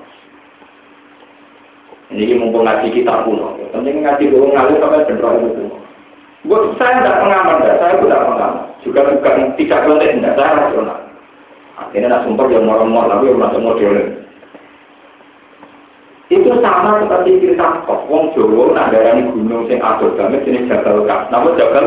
Ini 2.17 2.33
mumpung 2.41 2.65
ngaji 2.65 2.89
kita 2.89 3.13
kuno. 3.29 3.53
Penting 3.69 4.01
ngaji 4.01 4.33
dulu 4.33 4.49
ngaji 4.49 4.73
sampai 4.81 5.05
benar 5.05 5.37
itu. 5.37 5.69
Gue 6.49 6.59
saya 6.81 7.05
tidak 7.05 7.21
pengaman, 7.21 7.61
saya 7.61 7.93
tidak 8.01 8.23
pengaman. 8.25 8.51
Juga 8.81 9.01
bukan 9.05 9.53
tidak 9.53 9.85
boleh, 9.85 10.09
tidak 10.17 10.33
saya 10.33 10.51
rasional. 10.57 10.99
Akhirnya 11.77 12.09
nak 12.09 12.23
sumpah 12.25 12.49
yang 12.49 12.65
orang-orang 12.65 13.09
tapi 13.13 13.29
yang 13.29 13.37
masuk 13.37 13.61
modern. 13.61 14.07
Itu 16.27 16.49
sama 16.59 17.05
seperti 17.05 17.39
cerita 17.39 17.85
kok. 17.85 18.09
Wong 18.09 18.33
Jawa 18.33 18.73
nagarani 18.73 19.29
gunung 19.31 19.69
sing 19.69 19.79
atur 19.79 20.11
banget 20.17 20.43
jenis 20.43 20.67
Jabal 20.67 21.05
Kak. 21.05 21.29
Nama 21.29 21.47
Jabal 21.55 21.85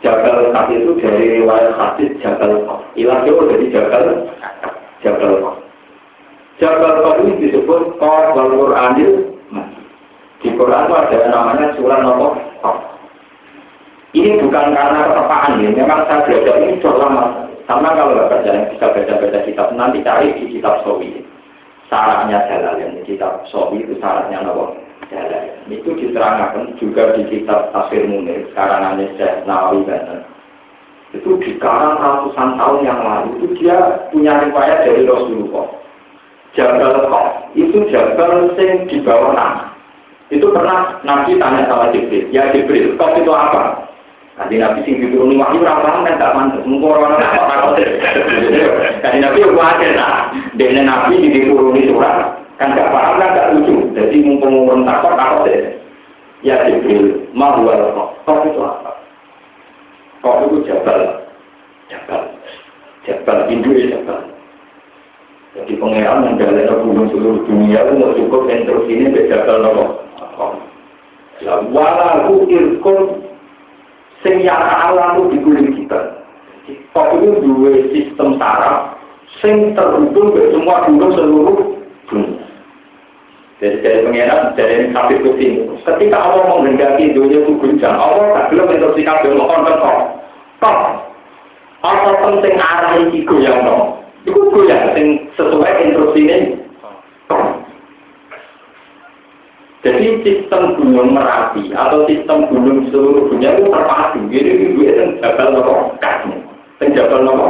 Jabal 0.00 0.36
Kak 0.54 0.70
itu 0.72 0.94
dari 1.02 1.42
riwayat 1.42 1.74
hadis 1.76 2.14
Jabal 2.22 2.64
Kak. 2.64 2.80
Ilah 2.96 3.18
Jawa 3.26 3.42
dari 3.50 3.66
Jabal 3.68 4.04
Jabal 5.04 5.32
Kak. 5.42 5.55
Jabal 6.56 7.04
Qadir 7.04 7.36
disebut 7.36 8.00
Qor 8.00 8.22
wal 8.32 8.48
Qur'anil 8.56 9.36
Di 10.40 10.48
Quran 10.56 10.88
itu 10.88 10.94
ada 10.96 11.18
namanya 11.28 11.66
surah 11.76 12.00
nomor 12.00 12.40
Ini 14.16 14.40
bukan 14.40 14.72
karena 14.72 15.12
ketepaan 15.12 15.60
ya, 15.60 15.68
memang 15.76 16.08
saya 16.08 16.24
belajar 16.24 16.56
ini 16.64 16.80
sudah 16.80 16.96
lama. 16.96 17.24
Sama 17.68 17.92
kalau 17.92 18.16
nggak 18.16 18.32
baca 18.32 18.48
yang 18.48 18.64
bisa 18.72 18.88
baca-baca 18.88 19.44
kitab, 19.44 19.68
nanti 19.76 20.00
cari 20.00 20.32
di 20.40 20.56
kitab 20.56 20.80
Sowi. 20.88 21.20
Syaratnya 21.92 22.48
jalan 22.48 22.80
yang 22.80 22.92
kitab 23.04 23.44
Sowi 23.52 23.84
itu 23.84 24.00
syaratnya 24.00 24.40
nomor 24.40 24.72
Itu 25.68 25.90
diterangkan 25.92 26.80
juga 26.80 27.12
di 27.12 27.28
kitab 27.28 27.76
Tafsir 27.76 28.08
Munir, 28.08 28.48
karangannya 28.56 29.12
Syekh 29.20 29.44
Nawawi 29.44 29.84
Banten. 29.84 30.24
Itu 31.12 31.36
di 31.36 31.60
karang 31.60 32.00
ratusan 32.00 32.56
tahun 32.56 32.80
yang 32.88 33.00
lalu, 33.04 33.28
itu 33.36 33.46
dia 33.60 34.08
punya 34.08 34.48
riwayat 34.48 34.88
dari 34.88 35.04
Rasulullah. 35.04 35.85
Jabal 36.56 37.04
Kof, 37.12 37.52
itu 37.52 37.84
jabal 37.92 38.50
yang 38.56 38.88
di 38.88 38.96
bawah 39.04 39.36
tanah. 39.36 39.68
Itu 40.32 40.50
pernah 40.50 40.98
Nabi 41.04 41.36
tanya 41.36 41.68
sama 41.68 41.92
Jibril, 41.92 42.32
ya 42.32 42.48
Jibril, 42.50 42.96
Kof 42.96 43.12
itu 43.14 43.30
apa? 43.30 43.86
Nanti 44.36 44.60
Nabi 44.60 44.84
sing 44.84 45.00
dituruni 45.00 45.40
wahyu 45.40 45.64
ora 45.64 45.80
kan 45.80 46.04
gak 46.04 46.36
mantes. 46.36 46.60
Mengko 46.68 46.92
ora 46.92 47.16
ana 47.16 47.24
apa 47.24 47.44
takut. 47.56 47.80
Kan 49.00 49.16
Nabi 49.16 49.40
yo 49.40 49.48
kuwatir 49.56 49.96
nah. 49.96 50.28
Dene 50.60 50.84
Nabi 50.84 51.24
dituruni 51.24 51.88
surat 51.88 52.36
kan 52.60 52.76
gak 52.76 52.92
paham 52.92 53.16
kan 53.16 53.32
gak 53.32 53.50
lucu. 53.56 53.88
Jadi 53.96 54.16
mumpung 54.20 54.68
umur 54.68 54.84
takut 54.84 55.16
takut 55.16 55.48
deh. 55.48 55.80
Ya 56.44 56.68
Jibril, 56.68 57.24
mau 57.32 57.56
wal 57.64 58.12
kok 58.28 58.44
itu 58.44 58.60
apa? 58.60 58.92
Kok 60.20 60.36
itu 60.44 60.56
jabal. 60.68 61.00
Jabal. 61.88 62.22
Jabal 63.08 63.38
Hindu 63.48 63.72
ya 63.72 63.96
jabal. 63.96 64.35
Jadi 65.56 65.72
pangeran 65.80 66.36
menjalani 66.36 66.68
gunung 66.84 67.08
seluruh 67.08 67.40
dunia 67.48 67.80
itu 67.80 67.92
mau 67.96 68.12
cukup 68.12 68.44
instruksi 68.52 68.92
ini 68.92 69.24
jabal 69.24 69.64
nopo. 69.64 69.84
Ya 71.40 71.64
walau 71.72 72.44
irkun 72.44 73.24
sing 74.20 74.44
yang 74.44 74.60
alam 74.60 75.16
itu 75.16 75.40
diguling 75.40 75.72
kita. 75.80 76.20
Kok 76.92 77.08
itu 77.16 77.28
dua 77.40 77.72
sistem 77.88 78.36
saraf 78.36 79.00
sing 79.40 79.72
terhubung 79.72 80.36
ke 80.36 80.52
semua 80.52 80.84
gunung 80.84 81.12
seluruh 81.16 81.56
dunia. 82.12 82.44
Jadi 83.56 83.80
dari 83.80 84.04
pengiran, 84.04 84.52
dari 84.52 84.92
kafir 84.92 85.24
kucing. 85.24 85.80
Ketika 85.80 86.20
Allah 86.20 86.44
menghendaki 86.52 87.16
dunia 87.16 87.40
itu 87.40 87.56
guncang, 87.56 87.96
Allah 87.96 88.36
tak 88.36 88.52
belum 88.52 88.68
instruksi 88.68 89.00
kafir 89.00 89.32
kok. 89.32 89.96
Kok, 90.60 90.78
apa 91.80 92.10
penting 92.20 92.54
arah 92.60 93.00
ini 93.00 93.24
goyang 93.24 93.64
no? 93.64 93.95
Itu 94.26 94.40
goyang, 94.50 94.92
sing 94.98 95.30
sesuai 95.38 95.86
instruksi 95.86 96.20
ini. 96.26 96.66
Jadi 99.86 100.18
sistem 100.26 100.74
gunung 100.74 101.14
Merapi 101.14 101.70
atau 101.70 102.02
sistem 102.10 102.50
gunung 102.50 102.90
seluruh 102.90 103.30
dunia 103.30 103.54
itu 103.54 103.70
terpadu. 103.70 104.18
Jadi 104.34 104.50
itu 104.50 104.82
yang 104.82 105.14
jabal 105.22 105.54
kasnya, 106.02 106.42
yang 106.82 106.90
jabal 106.90 107.22
nopo. 107.22 107.48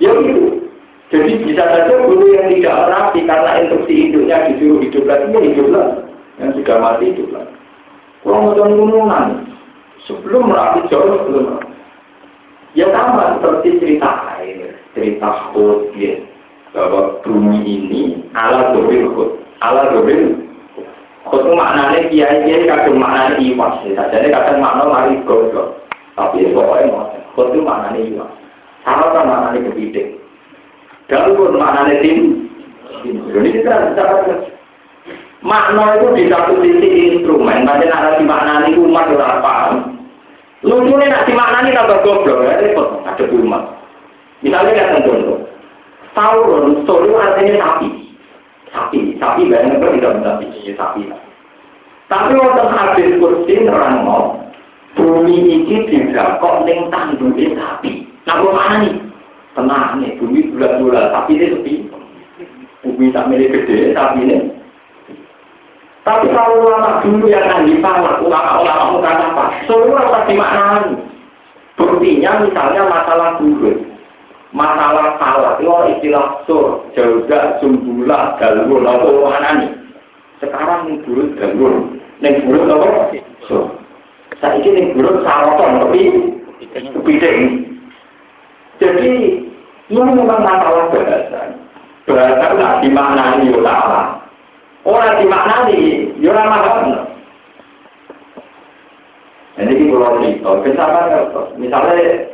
Ya 0.00 0.16
gitu. 0.16 0.64
Jadi 1.12 1.44
bisa 1.44 1.60
saja 1.68 1.92
gunung 2.08 2.32
yang 2.32 2.48
tidak 2.56 2.88
merapi 2.88 3.20
karena 3.28 3.60
instruksi 3.60 3.92
hidupnya 4.08 4.48
disuruh 4.48 4.80
hidup 4.80 5.04
lagi, 5.04 5.28
ya 5.28 5.64
lagi. 5.68 6.00
Yang 6.40 6.50
sudah 6.56 6.76
mati 6.80 7.04
hidup 7.12 7.28
lagi. 7.36 7.54
Kurang 8.24 8.42
macam 8.48 8.72
gunungan. 8.80 9.26
Sebelum 10.08 10.42
merapi 10.48 10.88
jauh 10.88 11.20
sebelum 11.20 11.42
merapi. 11.52 11.75
Ya 12.76 12.92
sama 12.92 13.40
seperti 13.40 13.80
cerita 13.80 14.36
air, 14.36 14.76
cerita 14.92 15.48
hut, 15.50 15.96
ya. 15.96 16.20
Bahwa 16.76 17.24
bumi 17.24 17.64
ini 17.64 18.20
ala 18.36 18.76
dobil 18.76 19.08
hut 19.16 19.40
ala 19.64 19.96
dobel 19.96 20.44
Kutu 21.26 21.50
maknanya 21.58 22.06
kiai 22.06 22.46
kiai 22.46 22.70
kadang 22.70 23.02
maknanya 23.02 23.42
iwas, 23.42 23.82
jadi 23.82 24.30
kadang 24.30 24.62
makna 24.62 24.86
mari 24.86 25.18
goblok. 25.26 25.82
Tapi 26.14 26.54
pokoknya 26.54 26.86
mau, 26.94 27.10
kutu 27.34 27.66
maknanya 27.66 27.98
iwas. 27.98 28.30
Sama 28.86 29.10
kan 29.10 29.26
maknanya 29.26 29.66
kepiting. 29.66 30.22
Dan 31.10 31.34
pun 31.34 31.58
maknanya 31.58 31.98
tim. 31.98 32.46
Ini 33.02 33.48
kita 33.58 33.90
bisa 33.90 34.04
Makna 35.46 35.98
itu 35.98 36.06
di 36.14 36.24
satu 36.26 36.58
sisi 36.58 36.88
instrumen, 37.06 37.66
macam 37.66 37.90
ada 37.90 38.18
di 38.18 38.24
maknanya 38.26 38.78
umat 38.82 39.10
orang. 39.14 39.85
Lucunya 40.66 41.06
nak 41.06 41.30
dimaknani 41.30 41.70
tambah 41.70 42.02
goblok, 42.02 42.42
ya 42.42 42.58
repot, 42.58 43.06
ada 43.06 43.24
umat. 43.30 43.62
Misalnya 44.42 44.74
kan 44.74 45.06
contoh, 45.06 45.46
Sauron, 46.12 46.82
Sauron 46.82 47.22
artinya 47.22 47.54
sapi 47.62 48.06
sapi, 48.76 49.16
sapi 49.16 49.48
banyak 49.48 49.80
kan 49.80 49.96
tidak 49.96 50.36
bikin 50.44 50.76
sapi. 50.76 51.02
Tapi 52.06 52.32
waktu 52.38 52.64
habis 52.70 53.18
kursi 53.18 53.54
nerangno, 53.66 54.46
bumi 54.94 55.36
ini 55.42 55.90
tidak 55.90 56.38
kok 56.38 56.62
neng 56.62 56.92
tanduknya 56.92 57.56
sapi. 57.58 58.06
Nah, 58.28 58.42
mana 58.44 58.84
nih? 58.84 58.94
Tenang 59.56 60.04
nih, 60.04 60.14
bumi 60.20 60.52
bulat-bulat, 60.52 61.10
tapi 61.10 61.40
ini 61.40 61.46
sepi. 61.56 61.74
Bumi 62.84 63.10
tak 63.10 63.26
milik 63.32 63.50
gede, 63.50 63.96
tapi 63.96 64.22
ini. 64.22 64.38
Tapi 66.06 66.30
kalau 66.30 66.62
ulama 66.62 67.02
dulu 67.02 67.26
yang 67.26 67.50
ahli 67.50 67.82
falak, 67.82 68.22
ulama-ulama 68.22 69.02
apa? 69.02 69.44
Semua 69.66 70.06
pasti 70.14 70.38
maknani. 70.38 71.02
Buktinya 71.74 72.46
misalnya 72.46 72.86
masalah 72.86 73.36
buruk 73.42 73.96
masalah 74.56 75.20
salah 75.20 75.52
itu 75.60 75.68
istilah 75.98 76.40
sur 76.48 76.80
jauh 76.96 77.28
sumbulah 77.60 78.40
galur 78.40 78.80
apa 78.88 79.08
mana 79.20 79.50
nih 79.60 79.70
sekarang 80.40 80.88
nih 80.88 80.96
buruk 81.04 81.36
galur 81.36 81.74
nih 82.24 82.40
buruk 82.48 82.64
apa? 82.70 83.20
Sur. 83.44 83.68
Saya 84.40 84.56
ini 84.64 84.68
nih 84.72 84.84
buruk 84.96 85.20
saroton 85.20 85.70
tapi 85.84 86.02
kepiting 86.72 87.40
jadi 88.80 89.12
ini 89.92 90.00
memang 90.02 90.40
masalah 90.44 90.88
bahasa. 90.92 91.40
Bahasa 92.06 92.44
nggak 92.54 92.74
dimaknani 92.86 93.50
ulama 93.50 94.25
orang 94.86 95.18
dimaknani 95.18 96.14
ya 96.22 96.30
orang 96.30 96.48
mahal 96.48 96.94
ini 99.56 99.88
kalau 99.90 100.20
cerita, 100.62 101.40
misalnya 101.56 102.28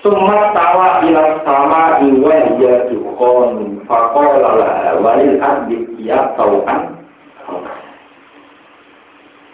Sumat 0.00 0.56
tawa 0.56 1.04
ila 1.04 1.44
sama 1.44 2.00
iwa 2.00 2.56
ya 2.56 2.88
dukon 2.88 3.84
fakola 3.84 4.56
lah 4.56 4.96
walil 4.96 5.36
abdi 5.36 5.84
ya 6.00 6.32
taukan. 6.40 7.04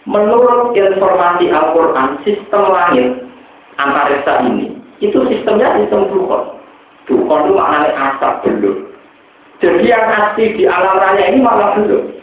Menurut 0.07 0.71
informasi 0.71 1.51
Al-Quran, 1.51 2.23
sistem 2.23 2.63
langit 2.63 3.27
antariksa 3.75 4.47
ini, 4.47 4.71
itu 5.03 5.19
sistemnya 5.27 5.83
sistem 5.83 6.15
dukon. 6.15 6.63
Dukon 7.11 7.43
itu 7.43 7.51
maknanya 7.51 7.91
asap 8.15 8.47
belum. 8.47 8.86
Jadi 9.57 9.89
yang 9.89 10.05
asli 10.05 10.53
di 10.53 10.63
alam 10.69 11.01
raya 11.01 11.33
ini 11.33 11.41
malah 11.41 11.73
belum. 11.81 12.13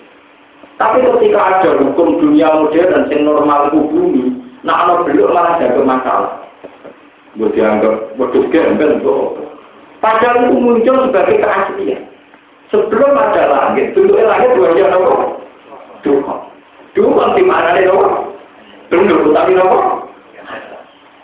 Tapi 0.78 1.02
ketika 1.02 1.38
ada 1.38 1.70
hukum 1.82 2.22
dunia 2.22 2.50
modern 2.50 3.10
yang 3.10 3.20
normal 3.26 3.74
bumi, 3.74 4.38
nah 4.62 4.86
kalau 4.86 5.06
belum 5.06 5.34
malah 5.34 5.58
ada 5.58 5.82
masalah. 5.82 6.32
Gue 7.34 7.50
dianggap 7.50 8.14
wedus 8.14 8.46
gembel 8.54 9.02
tuh. 9.02 9.34
Padahal 9.98 10.46
itu 10.46 10.54
muncul 10.60 10.96
sebagai 11.10 11.42
keaslian. 11.42 12.06
Sebelum 12.70 13.14
ada 13.18 13.42
langit, 13.50 13.94
bentuknya 13.94 14.30
langit 14.30 14.50
dua 14.54 14.74
jam 14.78 14.94
nopo. 14.94 15.14
Dua. 16.06 16.34
Dua 16.94 17.24
di 17.34 17.42
mana 17.42 17.74
nih 17.74 17.90
nopo? 17.90 18.34
Belum 18.94 19.34
tapi 19.34 19.52
nopo. 19.58 19.78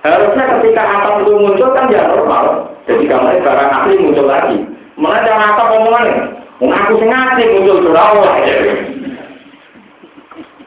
Harusnya 0.01 0.45
ketika 0.59 0.83
atap 0.83 1.15
itu 1.23 1.33
muncul 1.37 1.69
kan 1.77 1.93
ya 1.93 2.09
normal. 2.09 2.73
Jadi 2.89 3.05
kamarnya 3.05 3.45
barang 3.45 3.71
asli 3.71 3.95
muncul 4.01 4.27
lagi. 4.27 4.59
Mana 5.01 5.25
jangan 5.25 5.57
atap 5.57 5.69
omongannya. 5.81 6.17
Mengaku 6.61 6.93
sengaja 7.01 7.45
muncul 7.57 7.77
surawah. 7.89 8.37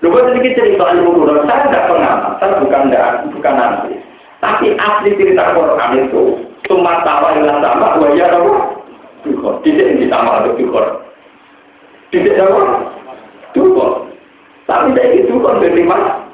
Lu 0.02 0.10
sedikit 0.12 0.52
cerita 0.60 0.86
ilmu 1.00 1.24
saya 1.48 1.70
tidak 1.70 1.88
pernah, 1.88 2.36
saya 2.42 2.60
bukan 2.60 2.92
bukan 3.40 3.54
nanti. 3.56 3.94
Tapi 4.44 4.76
asli 4.76 5.16
cerita 5.16 5.56
Quran 5.56 5.92
itu 6.04 6.24
cuma 6.68 7.00
tawa 7.08 7.40
yang 7.40 7.48
sama 7.64 7.96
wajah 8.02 8.28
apa? 8.36 8.54
Dukor. 9.24 9.64
Tidak 9.64 10.04
di 10.04 10.12
sama 10.12 10.44
atau 10.44 10.60
dukor. 10.60 11.00
Tidak 12.12 12.36
apa? 12.36 12.62
Dukor. 13.56 14.12
Tapi 14.68 14.92
saya 14.92 15.16
itu 15.16 15.40
dari 15.40 15.84
mana? 15.88 16.28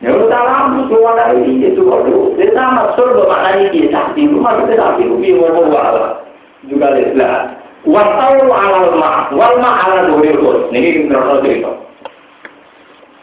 Ya 0.00 0.16
salam 0.32 0.88
keluar 0.88 1.12
dari 1.12 1.60
itu 1.60 1.84
kalau 1.84 2.32
dia 2.32 2.48
sama 2.56 2.96
surga 2.96 3.22
maknanya 3.28 3.68
dia 3.68 3.92
sakti 3.92 4.24
itu 4.24 4.36
maksudnya 4.40 4.80
sakti 4.80 5.04
itu 5.04 5.16
bingung 5.20 5.68
wala 5.68 6.24
juga 6.64 6.96
lihat 6.96 7.60
wasau 7.84 8.48
alal 8.48 8.96
ma 8.96 9.28
wal 9.28 9.60
ma 9.60 9.70
ala 9.84 10.08
doril 10.08 10.72
ini 10.72 11.04
kita 11.04 11.44
cerita 11.44 11.72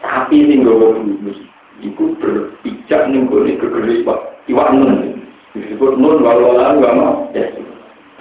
tapi 0.06 0.46
tinggal 0.46 0.78
bulu 0.78 1.34
Iku 1.78 2.18
berpijak 2.18 3.06
nih 3.06 3.22
gue 3.22 3.54
gegeri 3.54 4.02
pak 4.02 4.42
iwak 4.50 4.74
nun. 4.74 5.22
Disebut 5.54 5.94
nun 5.94 6.26
walau 6.26 6.58
lalu 6.58 6.82
gak 6.82 6.94
Ya. 7.38 7.44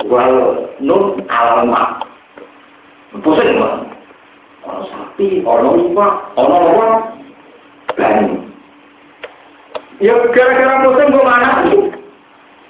Walau 0.05 0.69
nun 0.77 1.25
alamat. 1.25 2.05
Pusing 3.17 3.57
pak. 3.57 3.73
Ono 4.61 4.81
sapi, 4.93 5.41
ono 5.41 5.89
iwak, 5.89 6.13
ono 6.37 6.53
apa? 6.53 6.87
Berani. 7.97 8.46
Ya 9.97 10.13
gara-gara 10.29 10.85
pusing 10.85 11.09
gue 11.09 11.25
mana? 11.25 11.65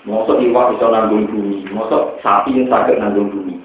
Mosok 0.07 0.39
iwak 0.39 0.71
bisa 0.71 0.87
nanggung 0.87 1.27
bumi, 1.27 1.67
mosok 1.75 2.23
sapi 2.23 2.55
yang 2.55 2.71
sakit 2.71 2.95
nanggung 2.95 3.27
bumi. 3.27 3.59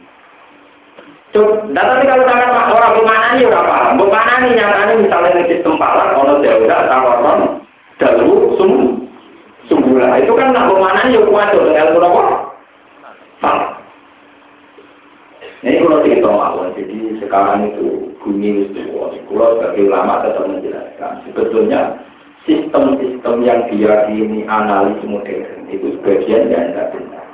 Cuk, 1.30 1.70
nah, 1.72 1.86
tapi 1.86 2.04
kalau 2.04 2.28
sangat 2.28 2.50
orang 2.50 2.92
bermana 2.98 3.26
ini 3.32 3.48
udah 3.48 3.62
paham. 3.64 3.96
Bermana 3.96 4.32
ini 4.42 4.58
nyatanya 4.58 4.94
misalnya 5.00 5.38
di 5.38 5.44
sistem 5.48 5.80
palak, 5.80 6.12
kalau 6.12 6.42
darurat, 6.44 6.90
tawaran, 6.90 7.38
dalu, 7.96 8.52
sum, 8.60 8.72
sumbulah. 9.70 10.18
Itu 10.20 10.36
kan 10.36 10.52
nak 10.52 10.68
bermana 10.68 11.08
ini 11.08 11.24
kuat 11.24 11.54
tuh 11.56 11.64
dengan 11.64 11.94
ilmu 11.94 12.04
apa? 12.04 12.22
Palak. 13.40 13.70
Ini 15.62 15.78
kalau 15.86 16.02
cerita 16.02 16.28
mawon, 16.28 16.74
jadi 16.74 16.98
sekarang 17.22 17.70
itu 17.70 18.12
bumi 18.18 18.68
itu, 18.68 18.82
kalau 18.92 19.56
sebagai 19.56 19.88
ulama 19.88 20.26
tetap 20.26 20.44
menjelaskan. 20.50 21.12
Sebetulnya 21.30 22.02
sistem-sistem 22.42 23.34
yang 23.46 23.60
diyakini 23.70 24.42
analis 24.50 24.98
modern 25.06 25.70
itu 25.70 25.94
sebagian 25.98 26.50
yang 26.50 26.74
tidak 26.74 26.90
benar. 26.94 27.26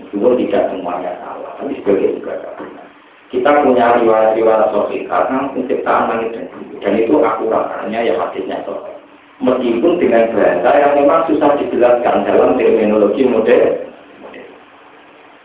Itu 0.00 0.16
tidak 0.16 0.72
semuanya 0.72 1.12
salah, 1.20 1.52
tapi 1.60 1.76
sebagian 1.80 2.16
juga 2.20 2.40
tidak 2.40 2.54
benar. 2.60 2.86
Kita 3.26 3.50
punya 3.66 3.86
riwayat-riwayat 4.00 4.70
sahih 4.70 5.02
karena 5.10 5.50
penciptaan 5.50 6.04
langit 6.08 6.30
dan 6.30 6.46
bumi 6.54 6.74
dan 6.78 6.94
itu 6.94 7.14
akurat 7.20 7.64
karena 7.74 7.98
ya 8.06 8.14
hadisnya 8.16 8.62
sahih. 8.62 8.96
Meskipun 9.36 10.00
dengan 10.00 10.32
bahasa 10.32 10.70
yang 10.80 10.92
memang 10.96 11.28
susah 11.28 11.50
dijelaskan 11.60 12.24
dalam 12.24 12.56
terminologi 12.56 13.28
modern. 13.28 13.84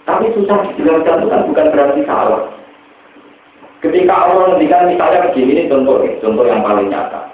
Tapi 0.07 0.25
susah 0.37 0.57
dijelaskan 0.71 1.19
itu 1.19 1.27
kan 1.27 1.41
bukan 1.49 1.67
berarti 1.73 2.01
salah. 2.07 2.43
Ketika 3.81 4.13
Allah 4.13 4.53
ngendikan 4.53 4.93
misalnya 4.93 5.25
begini, 5.25 5.65
ini 5.65 5.71
contoh, 5.73 6.05
contoh 6.21 6.45
yang 6.45 6.61
paling 6.61 6.87
nyata. 6.93 7.30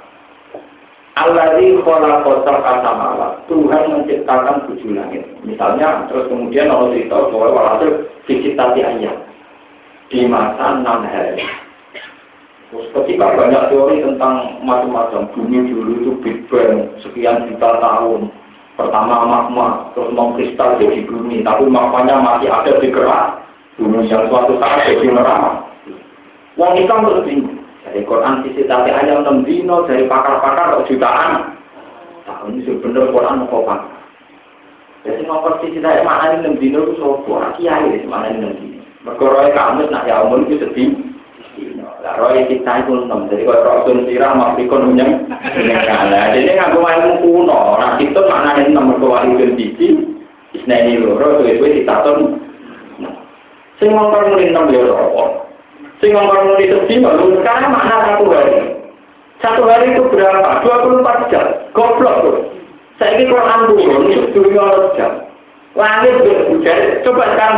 Alladzi 1.18 1.82
khalaqa 1.82 2.32
sab'a 2.46 2.74
samawat. 2.86 3.32
Tuhan 3.50 3.84
menciptakan 3.90 4.70
tujuh 4.70 4.94
langit. 4.94 5.26
Misalnya 5.42 6.06
terus 6.12 6.30
kemudian 6.30 6.70
Allah 6.70 6.94
cerita 6.94 7.18
bahwa 7.34 7.58
walhasil 7.58 8.06
tadi 8.30 8.80
ayat 8.86 9.18
di 10.14 10.30
masa 10.30 10.78
enam 10.78 11.02
hari. 11.10 11.42
Terus 12.68 12.92
ketika 12.92 13.32
banyak 13.34 13.64
teori 13.72 14.04
tentang 14.04 14.60
macam-macam, 14.60 15.32
bumi 15.32 15.72
dulu 15.72 15.92
itu 16.04 16.12
Big 16.20 16.38
Bang, 16.52 16.92
sekian 17.00 17.48
juta 17.48 17.80
tahun. 17.80 18.28
Pertama 18.78 19.26
magma, 19.26 19.90
terus 19.98 20.14
kristal 20.38 20.78
jadi 20.78 21.02
bumi, 21.10 21.42
tapi 21.42 21.66
magmanya 21.66 22.22
masih 22.22 22.52
ada 22.52 22.78
di 22.78 22.94
gerak. 22.94 23.42
Bumi 23.80 24.06
yang 24.06 24.30
suatu 24.30 24.60
saat 24.62 24.86
jadi 24.86 25.10
neraka. 25.10 25.66
Wong 26.60 26.78
Islam 26.78 27.06
terus 27.10 27.26
bingung. 27.26 27.57
Dari 27.88 28.04
Quran 28.04 28.44
sisi 28.44 28.68
tapi 28.68 28.92
ayam 28.92 29.24
enam 29.24 29.48
dino, 29.48 29.88
dari 29.88 30.04
pakar-pakar 30.12 30.84
kok 30.84 30.88
jutaan. 30.92 31.56
Nah, 32.28 32.44
ini 32.52 32.68
sebenarnya 32.68 33.16
Quran 33.16 33.48
mau. 33.48 33.64
Jadi 35.08 35.24
nomor 35.24 35.56
sisi 35.64 35.80
saya 35.80 36.04
mana 36.04 36.36
ini 36.36 36.44
enam 36.44 36.60
dino 36.60 36.84
itu 36.84 37.00
sopo, 37.00 37.40
kiai 37.56 38.04
mana 38.04 38.28
ini 38.28 38.44
enam 38.44 38.54
dino. 38.60 38.84
Mereka 39.08 39.56
kamus 39.56 39.88
nak 39.88 40.04
ya 40.04 40.20
umur 40.28 40.44
itu 40.44 40.60
sedih. 40.60 40.92
Lah 42.04 42.14
roy 42.22 42.46
kita 42.46 42.86
itu 42.86 42.94
enam, 42.94 43.26
jadi 43.32 43.48
kalau 43.50 43.66
rasul 43.66 44.06
sirah 44.06 44.36
makrikon 44.36 44.94
menyang. 44.94 45.26
Nah, 45.26 46.30
jadi 46.36 46.54
ngaku 46.54 46.78
main 46.84 47.18
kuno, 47.26 47.82
nah 47.82 47.98
itu 47.98 48.22
mana 48.30 48.62
ini 48.62 48.76
enam 48.76 48.94
mereka 48.94 49.08
wali 49.10 49.40
dan 49.40 49.58
biji. 49.58 49.88
Isna 50.54 50.76
ini 50.86 51.02
loro, 51.02 51.42
itu 51.42 51.58
itu 51.58 51.82
ditaton. 51.82 52.38
Sing 53.82 53.90
ngomong 53.90 54.38
muni 54.38 54.54
enam 54.54 54.70
ya. 54.70 54.86
Sing 55.98 56.14
ngomong 56.14 56.54
muni 56.54 56.70
sedih, 56.70 57.02
lalu 57.02 57.42
sekarang 57.42 57.74
mana 57.74 57.96
satu 58.06 58.30
hari? 58.30 58.54
Satu 59.42 59.62
hari 59.66 59.98
itu 59.98 60.06
berapa? 60.14 60.62
24 60.62 61.32
jam. 61.34 61.46
Goblok 61.74 62.16
tuh. 62.22 62.38
Saya 63.02 63.18
ini 63.18 63.30
Quran 63.30 63.60
turun, 63.74 64.10
itu 64.10 64.30
dunia 64.34 64.94
jam. 64.98 65.26
Langit 65.78 66.22
berhujan, 66.22 67.02
coba 67.06 67.24
sekarang. 67.34 67.58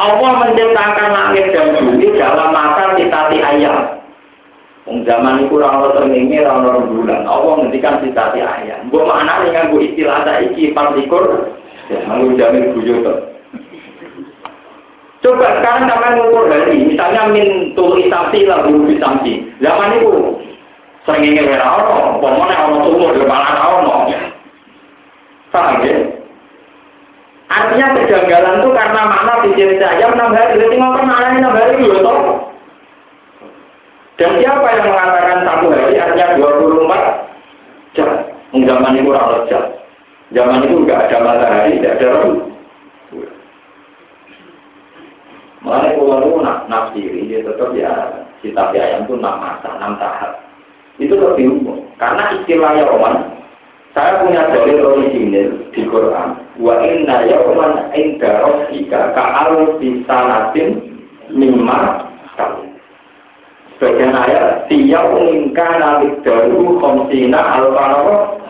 Allah 0.00 0.30
menciptakan 0.44 1.08
langit 1.12 1.46
dan 1.52 1.76
bumi 1.76 2.16
dalam 2.16 2.50
masa 2.52 2.96
titati 2.96 3.38
ayam. 3.40 3.96
zaman 5.04 5.44
itu 5.44 5.60
orang 5.60 5.92
termingi, 5.92 6.40
orang 6.40 6.88
bulan. 6.88 7.28
Allah 7.28 7.60
menghentikan 7.60 8.00
titati 8.00 8.40
ayam. 8.40 8.88
Gue 8.88 9.04
mana 9.04 9.44
dengan 9.44 9.68
gue 9.72 9.84
istilah 9.92 10.24
iki 10.40 10.72
empat 10.72 10.96
likur, 10.96 11.52
lalu 11.92 12.40
jamin 12.40 12.72
bujur 12.72 13.28
Coba 15.28 15.60
sekarang 15.60 15.84
sampai 15.84 16.16
ngukur 16.16 16.48
hari, 16.48 16.88
misalnya 16.88 17.28
min 17.28 17.76
tuli 17.76 18.08
samsi 18.08 18.48
lah 18.48 18.64
bulu 18.64 18.88
samsi. 18.96 19.44
Zaman 19.60 20.00
itu 20.00 20.40
sering 21.04 21.20
ingin 21.20 21.52
orang, 21.52 22.16
pokoknya 22.16 22.56
orang 22.56 22.80
sumur 22.88 23.12
di 23.12 23.28
malah 23.28 23.60
orang. 23.76 24.08
Paham 25.52 25.84
ya? 25.84 26.00
Artinya 27.52 27.86
kejanggalan 27.92 28.64
itu 28.64 28.68
karena 28.72 29.02
makna 29.04 29.34
pikir 29.44 29.68
saya 29.76 30.08
enam 30.08 30.32
hari. 30.32 30.64
Jadi 30.64 30.76
ngomong 30.80 31.04
makna 31.04 31.36
enam 31.36 31.52
hari 31.52 31.76
itu 31.76 32.00
toh. 32.00 32.48
Dan 34.16 34.32
siapa 34.40 34.64
yang 34.64 34.88
mengatakan 34.88 35.44
satu 35.44 35.66
hari 35.76 35.94
artinya 36.00 36.40
24 36.40 37.96
jam? 38.00 38.10
Zaman 38.64 38.96
itu 38.96 39.12
orang 39.12 39.44
jam. 39.52 39.64
Zaman 40.32 40.64
itu 40.64 40.76
enggak 40.88 41.12
ada 41.12 41.16
matahari, 41.20 41.76
tidak 41.76 42.00
ada 42.00 42.06
rembulan. 42.16 42.47
Mengenai 45.68 46.00
pulau 46.00 46.24
itu 46.24 46.40
nak 46.40 46.64
nafsiri, 46.72 47.28
dia 47.28 47.44
tetap 47.44 47.76
ya 47.76 47.92
kita 48.40 48.72
ayam 48.72 49.04
itu 49.04 49.20
enam 49.20 49.36
masa, 49.36 49.68
enam 49.76 50.00
tahap. 50.00 50.40
Itu 50.96 51.12
lebih 51.12 51.60
umum. 51.60 51.84
Karena 52.00 52.32
istilahnya 52.40 52.88
Roman, 52.88 53.36
saya 53.92 54.24
punya 54.24 54.48
dalil 54.48 54.80
orisinil 54.80 55.68
di 55.76 55.84
Quran. 55.84 56.40
Wa 56.56 56.72
inna 56.80 57.28
yawman 57.28 57.92
inda 57.92 58.48
rabbika 58.48 59.12
ka'al 59.12 59.76
bisanatin 59.76 60.88
mimma. 61.36 62.00
Sebagian 63.76 64.16
ayat, 64.16 64.72
tiyau 64.72 65.20
ingkana 65.20 66.00
daru 66.24 66.80
khomsina 66.80 67.60
alfanowo. 67.60 68.40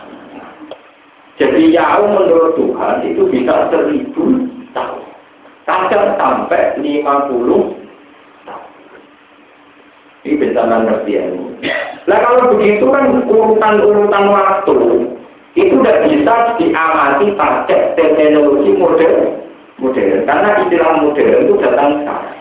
Jadi 1.36 1.74
yau 1.74 2.02
menurut 2.14 2.54
Tuhan 2.54 2.96
itu 3.10 3.26
bisa 3.26 3.74
seribu. 3.74 4.47
Kadang 5.68 6.16
sampai 6.16 6.80
lima 6.80 7.28
puluh 7.28 7.76
tahun. 8.48 8.72
Ini 10.24 10.34
bisa 10.40 10.64
ngerti 10.64 11.12
ya. 11.12 11.24
Nah 12.08 12.18
kalau 12.24 12.56
begitu 12.56 12.88
kan 12.88 13.20
urutan-urutan 13.28 14.24
waktu 14.32 14.76
itu 15.58 15.74
tidak 15.82 15.98
bisa 16.08 16.34
diamati 16.56 17.26
pakai 17.36 17.92
teknologi 17.98 18.72
modern 18.78 19.42
modern 19.82 20.22
karena 20.22 20.48
istilah 20.62 20.92
modern 21.02 21.34
itu 21.44 21.54
datang 21.58 21.90
sekarang 22.02 22.36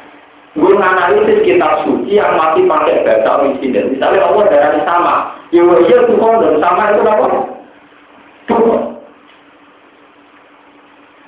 gue 0.57 0.73
menganalisis 0.73 1.45
kitab 1.45 1.86
suci 1.86 2.17
yang 2.17 2.34
masih 2.34 2.65
pakai 2.65 3.05
bahasa 3.05 3.30
orisinil 3.41 3.93
misalnya 3.93 4.25
Allah 4.25 4.45
darah 4.49 4.73
sama 4.86 5.15
ya 5.53 5.61
iya 5.61 5.97
dan 6.09 6.55
sama 6.61 6.84
itu 6.93 7.01
apa? 7.05 7.28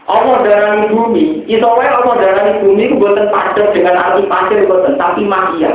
Allah 0.09 0.41
darah 0.41 0.89
bumi 0.89 1.45
itu 1.45 1.61
Allah 1.61 2.17
darah 2.17 2.57
bumi 2.65 2.89
itu 2.89 2.97
buatan 2.97 3.29
padat 3.29 3.77
dengan 3.77 3.93
arti 3.93 4.25
pasir 4.25 4.65
buatan 4.65 4.97
tapi 4.97 5.21
magia 5.23 5.71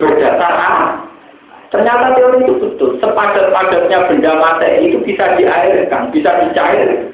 berdasar 0.00 1.06
Ternyata 1.70 2.14
teori 2.14 2.46
itu 2.46 2.54
betul. 2.62 2.96
Sepadat-padatnya 3.02 4.06
benda 4.06 4.32
materi 4.38 4.86
itu 4.86 5.02
bisa 5.02 5.34
diairkan, 5.34 6.14
bisa 6.14 6.30
dicair. 6.46 7.10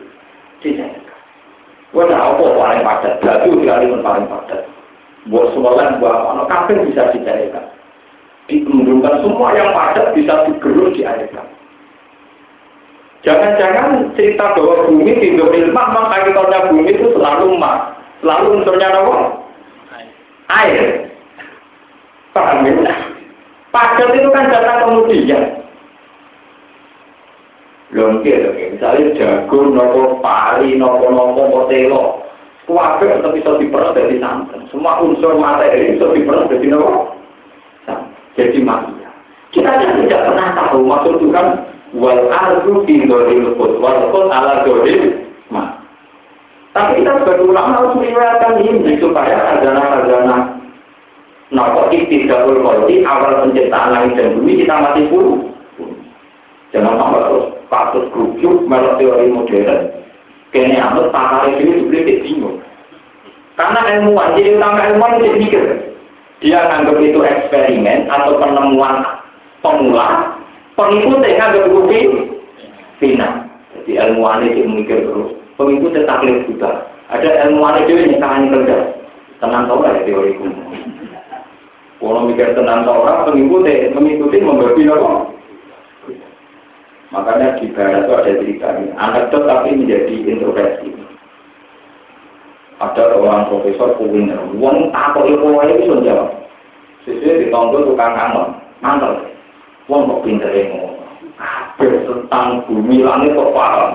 Dicairkan. 0.60 1.18
Wah, 1.92 2.08
nah, 2.08 2.32
apa 2.32 2.44
paling 2.56 2.82
padat? 2.84 3.14
Batu 3.20 3.52
pun 3.52 4.00
paling 4.04 4.26
padat. 4.28 4.62
Buat 5.28 5.56
sualan, 5.56 6.00
buat 6.00 6.12
apa? 6.12 6.44
Kafe 6.48 6.78
bisa 6.84 7.10
dicairkan. 7.10 7.64
Dikembangkan 8.46 9.24
semua 9.24 9.56
yang 9.56 9.72
padat 9.72 10.12
bisa 10.12 10.44
digerus 10.44 10.94
diairkan. 10.94 11.46
Jangan-jangan 13.22 14.18
cerita 14.18 14.50
bahwa 14.58 14.90
bumi 14.90 15.14
tidak 15.22 15.54
ilmah, 15.54 15.86
maka 15.94 16.26
kita 16.26 16.42
bumi 16.74 16.90
itu 16.90 17.06
selalu 17.14 17.54
emas. 17.54 17.94
Selalu 18.18 18.46
unsurnya 18.58 18.90
apa? 18.90 19.14
Air. 20.50 21.06
Paham 22.34 22.66
ya? 22.66 22.94
Padat 23.70 24.10
itu 24.12 24.28
kan 24.34 24.50
datang 24.50 24.78
kemudian. 24.90 25.42
Longke, 27.92 28.34
misalnya 28.72 29.12
jago, 29.16 29.68
nopo 29.68 30.18
pari, 30.24 30.80
nopo 30.80 31.12
nopo 31.12 31.42
potelo, 31.52 32.24
kuabe 32.64 33.04
atau 33.20 33.36
bisa 33.36 33.60
diperah 33.60 33.92
dari 33.92 34.16
santan. 34.16 34.64
Semua 34.72 34.98
unsur 35.04 35.36
materi 35.36 35.94
bisa 35.94 36.08
diperah 36.10 36.48
dari 36.48 36.66
nopo. 36.72 37.12
Jadi 38.32 38.64
manusia. 38.64 39.12
Kita 39.52 39.68
kan 39.68 40.00
tidak 40.00 40.24
pernah 40.24 40.48
tahu 40.56 40.88
maksud 40.88 41.20
Tuhan 41.20 41.71
wal 41.96 42.22
ardu 42.32 42.84
fi 42.88 43.04
qut 43.08 43.72
wal 43.80 44.00
qut 44.12 44.26
ala 44.32 44.64
dzalil 44.64 45.02
ma. 45.52 45.80
Tapi 46.72 47.04
kita 47.04 47.20
sebagai 47.20 47.44
ulama 47.52 47.84
harus 47.84 47.96
meriwayatkan 48.00 48.64
ini 48.64 48.96
supaya 48.96 49.36
azana-azana 49.56 50.62
Nopo 51.52 51.92
iktidakul 51.92 52.64
koldi 52.64 53.04
awal 53.04 53.44
penciptaan 53.44 53.92
langit 53.92 54.16
dan 54.16 54.40
bumi 54.40 54.64
kita 54.64 54.72
masih 54.72 55.04
buruk. 55.12 55.52
Jangan 56.72 56.96
sampai 56.96 57.20
terus 57.28 57.46
patut 57.68 58.04
grup 58.08 58.40
melok 58.64 58.96
teori 58.96 59.28
modern. 59.28 59.92
Kayaknya 60.48 60.80
anut 60.80 61.12
pakar 61.12 61.52
ini 61.52 61.84
juga 61.84 62.00
bingung. 62.24 62.56
Karena 63.52 63.80
ilmuwan, 63.84 64.32
jadi 64.32 64.56
utama 64.56 64.80
ilmuwan 64.88 65.20
itu 65.20 65.36
mikir. 65.36 65.64
Dia 66.40 66.60
nganggap 66.72 66.96
itu 67.04 67.20
eksperimen 67.20 68.08
atau 68.08 68.40
penemuan 68.40 69.04
pemula, 69.60 70.08
pengikutnya 70.76 71.36
nganggap 71.36 71.70
bukti 71.72 71.98
final. 73.02 73.32
Jadi 73.72 73.92
ilmuwan 73.98 74.44
itu 74.46 74.62
mikir 74.68 75.04
terus. 75.04 75.34
Pengikutnya 75.58 76.06
taklif 76.06 76.44
juga. 76.48 76.86
Ada 77.10 77.48
ilmuwan 77.48 77.82
itu 77.84 77.92
yang 77.98 78.22
tangan 78.22 78.52
kerja. 78.52 78.78
Tenang 79.42 79.66
tahu 79.66 79.82
lah 79.82 79.98
teori 80.06 80.38
kuno. 80.38 80.62
Kalau 82.02 82.26
mikir 82.26 82.54
tenang 82.58 82.82
tahu 82.82 82.98
orang, 82.98 83.30
pengikutnya, 83.30 83.94
mengikuti 83.94 84.42
membagi 84.42 84.90
apa? 84.90 85.32
Makanya 87.12 87.60
di 87.60 87.70
barat 87.70 88.08
itu 88.08 88.12
ada 88.16 88.32
cerita 88.40 88.66
ini. 88.80 88.88
Anekdot 88.96 89.44
tapi 89.44 89.76
menjadi 89.76 90.14
introversi. 90.26 90.88
Ada 92.82 93.14
seorang 93.14 93.46
profesor 93.46 93.94
kuliner, 93.94 94.42
uang 94.58 94.90
takut 94.90 95.30
ilmu 95.30 95.62
itu 95.62 95.86
sudah 95.86 96.02
jawab. 96.02 96.28
Sesuai 97.06 97.46
ditonton 97.46 97.86
tukang 97.86 98.14
kangen, 98.18 98.58
mantel. 98.82 99.31
Uang 99.90 100.06
kok 100.06 100.22
pinter 100.22 100.50
ilmu. 100.50 100.98
Kabel 101.38 101.92
tentang 102.06 102.62
bumi 102.70 103.02
langit 103.02 103.34
kok 103.34 103.52
paham. 103.54 103.90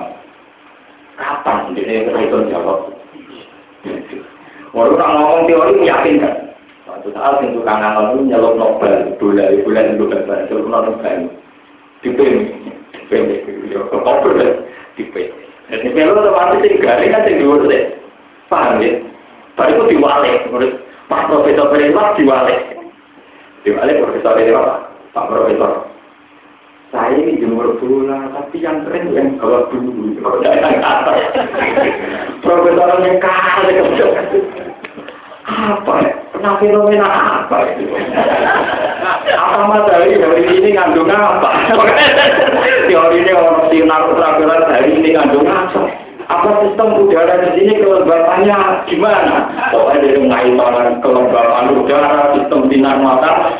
Kapan 1.16 1.74
dia 1.74 2.04
itu 2.04 2.38
jawab? 2.52 2.92
Walau 4.76 4.94
orang 4.94 5.12
ngomong 5.16 5.42
teori 5.48 5.74
meyakinkan. 5.80 6.52
Suatu 6.84 7.08
saat 7.16 7.40
yang 7.40 7.56
tukang 7.56 7.80
kangen 7.80 8.04
itu 8.12 8.18
nyelok 8.28 8.54
Nobel, 8.56 8.94
dolar, 9.16 9.48
dolar, 9.50 9.86
dolar, 9.96 10.20
dolar, 10.28 10.40
dolar, 10.48 10.80
Nobel. 10.92 11.18
Dipilih, 12.04 12.46
dipilih, 12.94 13.38
dipilih, 13.42 13.80
dipilih, 13.90 14.50
dipilih. 14.94 15.32
Jadi 15.68 15.92
kalau 15.92 16.16
otomatis 16.16 16.64
sing 16.64 16.80
garing 16.80 17.12
kan 17.12 17.24
sing 17.28 17.36
dhuwur 17.44 17.68
deh. 17.68 17.92
Paham 18.48 18.80
ya? 18.80 19.04
Baru 19.52 19.84
itu 19.84 19.98
diwalik, 19.98 20.48
menurut 20.48 20.72
Pak 21.12 21.28
Profesor 21.28 21.68
Perewa 21.68 22.16
diwalik. 22.16 22.60
Diwalik 23.68 24.00
Profesor 24.00 24.32
Perewa, 24.32 24.87
Pak 25.18 25.34
Profesor. 25.34 25.72
Saya 26.94 27.10
ini 27.18 27.42
jemur 27.42 27.74
bola, 27.82 28.30
tapi 28.30 28.62
yang 28.62 28.86
keren 28.86 29.10
yang 29.10 29.34
bawa 29.34 29.66
dulu. 29.66 30.14
Yang. 30.14 30.62
Profesor 32.46 33.02
yang 33.02 33.18
kalah, 33.18 33.66
apa 35.48 35.92
ya? 36.06 36.12
Pernah 36.30 36.54
fenomena 36.62 37.08
apa 37.42 37.56
itu? 37.74 37.90
apa 39.34 39.58
matahari 39.66 40.22
dari 40.22 40.44
ini 40.54 40.70
ngandung 40.78 41.10
apa? 41.10 41.50
Teori 42.86 43.16
ini 43.26 43.32
orang 43.34 43.66
sinar 43.74 44.06
ultraviolet 44.06 44.70
dari 44.70 44.90
ini 45.02 45.18
ngandung 45.18 45.50
apa? 45.50 45.82
Apa 46.28 46.62
sistem 46.62 46.94
udara 46.94 47.40
di 47.42 47.50
sini 47.58 47.80
kelembapannya 47.80 48.86
gimana? 48.86 49.48
Pokoknya 49.72 49.98
dari 50.04 50.20
ngaitan 50.28 51.00
kelembapan 51.00 51.72
udara, 51.74 52.36
sistem 52.36 52.60
sinar 52.68 53.00
mata. 53.00 53.56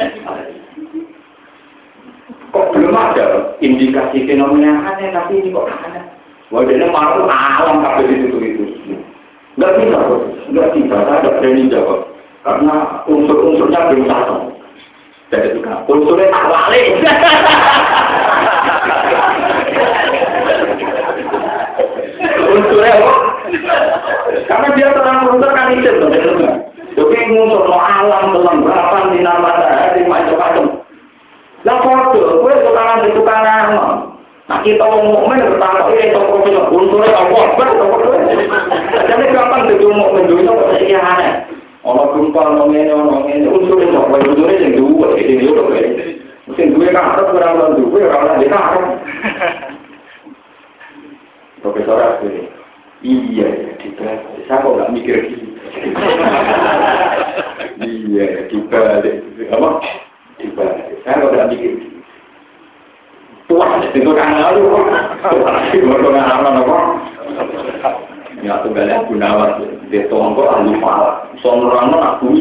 Kok 2.49 2.73
belum 2.73 2.97
ada 2.97 3.53
indikasi 3.61 4.25
fenomena 4.25 4.81
aneh, 4.89 5.13
tapi 5.13 5.45
ini 5.45 5.53
kok 5.53 5.69
aneh. 5.69 6.01
Ini 6.49 6.89
malu 6.89 7.29
alam 7.29 7.85
kabel 7.85 8.09
itu 8.09 8.41
itu. 8.41 8.65
Enggak 9.61 9.77
bisa, 9.77 10.01
enggak 10.49 10.73
bisa, 10.73 10.97
saya 10.97 11.21
tidak 11.21 11.45
berani 11.45 11.69
jawab. 11.69 12.09
Karena 12.41 13.05
unsur-unsurnya 13.05 13.93
belum 13.93 14.09
satu. 14.09 14.49
Jadi 15.29 15.61
kan, 15.61 15.85
unsurnya 15.85 16.33
tak 16.33 16.49
walik. 16.49 16.89
unsurnya 22.49 22.97
apa? 22.97 23.13
Karena 24.49 24.69
dia 24.73 24.89
terang 24.97 25.37
unsur 25.37 25.53
kan 25.53 25.69
itu. 25.77 25.93
Jadi 26.97 27.29
unsur 27.29 27.77
alam, 27.77 28.33
kelembapan, 28.33 29.13
sinar 29.13 29.37
matahari, 29.45 30.01
macam-macam. 30.09 30.88
Lah 31.69 31.85
foto, 31.85 32.41
gue 32.41 32.55
tukaran 32.65 33.05
di 33.05 33.13
tukaran. 33.13 33.69
Nah 34.49 34.59
kita 34.65 34.81
mukmin 34.81 35.45
bertambah 35.45 35.93
ini 35.93 36.09
itu 36.09 36.21
profesor 36.25 36.73
unsurnya 36.73 37.21
apa? 37.21 37.61
Jadi 39.05 39.25
gampang 39.29 39.69
jadi 39.69 39.85
mukmin 39.85 40.25
dunia 40.25 40.57
kok 40.57 40.73
sekian 40.81 41.05
aneh. 41.05 41.45
Ono 41.85 42.17
gempa, 42.17 42.57
ono 42.57 42.73
ngene, 42.73 42.93
ono 42.97 43.29
ngene, 43.29 43.45
unsurnya 43.45 43.93
apa? 43.93 44.17
Yang 44.25 44.81
dua, 44.81 45.07
ini 45.21 45.45
dua 45.45 45.61
tuh. 45.61 45.77
Mungkin 46.49 46.73
dua 46.73 46.97
kan 46.97 47.05
harus 47.13 47.29
berapa 47.37 47.65
dua, 47.77 48.01
orang 48.09 48.41
lain 48.41 48.49
kan 48.49 48.83
Profesor 51.61 51.99
Asli, 52.01 52.49
iya, 53.05 53.77
dibalik. 53.83 54.47
Saya 54.47 54.63
kok 54.63 54.73
nggak 54.79 54.93
mikir 54.95 55.17
gitu. 55.27 55.47
iya, 57.85 58.47
dibalik. 58.49 59.17
Apa? 59.53 59.69
Saya 60.39 61.25
itu 61.27 61.59
itu? 61.59 61.87
Ya 68.39 68.55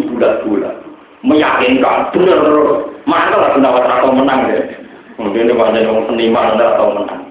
bulat-bulat, 0.06 0.76
meyakinkan, 1.26 2.14
bener. 2.14 2.42
Mana 3.08 3.34
lah 3.34 3.50
gunawan 3.56 3.88
atau 3.88 4.12
menang 4.14 4.52
deh. 4.52 4.62
Mungkin 5.18 5.50
dia 5.50 5.58
banyak 5.58 5.82
yang 5.90 6.06
seniman 6.06 6.60
atau 6.60 6.94
menang. 6.94 7.24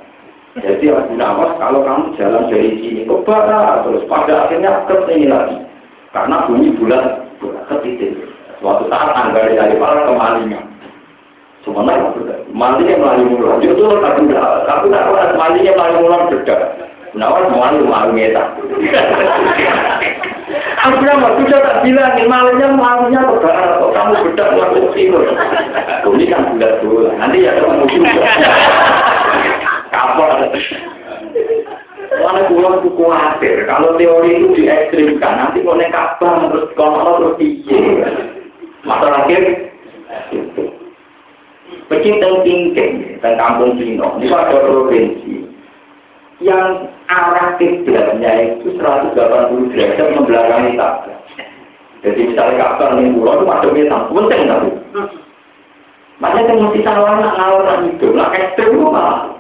Jadi 0.56 0.88
Abu 0.88 1.14
Nawas 1.20 1.52
kalau 1.60 1.84
kamu 1.84 2.16
jalan 2.16 2.48
dari 2.48 2.80
sini 2.80 3.04
ke 3.04 3.14
barat 3.28 3.84
terus 3.84 4.08
pada 4.08 4.48
akhirnya 4.48 4.88
ke 4.88 4.94
sini 5.04 5.28
lagi. 5.28 5.60
Karena 6.16 6.48
bumi 6.48 6.72
bulat 6.80 7.28
bulat 7.38 7.60
ketitik. 7.68 8.16
Suatu 8.60 8.84
saat 8.88 9.12
anggar 9.12 9.52
dari 9.52 9.76
para 9.76 10.08
kemalingan. 10.08 10.64
Sebenarnya 11.66 12.46
malinya 12.54 12.94
melalui 12.96 13.26
mulut. 13.34 13.58
Itu 13.58 13.84
tak 14.00 14.16
tidak. 14.22 14.50
Tapi 14.70 14.86
tak 14.88 15.04
pernah 15.10 15.34
malinya 15.34 15.72
melalui 15.74 16.00
mulut 16.06 16.22
beda. 16.30 16.56
Nawas 17.16 17.48
malu 17.48 17.88
malu 17.88 18.10
ngeta. 18.12 18.44
Aku 20.84 21.02
nama 21.02 21.32
sudah 21.40 21.58
tak 21.64 21.78
bilang 21.82 22.14
malunya 22.28 22.68
malunya 22.70 23.20
ke 23.24 23.34
barat. 23.40 23.70
Kok 23.80 23.92
kamu 23.96 24.14
bedak 24.30 24.48
masuk 24.52 24.92
timur. 24.92 25.24
Ini 26.06 26.24
kan 26.30 26.42
bulat 26.54 26.72
bulat. 26.84 27.12
Nanti 27.18 27.44
ya 27.44 27.52
kamu 27.56 27.84
juga. 27.88 28.10
kapal. 29.90 30.28
Karena 32.16 32.48
pulau 32.48 32.80
itu 32.80 32.90
khawatir, 32.96 33.56
kalau 33.68 33.94
teori 34.00 34.40
itu 34.40 34.46
diekstrimkan, 34.56 35.36
nanti 35.36 35.62
naik 35.62 35.92
kapal, 35.92 36.48
terus 36.48 36.68
kalau 36.74 37.22
terus 37.22 37.38
ije. 37.38 37.78
Masa 38.86 39.06
akhir, 39.10 39.42
pecinta 41.90 42.28
tingking, 42.46 43.18
dan 43.18 43.34
kampung 43.34 43.74
Cino, 43.82 44.14
ini 44.22 44.30
ada 44.30 44.62
provinsi, 44.62 45.42
yang 46.38 46.86
arah 47.10 47.58
kiblatnya 47.58 48.54
itu 48.54 48.78
180 48.78 49.74
derajat 49.74 50.06
membelakangi 50.14 50.78
tabrak. 50.78 51.18
Jadi 52.06 52.30
misalnya 52.30 52.62
kapal 52.62 53.02
ini 53.02 53.10
pulau 53.18 53.42
itu 53.42 53.44
masuknya 53.50 53.90
sama, 53.90 54.14
penting 54.14 54.42
tapi. 54.46 54.70
Makanya 56.22 56.48
yang 56.54 56.58
masih 56.70 56.82
salah 56.86 57.18
anak 57.18 57.34
ngawur 57.34 57.66
itu, 57.90 58.06
lah 58.14 58.30
ekstrim 58.38 58.70
itu 58.70 58.86
malah. 58.86 59.34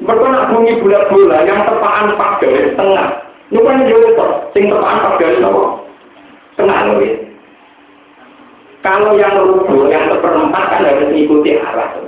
Mereka 0.00 0.26
nak 0.26 0.48
bunyi 0.50 0.80
bola-bola 0.80 1.38
yang 1.44 1.68
tepaan 1.68 2.16
pas 2.16 2.40
garis 2.40 2.72
tengah. 2.74 3.08
Ini 3.52 3.60
kan 3.60 3.84
jauh 3.84 4.08
itu, 4.08 4.26
sing 4.56 4.64
tepaan 4.72 5.04
pas 5.04 5.14
garis 5.20 5.44
apa? 5.44 5.62
Tengah 6.56 6.78
loh 6.88 6.98
Kalau 8.82 9.14
yang 9.14 9.38
rubuh, 9.38 9.86
yang 9.86 10.10
seperempat 10.10 10.64
kan 10.74 10.82
harus 10.82 11.06
mengikuti 11.06 11.54
arah. 11.54 12.02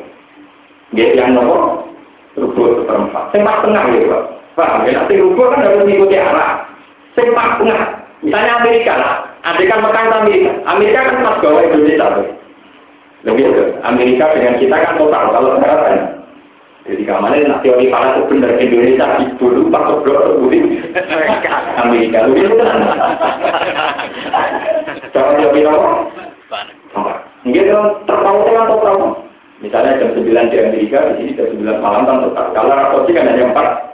Dia 0.90 1.14
yang 1.14 1.38
nomor 1.38 1.86
rubuh 2.34 2.82
seperempat. 2.82 3.30
Pas 3.30 3.58
tengah 3.62 3.84
gitu, 3.94 4.10
Pak. 4.10 4.22
Paham 4.58 4.86
ya? 4.86 4.98
Nanti 4.98 5.14
rubuh 5.22 5.54
kan 5.54 5.62
harus 5.62 5.86
mengikuti 5.86 6.18
arah. 6.18 6.66
Pas 7.14 7.50
tengah. 7.62 7.82
Misalnya 8.26 8.52
Amerika 8.58 8.92
lah. 8.98 9.14
Adekan 9.46 9.86
Mekah 9.86 10.24
Amerika. 10.24 10.50
Amerika 10.66 10.98
kan 11.06 11.22
pas 11.22 11.38
bawah 11.38 11.62
Indonesia. 11.62 12.06
Lebih 13.22 13.44
Amerika 13.86 14.24
dengan 14.34 14.58
kita 14.58 14.76
kan 14.76 14.98
total. 14.98 15.24
Kalau 15.30 15.50
sekarang 15.56 15.80
kan 15.86 15.98
jadi 16.84 17.02
kamarnya 17.08 17.48
nak 17.48 17.64
teori 17.64 17.88
para 17.88 18.12
itu 18.12 18.28
benar 18.28 18.60
Indonesia 18.60 19.16
di 19.16 19.24
dulu 19.40 19.72
pak 19.72 19.88
keblok 19.88 20.36
budi 20.36 20.84
Amerika 21.80 22.28
lu 22.28 22.36
itu 22.36 22.60
kan. 22.60 22.76
Cara 25.16 25.30
teori 25.40 25.64
apa? 25.64 25.90
Mungkin 27.44 27.64
terpaut 28.08 28.42
dengan 28.48 28.66
total. 28.70 28.96
Misalnya 29.60 30.00
jam 30.00 30.10
9 30.16 30.52
di 30.52 30.56
Amerika, 30.60 30.98
di 31.12 31.14
sini 31.20 31.36
jam 31.36 31.48
9 31.52 31.84
malam 31.84 32.02
kan 32.08 32.16
total. 32.24 32.46
Kalau 32.52 32.72
rapotnya 32.72 33.12
kan 33.16 33.28
hanya 33.32 33.44
4. 33.52 33.84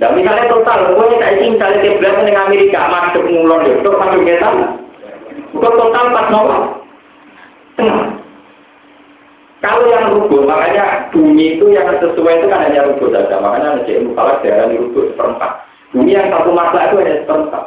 Dan 0.00 0.16
misalnya 0.16 0.48
total, 0.48 0.78
pokoknya 0.90 1.16
saya 1.20 1.32
ingin 1.36 1.60
misalnya 1.60 1.92
bilang 2.00 2.24
dengan 2.24 2.44
Amerika, 2.48 2.80
masuk 2.88 3.24
ngulon 3.28 3.68
itu, 3.68 3.90
masuk 3.92 4.20
kita, 4.24 4.48
bukan 5.52 5.72
total 5.76 6.04
pas 6.08 6.26
nol. 6.32 6.48
Tengah. 7.76 8.00
Kalau 9.60 9.84
yang 9.92 10.16
rubuh, 10.16 10.48
makanya 10.48 11.12
bumi 11.12 11.60
itu 11.60 11.68
yang 11.68 11.92
sesuai 12.00 12.40
itu 12.40 12.46
kan 12.48 12.64
hanya 12.64 12.88
rubuh 12.88 13.12
saja. 13.12 13.36
Makanya 13.44 13.76
ada 13.76 13.92
ilmu 13.92 14.16
falak 14.16 14.40
darah 14.40 14.72
rubuh 14.72 15.12
seperempat. 15.12 15.52
Bumi 15.92 16.16
yang 16.16 16.32
satu 16.32 16.48
masa 16.56 16.88
itu 16.88 16.96
hanya 17.04 17.20
seperempat. 17.20 17.64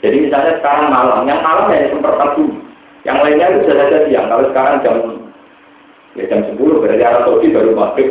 Jadi 0.00 0.16
misalnya 0.16 0.56
sekarang 0.60 0.88
malam, 0.88 1.28
yang 1.28 1.44
malam 1.44 1.68
hanya 1.68 1.92
seperempat 1.92 2.30
bumi. 2.40 2.56
Yang 3.04 3.18
lainnya 3.24 3.46
itu 3.52 3.60
sudah 3.68 3.84
ada 3.84 3.98
siang. 4.08 4.26
Kalau 4.28 4.44
sekarang 4.52 4.74
jam 4.84 4.96
ya 6.16 6.24
jam 6.28 6.40
10 6.44 6.56
berarti 6.56 7.04
arah 7.04 7.22
Saudi 7.24 7.48
baru 7.52 7.70
maghrib. 7.72 8.08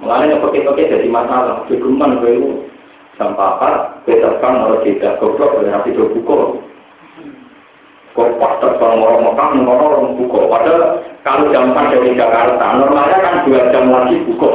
Mengalami 0.00 0.40
pakai-pakai 0.40 0.90
jadi 0.90 1.08
masalah. 1.08 1.64
Kegeman 1.68 2.20
itu 2.20 2.64
jam 3.16 3.36
apa? 3.36 4.00
Besarkan 4.04 4.60
orang 4.68 4.82
tidak 4.84 5.16
goblok 5.20 5.60
berarti 5.60 5.96
buku. 5.96 6.36
Kok 8.14 8.30
pas 8.38 8.52
terbang 8.62 9.02
orang 9.02 9.26
Mekah, 9.26 9.48
orang 9.66 10.14
buku. 10.14 10.38
Padahal 10.46 11.02
kalau 11.26 11.50
jam 11.50 11.74
4 11.74 11.92
dari 11.98 12.14
Jakarta, 12.14 12.66
normalnya 12.78 13.18
kan 13.20 13.42
dua 13.42 13.60
jam 13.74 13.90
lagi 13.90 14.22
buku. 14.22 14.48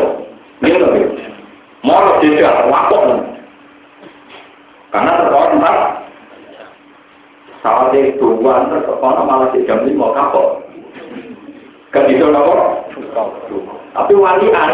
Ini 0.63 0.79
loh. 0.79 0.91
Mau 1.83 2.19
tidak, 2.19 2.67
wakok. 2.71 3.03
Karena 4.91 5.11
saat 5.27 5.51
itu 7.95 8.27
tuan 8.39 8.71
terkona 8.71 9.21
malah 9.27 9.51
di 9.51 9.67
jam 9.67 9.83
lima 9.83 10.15
kapok. 10.15 10.63
Itu 11.91 12.25
nopo? 12.31 12.85
Tapi 13.91 14.13
walian, 14.15 14.71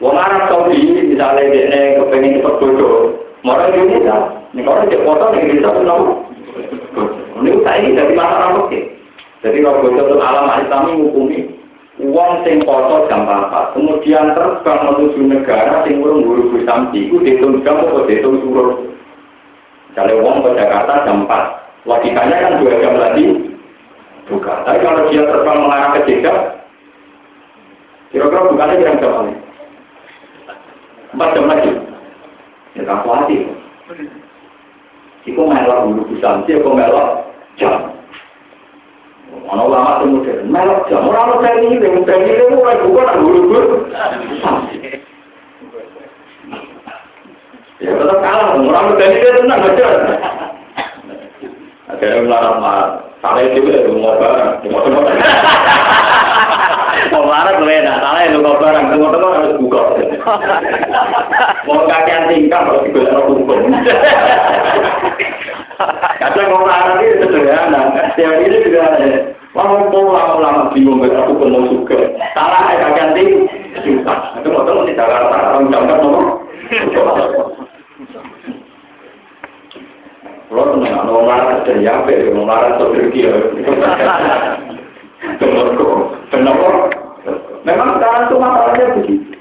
wong 0.00 0.16
Arab 0.16 0.48
Saudi 0.50 1.12
misalnya 1.12 1.52
dia 1.52 2.00
kepengen 2.00 2.40
cepat 2.40 2.54
bodoh, 2.58 3.14
mau 3.44 3.60
Indonesia, 3.60 4.32
ini 4.56 4.64
kalau 4.64 4.88
dia 4.88 5.04
foto 5.04 5.24
di 5.30 5.38
Indonesia 5.44 5.70
itu 5.70 5.82
nopo? 5.86 6.12
Ini 7.42 7.50
saya 7.62 7.78
ini 7.84 7.98
dari 7.98 8.14
masalah 8.16 8.66
oke. 8.66 8.80
Jadi 9.44 9.58
kalau 9.62 9.82
bodoh 9.86 10.18
alam 10.18 10.50
Islam 10.58 10.82
menghukumi 10.90 11.38
uang 12.02 12.32
sing 12.42 12.64
foto 12.66 13.06
jam 13.06 13.28
apa, 13.28 13.76
kemudian 13.76 14.34
terbang 14.34 14.80
menuju 14.90 15.20
negara 15.28 15.84
sing 15.86 16.00
urung 16.00 16.24
guru 16.26 16.58
samsi, 16.66 17.06
itu 17.06 17.20
dihitung 17.22 17.62
jam 17.62 17.78
atau 17.84 18.08
dihitung 18.08 18.40
suruh. 18.42 18.90
Kalau 19.92 20.24
uang 20.24 20.40
ke 20.40 20.56
Jakarta 20.56 21.04
jam 21.04 21.28
4, 21.28 21.61
logikanya 21.82 22.36
kan 22.38 22.58
dua 22.62 22.72
jam 22.78 22.94
lagi 22.98 23.26
buka. 24.30 24.54
Tapi 24.64 24.78
kalau 24.82 25.10
dia 25.10 25.22
terbang 25.26 25.58
mengarah 25.60 25.90
ke 25.98 26.00
Jeddah, 26.06 26.38
kira-kira 28.14 28.48
bukannya 28.50 28.80
jam 28.82 28.98
berapa 29.02 29.20
nih? 29.26 29.36
Empat 31.12 31.28
jam 31.36 31.44
lagi. 31.50 31.72
Ya 32.72 32.82
tak 32.88 33.04
hati. 33.04 33.36
Iku 35.22 35.46
melok 35.46 35.86
dulu 35.86 36.02
busan, 36.10 36.42
dia 36.48 36.58
kok 36.58 36.74
melok 36.74 37.08
jam. 37.60 37.94
Mana 39.32 39.62
ulama 39.64 40.00
kemudian 40.00 40.48
melok 40.48 40.88
jam, 40.88 41.06
orang 41.06 41.28
mau 41.28 41.42
cari 41.44 41.68
ini, 41.68 41.76
cari 42.04 42.26
ini, 42.26 42.44
mulai 42.52 42.80
buka 42.80 43.02
tak 43.06 43.18
dulu 43.20 43.40
Ya 47.82 47.90
tetap 47.98 48.18
kalah, 48.22 48.54
orang 48.54 48.94
berani 48.94 49.18
dia 49.18 49.30
tenang 49.42 49.66
aja. 49.66 49.86
Akhirnya 51.92 52.24
melarang 52.24 52.56
marah. 52.64 52.90
Salah 53.22 53.42
itu 53.44 53.60
ya, 53.68 53.86
mau 53.92 54.18
barang. 54.18 54.66
Mau 57.12 57.28
marah 57.28 57.52
gue 57.60 57.68
enak, 57.68 57.96
salah 58.00 58.22
itu 58.24 58.38
mau 58.40 58.56
barang. 58.58 58.84
Semua 58.90 59.12
teman 59.12 59.36
harus 59.36 59.54
buka. 59.60 59.80
Mau 61.68 61.86
kakian 61.86 62.26
tingkah 62.32 62.60
harus 62.66 62.82
dibuat 62.88 63.14
hukum. 63.28 63.60
Kadang 66.18 66.48
mau 66.50 66.64
marah 66.66 66.98
ini 66.98 67.20
sederhana. 67.20 67.80
Yang 68.16 68.34
ini 68.48 68.56
juga 68.66 68.80
ada. 68.90 69.06
Mau 69.52 69.86
mau 69.92 70.16
lama-lama 70.16 70.72
bingung 70.72 71.04
aku 71.04 71.32
pun 71.36 71.68
suka. 71.68 71.98
Salah 72.32 72.72
kakian 72.74 73.14
tingkah. 73.14 74.18
Itu 74.40 74.48
mau 74.50 74.64
teman 74.64 74.88
di 74.88 74.98
Jakarta, 74.98 75.36
orang 75.54 75.70
jangkar 75.70 75.98
nomor. 76.00 76.42
Kalau 80.52 80.76
tenang, 80.76 81.08
kalau 81.08 81.24
marah 81.24 81.64
apa 81.64 82.10
ya, 82.12 82.28
mau 82.36 82.44
marah 82.44 82.76
atau 82.76 82.92
pergi 82.92 83.24
ya. 83.24 83.32
Kenapa? 86.28 86.68
Memang 87.64 87.96
sekarang 87.96 88.22
itu 88.28 88.36
masalahnya 88.36 88.84
begitu. 89.00 89.32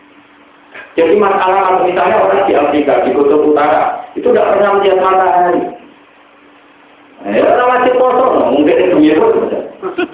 Jadi 0.95 1.15
masalah 1.19 1.83
misalnya 1.83 2.15
orang 2.15 2.47
di 2.47 2.53
Afrika, 2.55 3.03
di 3.03 3.11
Kutub 3.11 3.43
Utara, 3.43 4.07
itu 4.15 4.23
tidak 4.23 4.55
pernah 4.55 4.79
melihat 4.79 5.03
matahari. 5.03 5.63
Ya, 7.27 7.43
orang 7.43 7.69
masih 7.75 7.93
kosong, 7.99 8.33
mungkin 8.55 8.79
itu 8.79 8.95
biru 9.03 9.27
saja. 9.35 9.59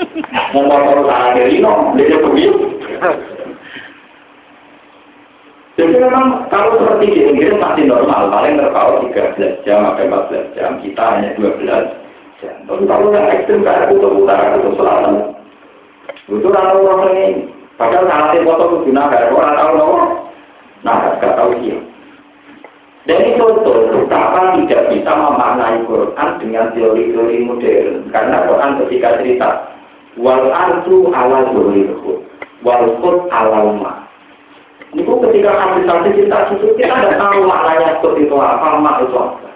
Mau 0.57 0.65
kotor 0.65 1.05
tanah 1.05 1.29
dari 1.37 1.61
no, 1.61 1.93
dia 1.93 2.17
begitu. 2.25 2.73
Jadi 5.77 5.93
memang 5.93 6.49
kalau 6.49 6.73
seperti 6.81 7.13
di 7.13 7.21
Inggris 7.29 7.53
masih 7.61 7.85
normal, 7.85 8.33
paling 8.33 8.57
terpaut 8.57 9.05
13 9.13 9.61
jam 9.61 9.85
sampai 9.85 10.09
14 10.09 10.57
jam, 10.57 10.81
kita 10.81 11.03
hanya 11.05 11.29
12 11.37 11.61
jam. 12.41 12.57
Tapi 12.65 12.83
kalau 12.89 13.13
yang 13.13 13.29
ekstrim 13.29 13.61
kayak 13.61 13.93
kutub 13.93 14.25
utara, 14.25 14.57
kutub 14.57 14.73
selatan, 14.73 15.37
itu 16.25 16.49
orang 16.49 16.81
orang 16.81 17.13
ini. 17.13 17.45
Padahal 17.77 18.09
sangat 18.09 18.41
foto 18.41 18.63
itu 18.65 18.77
guna 18.89 19.05
kayak 19.13 19.37
orang 19.37 19.53
tahu 19.53 19.71
loh. 19.77 19.93
Nah, 20.81 20.97
nggak 21.21 21.33
tahu 21.37 21.49
dia. 21.61 21.77
Dan 23.05 23.23
itu 23.23 23.39
betul, 23.39 23.77
betapa 23.93 24.57
tidak 24.57 24.81
bisa 24.91 25.11
memaknai 25.13 25.85
Quran 25.85 26.29
dengan 26.41 26.65
teori-teori 26.73 27.37
modern. 27.45 27.95
Karena 28.09 28.49
Quran 28.49 28.71
ketika 28.83 29.09
cerita, 29.21 29.49
wal 30.17 30.49
ardu 30.51 31.13
ala 31.13 31.53
zulirhu, 31.53 32.25
wal 32.65 32.85
qud 32.97 33.29
ala 33.29 33.77
ma. 33.77 34.06
Itu 34.95 35.11
ketika 35.19 35.51
habis-habis 35.51 36.15
kita 36.15 36.47
susu, 36.47 36.71
kita 36.79 36.95
tidak 36.95 37.19
tahu 37.19 37.43
maknanya 37.43 37.99
seperti 37.99 38.23
itu 38.23 38.35
apa, 38.39 38.79
mak 38.79 39.03
itu 39.03 39.15
apa. 39.19 39.49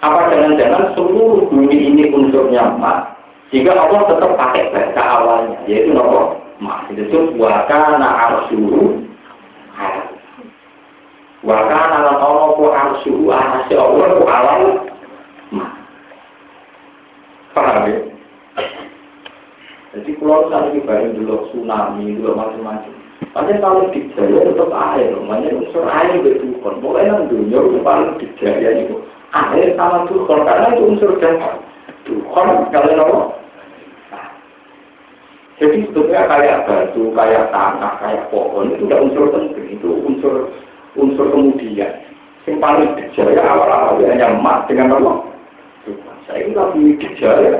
Apa 0.00 0.32
jangan-jangan 0.32 0.96
seluruh 0.96 1.44
bumi 1.52 1.76
ini 1.76 2.08
unsurnya 2.08 2.72
mak, 2.80 3.20
sehingga 3.52 3.76
Allah 3.76 4.00
tetap 4.08 4.32
pakai 4.40 4.72
bahasa 4.72 5.02
awalnya, 5.04 5.60
yaitu 5.68 5.92
nopo 5.92 6.40
mak. 6.56 6.88
Itu 6.88 7.04
disebut 7.04 7.36
wakana 7.36 8.08
arsyuru 8.08 9.04
Wakana 11.40 12.04
lan 12.04 12.16
ono 12.20 12.52
ku 12.52 12.68
arsyuru 12.68 13.32
anase 13.32 13.72
Allah 13.76 14.08
ku 14.16 14.24
awal 14.24 14.62
mak. 15.52 15.72
Paham 17.56 17.88
ya? 17.88 17.96
Jadi 19.90 20.10
kalau 20.20 20.52
bayang 20.86 21.16
dulu 21.18 21.50
tsunami, 21.50 22.14
dulu 22.14 22.36
macam-macam. 22.38 22.99
Makanya 23.20 23.60
kalau 23.60 23.92
di 23.92 24.00
Jaya 24.16 24.48
tetap 24.48 24.72
air, 24.72 25.12
makanya 25.12 25.60
unsur 25.60 25.84
air 25.86 26.18
bertukar. 26.24 26.72
Mulai 26.80 27.04
nang 27.06 27.28
dunia 27.28 27.60
itu 27.60 27.78
paling 27.84 28.16
di 28.16 28.26
Jaya 28.40 28.70
itu 28.80 28.96
air 29.30 29.76
sama 29.76 30.08
tukar 30.08 30.40
karena 30.42 30.74
itu 30.74 30.82
unsur 30.88 31.10
dasar. 31.20 31.60
Tukar 32.08 32.48
kalau 32.72 32.92
nopo. 32.96 33.20
Jadi 35.60 35.84
sebetulnya 35.84 36.24
kayak 36.24 36.64
batu, 36.64 37.12
kayak 37.12 37.52
tanah, 37.52 37.92
kayak 38.00 38.24
pohon 38.32 38.72
itu 38.72 38.88
udah 38.88 38.98
unsur 39.04 39.24
penting, 39.28 39.76
itu 39.76 39.88
unsur 40.08 40.48
unsur 40.96 41.26
kemudian. 41.28 41.92
Yang 42.48 42.56
paling 42.56 42.90
dijaya 42.96 43.44
awal-awal 43.44 44.00
hanya 44.00 44.32
emas 44.32 44.64
dengan 44.64 44.96
nopo. 44.96 45.28
Saya 46.24 46.48
itu 46.48 46.56
lagi 46.56 46.82
dijaya. 46.96 47.52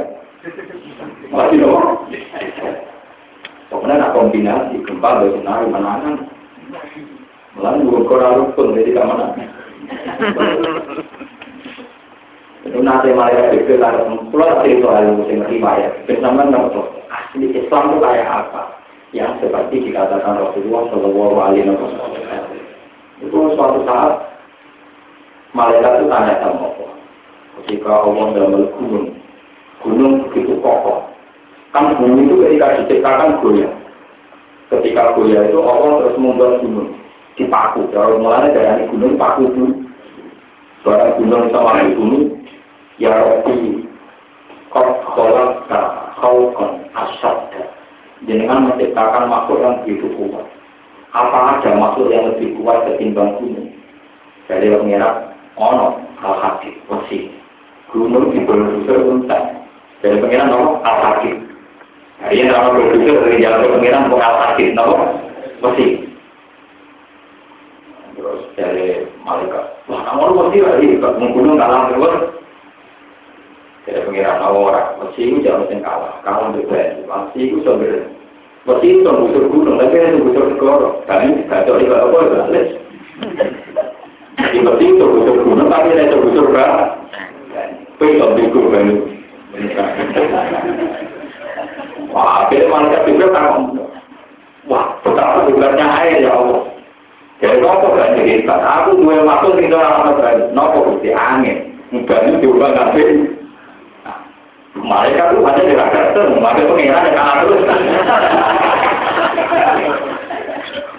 Masih 1.28 1.60
nopo. 1.60 2.08
Pokoknya 3.70 4.10
kombinasi 4.10 4.82
gempa 4.82 5.22
dari 5.22 5.30
tsunami 5.30 5.66
menangan. 5.70 6.16
Melalui 7.54 7.86
dua 7.86 8.00
koral 8.06 8.32
rukun 8.42 8.74
jadi 8.78 8.94
ke 8.94 9.02
mana? 9.02 9.26
Itu 12.66 12.78
nanti 12.82 13.10
malaikat 13.10 13.56
itu 13.56 13.80
kalau 13.80 14.22
keluar 14.30 14.62
dari 14.62 14.78
soal 14.78 15.16
musim 15.18 15.42
riwayat, 15.42 16.06
bersama 16.06 16.46
nopo 16.46 16.86
asli 17.10 17.50
Islam 17.50 17.94
itu 17.94 17.98
kayak 17.98 18.28
apa? 18.30 18.62
Yang 19.10 19.42
seperti 19.42 19.90
dikatakan 19.90 20.38
Rasulullah 20.38 20.86
Shallallahu 20.94 21.36
Alaihi 21.42 21.66
Wasallam. 21.66 22.54
Itu 23.18 23.38
suatu 23.58 23.82
saat 23.82 24.12
malaikat 25.50 25.98
itu 25.98 26.06
tanya 26.06 26.34
sama 26.38 26.70
Allah. 26.70 26.92
Ketika 27.58 27.90
Allah 27.90 28.26
dalam 28.38 28.70
gunung, 28.78 29.06
gunung 29.82 30.12
begitu 30.30 30.54
kokoh, 30.62 31.09
Kan 31.70 31.94
bumi 32.02 32.26
itu 32.26 32.34
ketika 32.42 32.82
diciptakan 32.82 33.38
goyah. 33.38 33.70
Ketika 34.74 35.14
goyah 35.14 35.46
itu 35.46 35.58
Allah 35.62 36.02
terus 36.02 36.18
membuat 36.18 36.58
gunung. 36.58 36.98
Dipaku. 37.38 37.86
Kalau 37.94 38.18
mulanya 38.18 38.50
dari 38.50 38.90
gunung 38.90 39.14
paku 39.14 39.46
dulu. 39.54 39.86
Barang 40.82 41.14
gunung 41.22 41.46
sama 41.54 41.86
bumi. 41.94 42.26
Ya 42.98 43.14
Rabbi. 43.14 43.86
Kau 44.74 44.98
kolak 45.14 45.70
kau 46.18 46.50
kon 46.58 46.82
asad. 46.90 47.38
Dengan 48.26 48.68
menciptakan 48.68 49.30
makhluk 49.30 49.62
yang 49.62 49.74
begitu 49.86 50.10
kuat. 50.18 50.44
Apa 51.14 51.58
ada 51.58 51.70
makhluk 51.78 52.10
yang 52.10 52.34
lebih 52.34 52.58
kuat 52.58 52.86
ketimbang 52.86 53.38
gunung? 53.38 53.70
Dari 54.50 54.66
pengira, 54.74 55.30
ono 55.54 56.02
wasi. 56.18 57.30
Gunung 57.94 58.34
di 58.34 58.42
bawah 58.42 59.06
unta. 59.06 59.38
Dari 60.02 60.18
pengira, 60.18 60.50
ono 60.50 60.82
Ini 62.20 62.52
nama 62.52 62.76
berpikir 62.76 63.16
dari 63.16 63.40
jalan 63.40 63.80
pengiran 63.80 64.12
bukan 64.12 64.32
sakit, 64.44 64.76
nama 64.76 64.96
mesti. 65.64 65.86
Terus 68.12 68.40
dari 68.60 69.08
malaikat, 69.24 69.64
wah 69.88 70.04
kamu 70.04 70.28
lu 70.28 70.34
mesti 70.44 70.58
lagi 70.60 70.88
membunuh 71.00 71.56
kalah 71.56 71.88
terus. 71.88 72.36
Jadi 73.88 74.04
pengiran 74.04 74.44
orang, 74.44 75.00
mesti 75.00 75.20
itu 75.24 75.40
jangan 75.40 75.64
mesti 75.64 75.80
kalah, 75.80 76.12
kalah 76.20 76.52
berbeda, 76.52 77.00
mesti 77.08 77.40
itu 77.40 77.56
sebenarnya. 77.64 78.04
Mesti 78.68 78.86
itu 78.92 79.08
busur 79.08 79.44
gunung, 79.48 79.80
tapi 79.80 79.96
itu 79.96 80.20
busur 80.20 80.44
segoro. 80.52 80.88
Kami 81.08 81.48
tahu 81.48 81.80
itu 81.80 81.96
apa, 81.96 82.18
balik. 82.44 82.66
Jadi 84.36 84.58
mesti 84.60 84.84
itu 84.84 85.04
busur 85.08 85.36
gunung, 85.40 85.72
tapi 85.72 85.96
itu 85.96 86.16
busur 86.20 86.44
berapa? 86.52 87.00
Pengen 87.96 88.32
bingung 88.36 88.68
kan? 88.72 88.86
Wah, 92.10 92.46
akhirnya 92.46 92.70
malaikat 92.70 93.02
juga 93.06 93.26
takut. 93.30 93.86
Wah, 94.66 94.86
betapa 95.02 95.46
hebatnya 95.46 95.86
air 96.02 96.26
ya 96.26 96.32
Allah. 96.34 96.62
Jadi 97.40 97.56
nopo 97.64 97.96
gak. 97.96 98.12
Aku 98.44 99.00
gue 99.00 99.16
waktu 99.24 99.48
tinggal 99.56 99.80
sama 99.80 100.12
berani. 100.18 100.44
Nopo 100.52 101.00
di 101.00 101.10
angin. 101.14 101.72
Banyu 101.90 102.38
diubah 102.38 102.70
ngasih. 102.70 103.40
Mereka 104.70 105.34
tuh 105.34 105.42
hanya 105.42 105.62
tidak 105.66 105.90
datang, 105.90 106.38
maka 106.38 106.62
pengiran 106.62 107.02
yang 107.10 107.16
kalah 107.18 107.42
terus. 107.42 107.62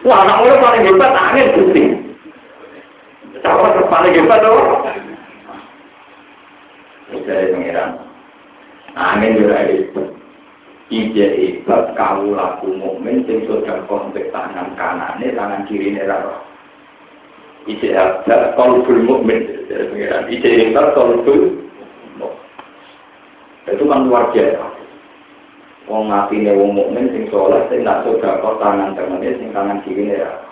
Wah, 0.02 0.28
anak 0.28 0.38
muda 0.44 0.60
paling 0.60 0.84
hebat 0.92 1.14
angin 1.16 1.48
putih. 1.56 1.88
Siapa 3.40 3.88
paling 3.88 4.12
hebat 4.12 4.44
tuh? 4.44 4.60
Dari 7.24 7.54
pengiran. 7.56 7.90
Angin 9.00 9.40
juga. 9.40 9.56
Ije 10.92 11.24
hebat 11.40 11.96
kamu 11.96 12.36
laku 12.36 12.76
mukmin 12.76 13.24
sing 13.24 13.48
sudah 13.48 13.80
kontak 13.88 14.28
tangan 14.36 14.76
kanannya, 14.76 15.32
tangan 15.32 15.64
kiri 15.64 15.96
ini 15.96 16.04
raro. 16.04 16.44
Ije 17.64 17.96
hebat 17.96 18.60
kolbul 18.60 19.00
mukmin. 19.00 19.40
Ije 20.28 20.50
hebat 20.52 20.92
kolbul 20.92 21.64
itu 23.72 23.88
kan 23.88 24.04
luar 24.04 24.36
biasa. 24.36 24.68
Wong 25.88 26.12
ngati 26.12 26.44
nih 26.44 26.60
wong 26.60 26.76
mukmin 26.76 27.08
sing 27.16 27.24
soleh 27.32 27.64
sing 27.72 27.88
tak 27.88 28.04
sudah 28.04 28.44
kok 28.44 28.60
tangan 28.60 28.92
tangannya 28.92 29.40
sing 29.40 29.48
tangan 29.56 29.80
kiri 29.88 30.12
ini 30.12 30.20
raro. 30.20 30.44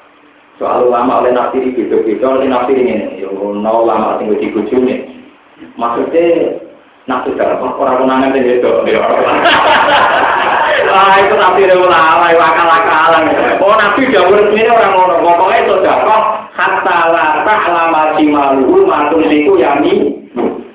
Soal 0.56 0.88
lama 0.88 1.20
oleh 1.20 1.36
nabi 1.36 1.68
di 1.68 1.76
beda-beda 1.76 2.40
oleh 2.40 2.48
nabi 2.48 2.80
ini, 2.80 3.20
yang 3.20 3.36
nol 3.36 3.84
lama 3.84 4.24
sing 4.24 4.32
dibujuni. 4.40 5.20
Maksudnya 5.76 6.56
Nah, 7.10 7.26
sudah 7.26 7.58
orang 7.58 8.06
menangan 8.06 8.38
itu 8.38 8.70
Wah, 10.90 11.16
itu 11.22 11.36
nabi 11.38 11.70
ulama, 11.70 12.34
wakal-wakalan. 12.34 13.24
Oh, 13.62 13.78
nabi 13.78 14.10
jauh 14.10 14.34
ini 14.34 14.66
orang 14.66 14.94
ngono. 14.98 15.16
Pokoknya 15.22 15.58
itu 15.62 15.74
kok 15.86 16.24
hatta 16.58 16.98
la 17.14 17.26
ta'lama 17.46 18.02
jimaluhu 18.18 18.90
matung 18.90 19.22
siku 19.30 19.62
yami. 19.62 20.18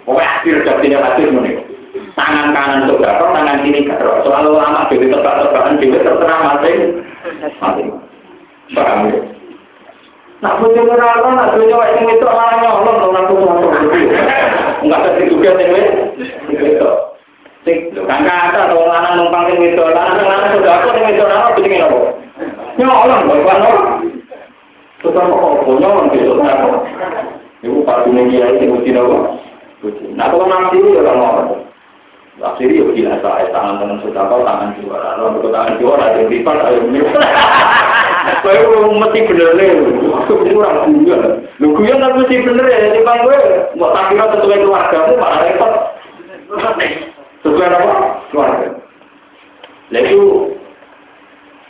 Pokoknya 0.06 0.30
akhir 0.38 0.56
jadinya 0.62 0.98
hadis 1.10 1.28
ini. 1.34 1.52
Tangan 2.14 2.54
kanan 2.54 2.86
itu 2.86 2.94
gak 3.02 3.18
tangan 3.18 3.62
kiri 3.66 3.90
gak 3.90 3.98
Soal 4.22 4.46
ulama 4.46 4.86
jadi 4.86 5.10
tebak-tebakan 5.10 5.82
jadi 5.82 5.98
terserah 5.98 6.38
masing. 6.46 6.78
Masing. 7.58 7.88
Paham 8.72 9.10
ya? 9.10 9.18
Nak 10.42 10.60
punya 10.60 10.82
neraka, 10.84 11.28
nak 11.32 11.50
punya 11.56 11.74
wajib 11.74 12.04
itu 12.04 12.26
orang 12.28 12.60
nyolong, 12.60 12.96
tuh 13.00 13.36
mau 13.40 13.64
Enggak 14.84 15.00
ada 15.00 15.22
juga 15.24 15.50
sih, 15.56 15.68
itu. 16.52 16.90
Sing, 17.64 17.88
kan 17.96 18.28
kata 18.28 18.68
atau 18.68 18.84
lanang 18.84 19.16
numpang 19.16 19.48
sing 19.48 19.56
itu, 19.64 19.80
lanang 19.80 20.20
lanang 20.20 20.52
sudah 20.60 20.84
aku 20.84 20.88
sing 20.92 21.04
itu, 21.08 21.24
apa 21.24 21.56
bikin 21.56 21.80
apa? 21.80 21.98
Nyolong, 22.76 23.22
bukan 23.24 23.64
apa? 23.64 23.82
Sudah 25.00 25.24
kok 25.24 25.64
nyolong 25.64 26.12
gitu, 26.12 26.36
apa? 26.44 26.84
Pasti 27.64 28.08
nih 28.12 28.44
sing 28.60 28.68
uji 28.68 28.92
apa? 28.92 29.16
Nah, 30.12 30.28
kalau 30.28 30.44
nanti 30.44 30.80
ya 30.80 31.00
orang 31.00 31.20
orang. 31.24 31.48
Akhirnya 32.44 32.82
ya 32.82 32.84
biasa, 32.90 33.28
ya 33.40 33.46
tangan 33.54 33.78
tangan 33.78 33.98
sudah 34.02 34.22
kau 34.26 34.42
tangan 34.42 34.74
juara, 34.82 35.14
kalau 35.16 35.48
tangan 35.54 35.78
juara 35.78 36.04
ada 36.10 36.26
lipat, 36.26 36.58
ayo 36.66 36.80
Kowe 38.42 38.56
mesti 38.98 39.20
bener 39.28 39.54
nih, 39.54 39.70
kurang 40.26 40.98
guyon. 40.98 41.46
Lu 41.62 41.76
guyon 41.76 42.02
kan 42.02 42.16
mesti 42.18 42.42
bener 42.42 42.66
ya, 42.66 42.78
jadi 42.90 43.00
bang 43.06 43.20
gue 43.22 43.38
mau 43.78 43.92
tak 43.94 44.10
kira 44.10 44.24
sesuai 44.34 44.60
keluargamu 44.64 45.12
malah 45.14 45.40
repot. 45.46 45.72
Sesuai 47.44 47.68
apa? 47.68 47.96
Keluarga. 48.32 48.68
Lalu 49.92 50.20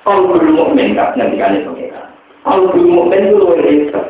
kalau 0.07 0.39
mukmin 0.39 0.95
tak 0.95 1.19
nanti 1.19 1.35
kalian 1.35 1.67
pengira. 1.67 2.03
Kalau 2.47 2.71
mukmin 2.71 3.27
itu 3.27 3.37
luar 3.43 3.59
biasa. 3.59 4.01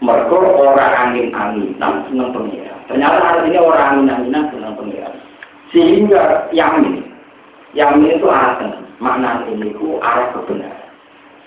Mereka 0.00 0.32
orang 0.32 0.92
angin-anginan 0.96 2.08
senang 2.08 2.32
pengira. 2.32 2.72
Ternyata 2.88 3.20
artinya 3.20 3.60
orang 3.60 3.84
angin-anginan 3.92 4.48
senang 4.48 4.74
pengira. 4.80 5.12
Sehingga 5.68 6.48
yamin, 6.56 7.04
yamin 7.76 8.16
itu 8.16 8.26
asal. 8.26 8.80
Makna 9.00 9.44
ini 9.48 9.72
itu 9.72 9.96
arah 10.00 10.28
kebenaran 10.32 10.80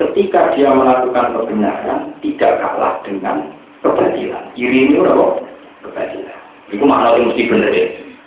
ketika 0.01 0.57
dia 0.57 0.73
melakukan 0.73 1.37
kebenaran 1.37 2.17
tidak 2.25 2.57
kalah 2.61 2.97
dengan 3.05 3.45
kebatilan. 3.85 4.43
Iri 4.57 4.89
ini 4.89 4.95
udah 4.97 5.37
kebatilan. 5.85 6.39
Itu 6.73 6.83
makna 6.83 7.13
itu 7.13 7.29
mesti 7.29 7.43
benar 7.49 7.71
ya. 7.73 7.85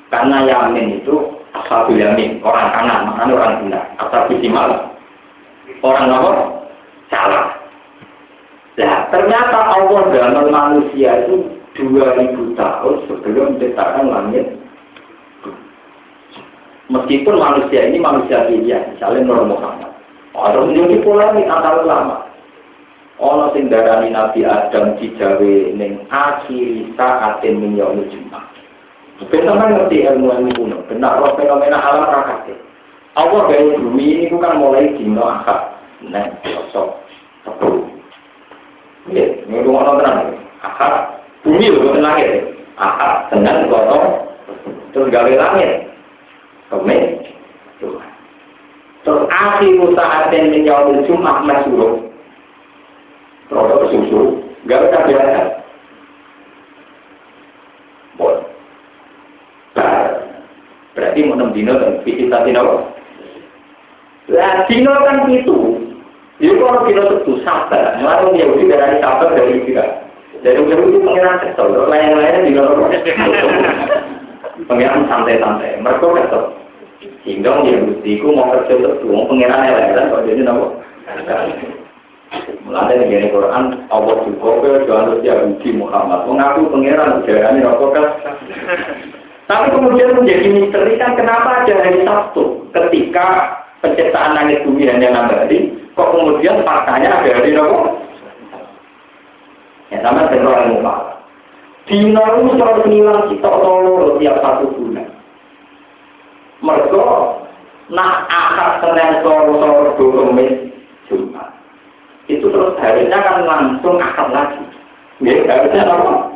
Karena 0.09 0.47
yamin 0.47 1.03
itu 1.03 1.17
asal 1.51 1.91
yamin, 1.91 2.39
orang 2.47 2.71
kanan, 2.71 3.01
maknanya 3.11 3.35
orang 3.35 3.55
benar. 3.67 3.85
Asal 3.99 4.31
simal, 4.39 4.71
orang 5.83 6.15
apa? 6.15 6.31
Salah. 7.11 7.47
Nah, 8.77 9.09
ternyata 9.09 9.59
Allah 9.73 10.03
dalam 10.13 10.47
manusia 10.53 11.25
itu 11.25 11.49
2000 11.81 12.55
tahun 12.55 12.95
sebelum 13.09 13.57
menciptakan 13.57 14.07
langit. 14.13 14.47
Meskipun 16.87 17.35
manusia 17.35 17.83
ini 17.91 17.99
manusia 17.99 18.47
pilihan, 18.47 18.95
misalnya 18.95 19.27
Nur 19.27 19.43
Muhammad. 19.43 19.91
Ada 20.37 20.63
menjadi 20.63 21.03
polemik 21.03 21.51
antar 21.51 21.83
ulama. 21.83 22.31
Ono 23.17 23.51
sing 23.57 23.73
darani 23.73 24.13
Nabi 24.13 24.45
Adam 24.45 25.01
dijawe 25.01 25.55
ning 25.73 26.05
akhir 26.13 26.93
saatin 26.95 27.59
min 27.59 27.81
yaumil 27.81 28.07
Jumat. 28.13 28.46
Kita 29.17 29.49
ngerti 29.49 30.05
ilmu 30.05 30.29
ilmu 30.29 30.51
kuno, 30.53 30.77
benar 30.93 31.17
roh 31.25 31.33
fenomena 31.41 31.81
alam 31.81 32.05
rakate. 32.05 32.53
Allah 33.17 33.49
gawe 33.49 33.81
bumi 33.81 34.05
ini 34.13 34.25
bukan 34.29 34.61
mulai 34.61 34.93
dino 34.93 35.25
akad, 35.25 35.73
nah 36.05 36.29
sosok 36.45 37.01
sepuluh. 37.49 37.89
Ya, 39.09 39.25
ini 39.49 39.65
rumah 39.65 39.89
nonton 39.89 40.37
akad 40.61 41.17
bumi 41.41 41.73
loh 41.73 41.81
bukan 41.89 42.05
langit, 42.05 42.61
akad 42.77 43.33
dengan 43.33 43.73
kotor 43.73 44.05
terus 44.93 45.09
gawe 45.09 45.33
langit, 45.33 45.89
kemen. 46.69 47.25
Terus 47.81 49.23
akhir 49.33 49.81
saatin 49.97 50.51
min 50.53 50.69
yaumil 50.69 51.01
Jumat 51.09 51.41
masyhur. 51.47 52.05
Terus 53.49 53.89
susu, 53.95 54.43
gak 54.67 54.83
bisa 54.83 54.99
biasa. 55.09 55.57
Berarti 60.97 61.29
mau 61.29 61.37
enam 61.37 61.53
dino 61.53 61.77
kan 61.77 62.01
visita 62.09 62.41
dino. 62.49 62.89
Lah 64.33 64.65
dino 64.65 64.93
kan 65.05 65.29
itu. 65.29 65.57
Jadi 66.41 66.53
kalau 66.57 66.85
dino 66.89 67.03
itu 67.21 67.33
sabar, 67.45 68.01
malah 68.01 68.33
Yahudi 68.33 68.69
dari 68.69 69.01
sabar 69.05 69.33
dari 69.37 69.61
tidak. 69.69 70.09
Dari 70.41 70.61
Yahudi 70.61 71.05
pengiran 71.05 71.41
kesel, 71.45 71.69
lain-lainnya 71.89 72.45
dino 72.49 72.63
pengiran 74.65 75.05
santai-santai. 75.09 75.81
Mereka 75.85 76.07
kesel. 76.09 76.43
Sehingga 77.27 77.61
dia 77.67 77.83
bukti 77.83 78.23
ku 78.23 78.33
mau 78.33 78.55
kerja 78.55 78.73
terus, 78.79 79.03
mau 79.05 79.27
pengiran 79.29 79.67
eleran 79.67 80.15
kok 80.15 80.25
jadi 80.25 80.43
nopo. 80.47 80.81
Mulai 82.67 82.99
dari 82.99 83.07
ini 83.07 83.31
Quran, 83.31 83.87
Allah 83.95 84.17
juga 84.27 84.51
ke 84.59 84.71
Johannes 84.91 85.23
Yahudi 85.23 85.71
Muhammad 85.75 86.27
mengaku 86.27 86.71
pengiran 86.71 87.23
udaranya 87.23 87.67
nopo 87.67 87.95
kan. 87.95 88.07
Tapi 89.47 89.67
kemudian 89.71 90.19
menjadi 90.19 90.47
misteri 90.51 90.99
kan 90.99 91.15
kenapa 91.15 91.63
ada 91.63 91.75
hari 91.79 92.03
Sabtu 92.03 92.67
ketika 92.75 93.27
penciptaan 93.79 94.35
langit 94.35 94.67
bumi 94.67 94.91
hanya 94.91 95.15
enam 95.15 95.31
hari, 95.31 95.71
kok 95.95 96.11
kemudian 96.11 96.67
faktanya 96.67 97.23
ada 97.23 97.31
hari 97.31 97.55
nopo? 97.55 98.03
Ya 99.95 100.03
sama 100.03 100.27
dengan 100.35 100.51
orang 100.51 100.71
muka. 100.75 100.95
Dino 101.87 102.19
itu 102.19 102.59
selalu 102.59 102.83
ngilang 102.91 103.31
kita 103.31 103.47
tolong 103.47 104.19
tiap 104.19 104.37
satu 104.43 104.67
bulan. 104.75 105.07
Mereka 106.59 107.05
nak 107.95 108.27
akad 108.27 108.71
Senin 108.83 109.23
sore-sore 109.23 109.95
Kemis 109.95 110.53
Jumat. 111.07 111.55
Itu 112.27 112.51
terus 112.51 112.75
harinya 112.83 113.19
kan 113.23 113.47
langsung 113.47 114.03
akad 114.03 114.35
lagi. 114.35 114.63
Ya, 115.23 115.47
harusnya 115.47 115.87
apa? 115.87 116.36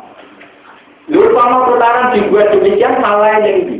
Lalu 1.11 1.35
kalau 1.35 1.67
putaran 1.67 2.15
dibuat 2.15 2.55
demikian 2.55 3.03
salah 3.03 3.35
yang 3.35 3.67
ini. 3.67 3.77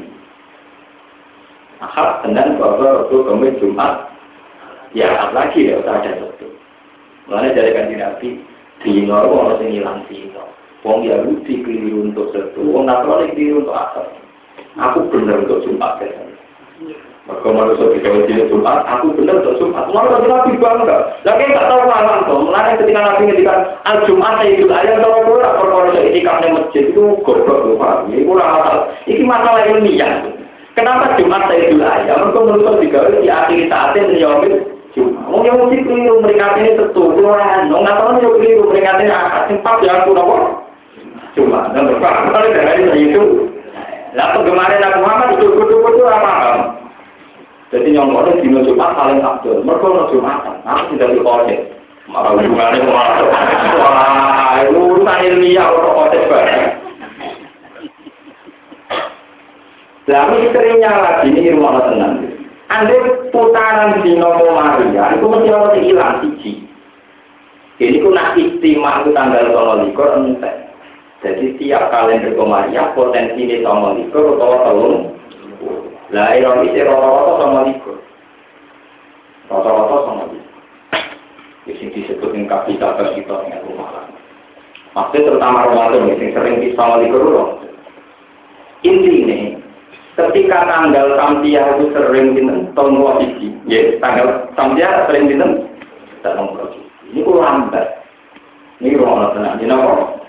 Akad 1.79 2.27
Senin 2.27 2.59
sore 2.59 3.07
Kemis 3.07 3.55
Jumat. 3.63 4.11
Ya 4.91 5.15
akad 5.15 5.31
lagi 5.31 5.71
ya, 5.71 5.79
usah 5.79 6.03
ada 6.03 6.11
satu. 6.19 6.51
Mulanya 7.31 7.55
dari 7.55 7.71
kanji 7.71 7.95
Nabi, 7.95 8.27
Dino 8.83 9.15
itu 9.15 9.35
harus 9.39 9.61
ngilang 9.63 10.03
Dino. 10.11 10.43
Wong 10.83 11.07
Yahudi 11.07 11.63
keliru 11.63 12.11
untuk 12.11 12.35
satu, 12.35 12.59
wong 12.67 12.91
Nasrani 12.91 13.31
keliru 13.31 13.63
untuk 13.63 13.79
asal. 13.79 14.11
Aku 14.75 15.07
benar 15.07 15.47
untuk 15.47 15.63
Jumat 15.63 16.03
ya. 16.03 16.11
Maka 17.29 17.53
manusia 17.53 17.85
kita 17.93 18.09
wajib 18.09 18.49
Jumat, 18.49 18.81
aku 18.89 19.13
benar 19.13 19.45
untuk 19.45 19.61
Jumat. 19.61 19.85
Malah 19.93 20.09
tapi 20.17 20.25
Nabi 20.25 20.51
bangga. 20.57 20.97
Lagi 21.21 21.43
nggak 21.53 21.67
tahu 21.69 21.81
malam 21.85 22.17
tuh. 22.25 22.39
Mulai 22.49 22.81
ketika 22.81 22.97
Nabi 22.97 23.21
ngendikan 23.29 23.59
al 23.85 23.97
Jumat 24.09 24.41
saya 24.41 24.49
itu 24.57 24.65
ayam 24.65 25.05
tahu 25.05 25.13
aku 25.21 25.31
lah 25.37 25.53
perkara 25.61 25.89
saya 25.93 26.09
itikaf 26.09 26.41
masjid 26.41 26.83
itu 26.89 27.03
goblok 27.21 27.59
tuh 27.61 27.77
pak. 27.77 28.09
Ini 28.09 28.25
kurang 28.25 28.49
masalah. 28.49 28.83
Ini 29.05 29.21
masalah 29.21 29.61
ilmiah. 29.69 30.13
Kenapa 30.73 31.13
Jumat 31.21 31.45
saya 31.45 31.61
itu 31.69 31.77
ayam? 31.77 32.19
Mereka 32.33 32.39
manusia 32.41 33.01
di 33.21 33.27
akhir 33.29 33.59
saatnya 33.69 34.01
menjawab 34.09 34.41
Jumat. 34.97 35.23
Mau 35.29 35.45
yang 35.45 35.57
mesti 35.61 35.77
keliru 35.85 36.15
mereka 36.25 36.57
ini 36.57 36.73
tentu. 36.73 37.03
Keluaran. 37.13 37.69
Nggak 37.69 37.95
tahu 38.01 38.17
yang 38.17 38.33
keliru 38.33 38.63
ini 38.73 39.13
akad 39.13 39.43
sempat 39.45 39.77
ya 39.85 40.01
aku 40.01 40.17
nopo. 40.17 40.37
Jumat. 41.37 41.69
Dan 41.77 41.85
berapa 41.85 42.33
kali 42.33 42.49
dari 42.49 43.13
itu. 43.13 43.45
Lah 44.17 44.35
kemarin 44.41 44.83
aku 44.89 44.97
Muhammad 45.05 45.29
itu 45.37 45.47
kudu-kudu 45.53 46.03
apa? 46.09 46.33
Jadi 47.71 47.95
yang 47.95 48.11
orang 48.11 48.43
di 48.43 48.51
Jumat 48.51 48.99
paling 48.99 49.23
abdul. 49.23 49.63
Mereka 49.63 49.87
mau 49.87 50.11
Jumatan. 50.11 50.59
Aku 50.67 50.91
tidak 50.91 51.15
di 51.15 51.19
kode. 51.23 51.55
Malah 52.11 52.35
hubungannya 52.35 52.83
malah. 52.83 53.23
Wah, 53.79 54.59
urusan 54.67 55.19
ilmiah 55.23 55.71
orang 55.71 55.95
kode 55.95 56.19
banget. 56.27 56.71
Lah 60.11 60.27
misterinya 60.27 60.91
lagi 60.99 61.31
ini 61.31 61.55
rumah 61.55 61.87
tenang. 61.87 62.27
Anda 62.67 62.95
putaran 63.31 64.03
di 64.03 64.15
Nomo 64.19 64.55
Maria, 64.55 65.15
itu 65.15 65.27
mesti 65.27 65.51
orang 65.51 65.75
hilang 65.79 66.15
siji. 66.23 66.51
Ini 67.79 67.99
ku 67.99 68.11
nak 68.11 68.35
istimewa 68.39 69.03
itu 69.03 69.11
tanggal 69.15 69.51
tolong 69.51 69.87
likur 69.87 70.07
entek. 70.19 70.71
Jadi 71.21 71.55
tiap 71.61 71.93
kalender 71.93 72.33
Maria 72.35 72.91
potensi 72.97 73.43
ini 73.43 73.63
tolong 73.63 73.99
likur 74.03 74.35
atau 74.35 74.57
tolong 74.67 75.20
lah 76.11 76.35
ironis 76.35 76.75
rata-rata 76.75 77.33
sama 77.39 77.59
likur. 77.71 77.97
Rata-rata 79.47 79.95
sama 80.03 80.23
likur. 80.27 80.55
Di 81.63 81.73
sini 81.79 81.95
disebut 82.03 82.35
yang 82.35 82.51
kapital 82.51 82.99
kita 83.15 83.35
dengan 83.47 83.63
rumah 83.63 84.11
Maksudnya 84.91 85.23
terutama 85.23 85.71
Ramadan 85.71 86.11
yang 86.11 86.35
sering 86.35 86.59
di 86.59 86.75
sama 86.75 86.99
likur 86.99 87.23
Inti 88.81 89.11
ini, 89.23 89.39
ketika 90.19 90.67
tanggal 90.67 91.15
Sampiah 91.15 91.79
itu 91.79 91.95
sering 91.95 92.35
di 92.35 92.41
tahun 92.75 92.97
siji, 93.23 93.47
ya 93.71 93.95
tanggal 94.03 94.51
Sampiah 94.57 95.07
sering 95.07 95.31
di 95.31 95.39
tahun 96.19 96.49
Ini 97.11 97.23
kok 97.23 97.39
lambat. 97.39 97.87
Ini 98.81 98.97
Ramadan, 98.97 99.61
ini 99.61 99.69
apa? 99.69 100.20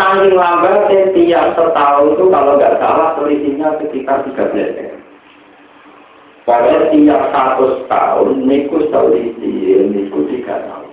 Saling 0.00 0.32
lambat 0.32 0.88
tiap 1.12 1.52
setahun 1.60 2.16
itu 2.16 2.24
kalau 2.32 2.56
nggak 2.56 2.80
salah 2.80 3.20
selisihnya 3.20 3.68
sekitar 3.84 4.24
13 4.24 4.48
hari. 4.56 4.96
Padahal 6.48 6.88
tiap 6.88 7.22
satu 7.36 7.84
tahun 7.84 8.48
niku 8.48 8.80
selisih 8.88 9.92
niku 9.92 10.24
tiga 10.32 10.56
tahun. 10.64 10.88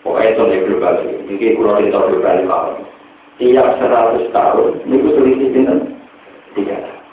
Pokoknya 0.00 0.32
itu 0.32 0.42
nih 0.48 0.60
global 0.64 0.94
ini 1.28 1.48
kurang 1.60 1.84
itu 1.84 1.92
global 1.92 2.38
tahun. 2.48 2.76
Tiap 3.36 3.68
seratus 3.76 4.24
tahun 4.32 4.80
niku 4.88 5.08
selisih 5.12 5.48
dengan 5.52 5.78
tiga 6.56 6.80
tahun. 6.80 7.04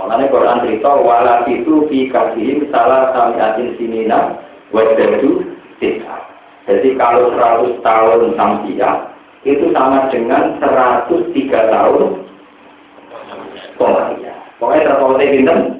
Makanya 0.00 0.32
Quran 0.32 0.64
cerita 0.64 0.90
walat 0.96 1.44
itu 1.44 1.84
fi 1.92 2.08
kasih 2.08 2.64
salah 2.72 3.12
samiatin 3.12 3.76
sinina 3.76 4.40
wajadu 4.72 5.44
tidak. 5.76 6.24
Jadi 6.64 6.96
kalau 6.96 7.36
seratus 7.36 7.76
tahun 7.84 8.32
sampai 8.32 8.80
itu 9.46 9.70
sama 9.70 10.10
dengan 10.10 10.58
103 10.58 11.06
tahun 11.70 12.26
Komaria. 13.78 14.34
Pokoknya 14.58 14.90
terpautnya 14.90 15.30
bintang. 15.30 15.78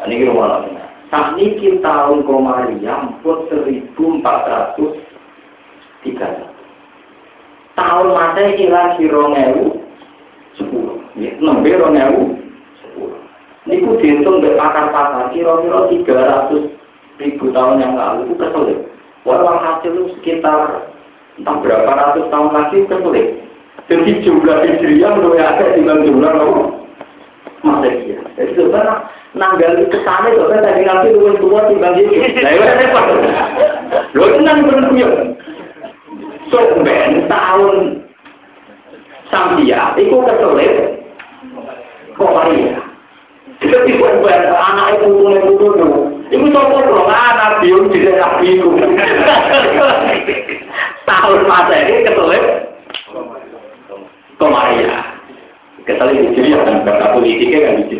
Nah, 0.00 0.08
ini 0.08 0.24
rumah 0.24 0.56
lagi. 0.56 0.72
Saat 1.12 1.36
ini 1.36 1.76
tahun 1.84 2.24
Komaria 2.24 3.12
pun 3.20 3.44
1403 3.52 6.48
tahun 7.78 8.10
masa 8.10 8.58
kira 8.58 8.98
kira 8.98 9.22
ngewu 9.30 9.78
sepuluh, 10.58 10.98
ya, 11.14 11.30
nembe 11.38 11.70
ngewu 11.70 12.34
sepuluh. 12.82 13.22
Ini 13.70 13.86
ku 13.86 13.94
dihitung 14.02 14.42
dari 14.42 14.58
pakar-pakar 14.58 15.30
kira-kira 15.30 15.86
300 15.86 17.22
ribu 17.22 17.44
tahun 17.54 17.78
yang 17.78 17.94
lalu 17.94 18.26
itu 18.26 18.34
kesulit. 18.34 18.78
Walau 19.22 19.60
hasil 19.60 19.94
sekitar 20.18 20.90
entah 21.38 21.56
berapa 21.62 21.86
ratus 21.86 22.26
tahun 22.28 22.50
lagi 22.50 22.78
kesulit. 22.90 23.26
Jadi 23.88 24.10
jumlah 24.26 24.58
hijriah 24.68 25.16
lebih 25.16 25.40
ada 25.40 25.66
dengan 25.72 26.04
jumlah 26.04 26.32
apa? 26.34 26.62
Masehi. 27.64 28.14
Jadi 28.36 28.50
sebenarnya 28.54 28.94
nanggal 29.32 29.72
ke 29.88 29.98
sana 30.04 30.28
itu 30.28 30.44
kan 30.44 30.60
tadi 30.60 30.82
nanti 30.84 31.08
lu 31.14 31.32
tua 31.40 31.70
timbang 31.70 31.96
gitu. 31.96 32.12
Nah 32.12 32.52
itu 32.52 32.64
repot. 32.66 33.06
Lo 34.12 34.24
tenang 34.36 34.58
bener 34.66 34.84
punya. 34.92 35.08
So 36.52 36.58
ben 36.84 37.30
tahun 37.30 37.76
Sambia 39.28 39.92
itu 40.00 40.16
kesulit. 40.24 41.04
Kok 42.16 42.32
Maria? 42.32 42.80
Jadi 43.58 43.90
buat 43.98 44.22
anak 44.54 45.02
itu 45.02 45.06
punya 45.18 45.40
putu 45.44 45.68
Iku 46.28 46.46
sopo 46.52 46.76
dong 46.84 47.08
anak 47.08 47.64
biung 47.64 47.88
daerah 47.88 48.36
biung. 48.36 48.76
Tahun 51.08 51.40
masa 51.48 51.74
ini 51.88 52.04
ketulis 52.04 52.44
Komaria. 54.36 55.00
Ketulis 55.88 56.20
di 56.20 56.30
sini 56.36 56.52
kan 56.52 56.84
kata 56.84 57.16
politiknya 57.16 57.58
kan 57.64 57.88
di. 57.88 57.96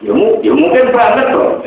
Ya, 0.00 0.14
ya 0.40 0.52
mungkin 0.54 0.94
banget 0.94 1.26
tuh. 1.34 1.60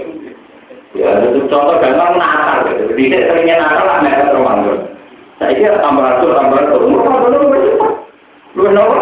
Ya, 0.98 1.10
itu 1.26 1.46
contoh 1.52 1.78
gampang 1.84 2.16
Natal 2.16 2.72
gitu. 2.72 2.96
Di 2.96 3.06
sini 3.06 3.18
seringnya 3.28 3.60
Natal 3.60 3.86
lah 3.86 3.98
mereka 4.02 4.34
Ramadan. 4.34 4.80
Saya 5.38 5.58
kira 5.60 5.78
tambah 5.84 6.02
ratus, 6.02 6.32
tambah 6.34 6.58
ratus. 6.64 6.82
Murah, 6.88 7.16
benar, 7.28 7.42
benar. 7.44 7.92
Lu 8.56 8.64
nomor. 8.72 9.02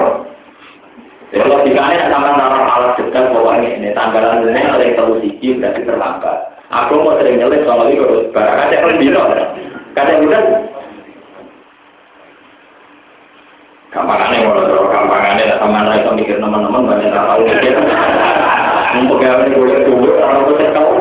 Ya 1.32 1.48
logikanya 1.48 2.12
sama 2.12 2.36
naruh 2.36 2.68
alat 2.68 3.00
dekat 3.00 3.32
pokoknya 3.32 3.80
ini 3.80 3.90
tanggalan 3.96 4.44
ini 4.44 4.68
ada 4.68 4.84
yang 4.84 5.00
terlalu 5.00 5.16
siji 5.24 5.56
berarti 5.56 5.88
terlambat. 5.88 6.38
Aku 6.68 7.00
mau 7.00 7.16
sering 7.16 7.40
nyelip 7.40 7.64
sama 7.64 7.88
itu 7.88 8.28
barang 8.36 8.58
ada 8.68 8.76
yang 8.76 9.00
biro. 9.00 9.24
Kadang 9.92 10.24
bukan 10.24 10.46
Kampangannya 13.92 14.48
mau 14.48 14.56
terus 14.56 14.88
kampangannya 14.88 15.60
sama 15.60 15.84
mereka 15.84 16.16
mikir 16.16 16.40
teman-teman 16.40 16.88
banyak 16.88 17.12
tak 17.12 17.28
tahu 17.28 17.44
mikir. 17.44 17.76
Untuk 19.04 19.20
ini 19.20 19.52
boleh 19.52 19.78
dulu 19.84 20.10
orang 20.16 20.48
itu 20.48 20.66
tahu. 20.72 20.92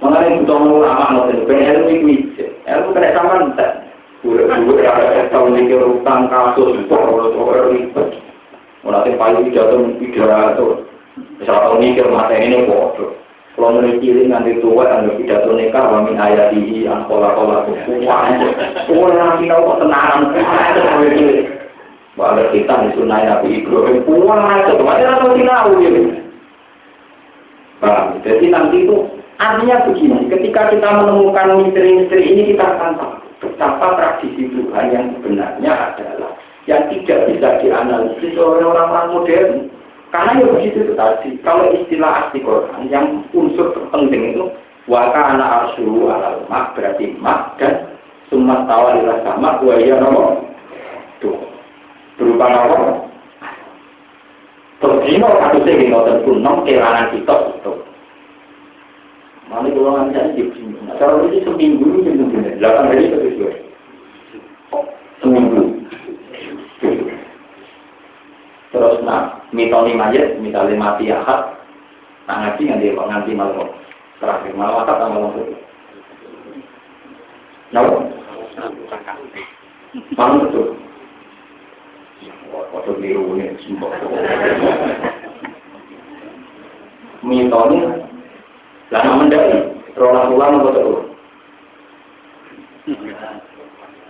Mengenai 0.00 0.40
butuh 0.40 0.56
ulama 0.56 1.04
mau 1.12 1.28
pengen 1.28 1.84
ilmu 1.84 2.08
itu, 2.08 2.48
ilmu 2.64 2.88
kena 2.96 3.12
sama 3.12 3.44
entar. 3.44 3.70
Boleh-boleh 4.24 4.88
ada 4.88 5.28
tahu 5.28 5.52
mikir 5.52 5.84
utang 5.84 6.32
kasus, 6.32 6.80
pokoknya 6.88 7.68
ribet. 7.76 8.08
Paling 9.20 9.44
pidato 9.52 9.76
pidato. 10.00 10.66
Misalnya 11.36 11.60
kalau 11.60 11.76
mikir 11.76 12.08
mata 12.08 12.32
ini 12.40 12.64
bodoh. 12.64 13.12
Kalau 13.56 13.80
cilik 13.80 14.28
nanti 14.28 14.60
tua 14.60 14.84
dan 14.84 15.16
pidato 15.16 15.56
nikah 15.56 15.88
wamin 15.88 16.20
ayat 16.20 16.52
di 16.52 16.84
angkola 16.84 17.32
kola 17.32 17.64
wah, 18.04 18.28
wah 18.84 19.10
nanti 19.16 19.48
tahu 19.48 19.64
kok 19.64 19.78
tenaran. 19.80 20.20
Bahwa 22.20 22.44
kita 22.52 22.74
di 22.84 22.88
sunnah 23.00 23.20
Nabi 23.24 23.64
Ibrahim, 23.64 24.04
wah 24.04 24.60
itu 24.60 24.72
kemarin 24.76 25.08
atau 25.08 25.32
tahu 25.32 25.70
gitu. 25.80 26.00
Paham? 27.80 28.20
Jadi 28.24 28.44
nanti 28.52 28.76
itu 28.84 28.96
artinya 29.36 29.84
begini, 29.88 30.28
ketika 30.32 30.72
kita 30.72 30.88
menemukan 30.96 31.60
misteri-misteri 31.60 32.24
ini 32.24 32.42
kita 32.52 32.64
akan 32.76 32.92
tahu 32.96 33.14
betapa 33.40 33.86
tradisi 33.96 34.48
Tuhan 34.52 34.84
yang 34.92 35.06
sebenarnya 35.16 35.72
adalah 35.72 36.32
yang 36.64 36.88
tidak 36.92 37.30
bisa 37.30 37.48
dianalisis 37.60 38.32
oleh 38.36 38.64
orang-orang 38.64 39.08
modern. 39.12 39.52
Karena 40.14 40.38
ya 40.38 40.46
begitu 40.46 40.78
itu 40.86 40.94
tadi. 40.94 41.28
Kalau 41.42 41.74
istilah 41.74 42.30
asli 42.30 42.38
Quran 42.40 42.86
yang 42.88 43.26
unsur 43.34 43.74
terpenting 43.74 44.34
itu 44.38 44.46
waka 44.86 45.34
anak 45.34 45.74
arsu 45.74 45.82
alal 46.06 46.46
mak 46.46 46.78
berarti 46.78 47.10
mak 47.18 47.58
dan 47.58 47.90
sumat 48.30 48.70
tawalilah 48.70 49.18
sama 49.26 49.58
dua 49.58 49.82
ya 49.82 49.98
nomor 49.98 50.46
tuh 51.18 51.34
berupa 52.18 52.46
nomor 52.46 53.10
terus 54.78 55.02
ini 55.10 55.26
satu 55.26 55.58
sih 55.66 55.74
gini 55.74 55.90
tentu 55.90 56.32
nom 56.38 56.62
kelanan 56.62 57.10
kita 57.10 57.34
itu 57.58 57.72
mana 59.46 59.70
kalau 59.70 59.94
nanti 59.94 60.18
aja 60.18 60.42
nah, 60.86 60.94
kalau 60.98 61.26
ini 61.30 61.42
seminggu 61.42 61.86
ini 62.02 62.14
seminggu 62.14 62.38
delapan 62.58 62.90
hari 62.90 63.10
itu 63.10 63.46
seminggu 65.22 65.62
Terus 68.74 69.00
nak 69.08 69.45
mitoni 69.56 69.96
mayat, 69.96 70.36
misalnya 70.36 70.76
mati 70.76 71.08
akad, 71.08 71.56
nak 72.28 72.36
ngaji 72.44 72.62
nganti 72.68 72.92
nganti 72.92 73.32
malam 73.32 73.72
terakhir 74.20 74.52
malam 74.52 74.84
akad 74.84 75.00
sama 75.00 75.32
malam 75.32 75.56
Napa? 77.72 77.98
Manut 80.14 80.46
betul. 80.46 80.66
Foto 82.52 82.90
biru 83.00 83.40
ini 83.40 83.56
sumpah. 83.64 83.90
Mitone 87.26 88.06
lama 88.92 89.12
mendaki, 89.18 89.58
rolah 89.98 90.30
ulang 90.30 90.62
apa 90.62 90.70
terus? 90.78 91.00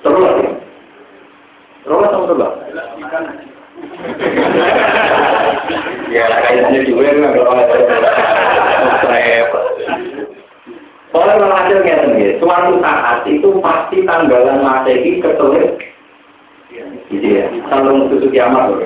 Terus 0.05 0.21
sama 2.13 2.25
terus? 2.29 2.45
Ya 6.13 6.25
kayaknya 6.31 6.81
juga 6.87 7.13
nggak 7.13 7.33
kalau 7.35 7.55
Soalnya 11.17 11.41
kalau 11.41 11.57
hasil 11.57 11.79
kayak 11.81 12.01
gini, 12.13 12.37
suatu 12.37 12.77
saat 12.85 13.25
itu 13.25 13.49
pasti 13.65 14.05
tanggalan 14.05 14.61
masehi 14.61 15.17
kesulit 15.25 15.81
Gitu 17.09 17.41
ya, 17.41 17.47
sampai 17.71 18.11
tutup 18.11 18.31
kiamat 18.35 18.69
loh. 18.69 18.83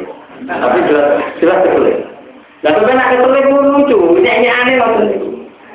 Tapi 0.47 0.79
jelas 0.87 1.25
jelas 1.41 1.59
kesulit. 1.65 1.97
Nah, 2.61 2.71
tapi 2.77 2.93
nak 2.93 3.11
kesulit 3.17 3.45
pun 3.49 3.65
lucu, 3.73 3.99
ini 4.21 4.47
aneh 4.47 4.77
loh. 4.77 4.93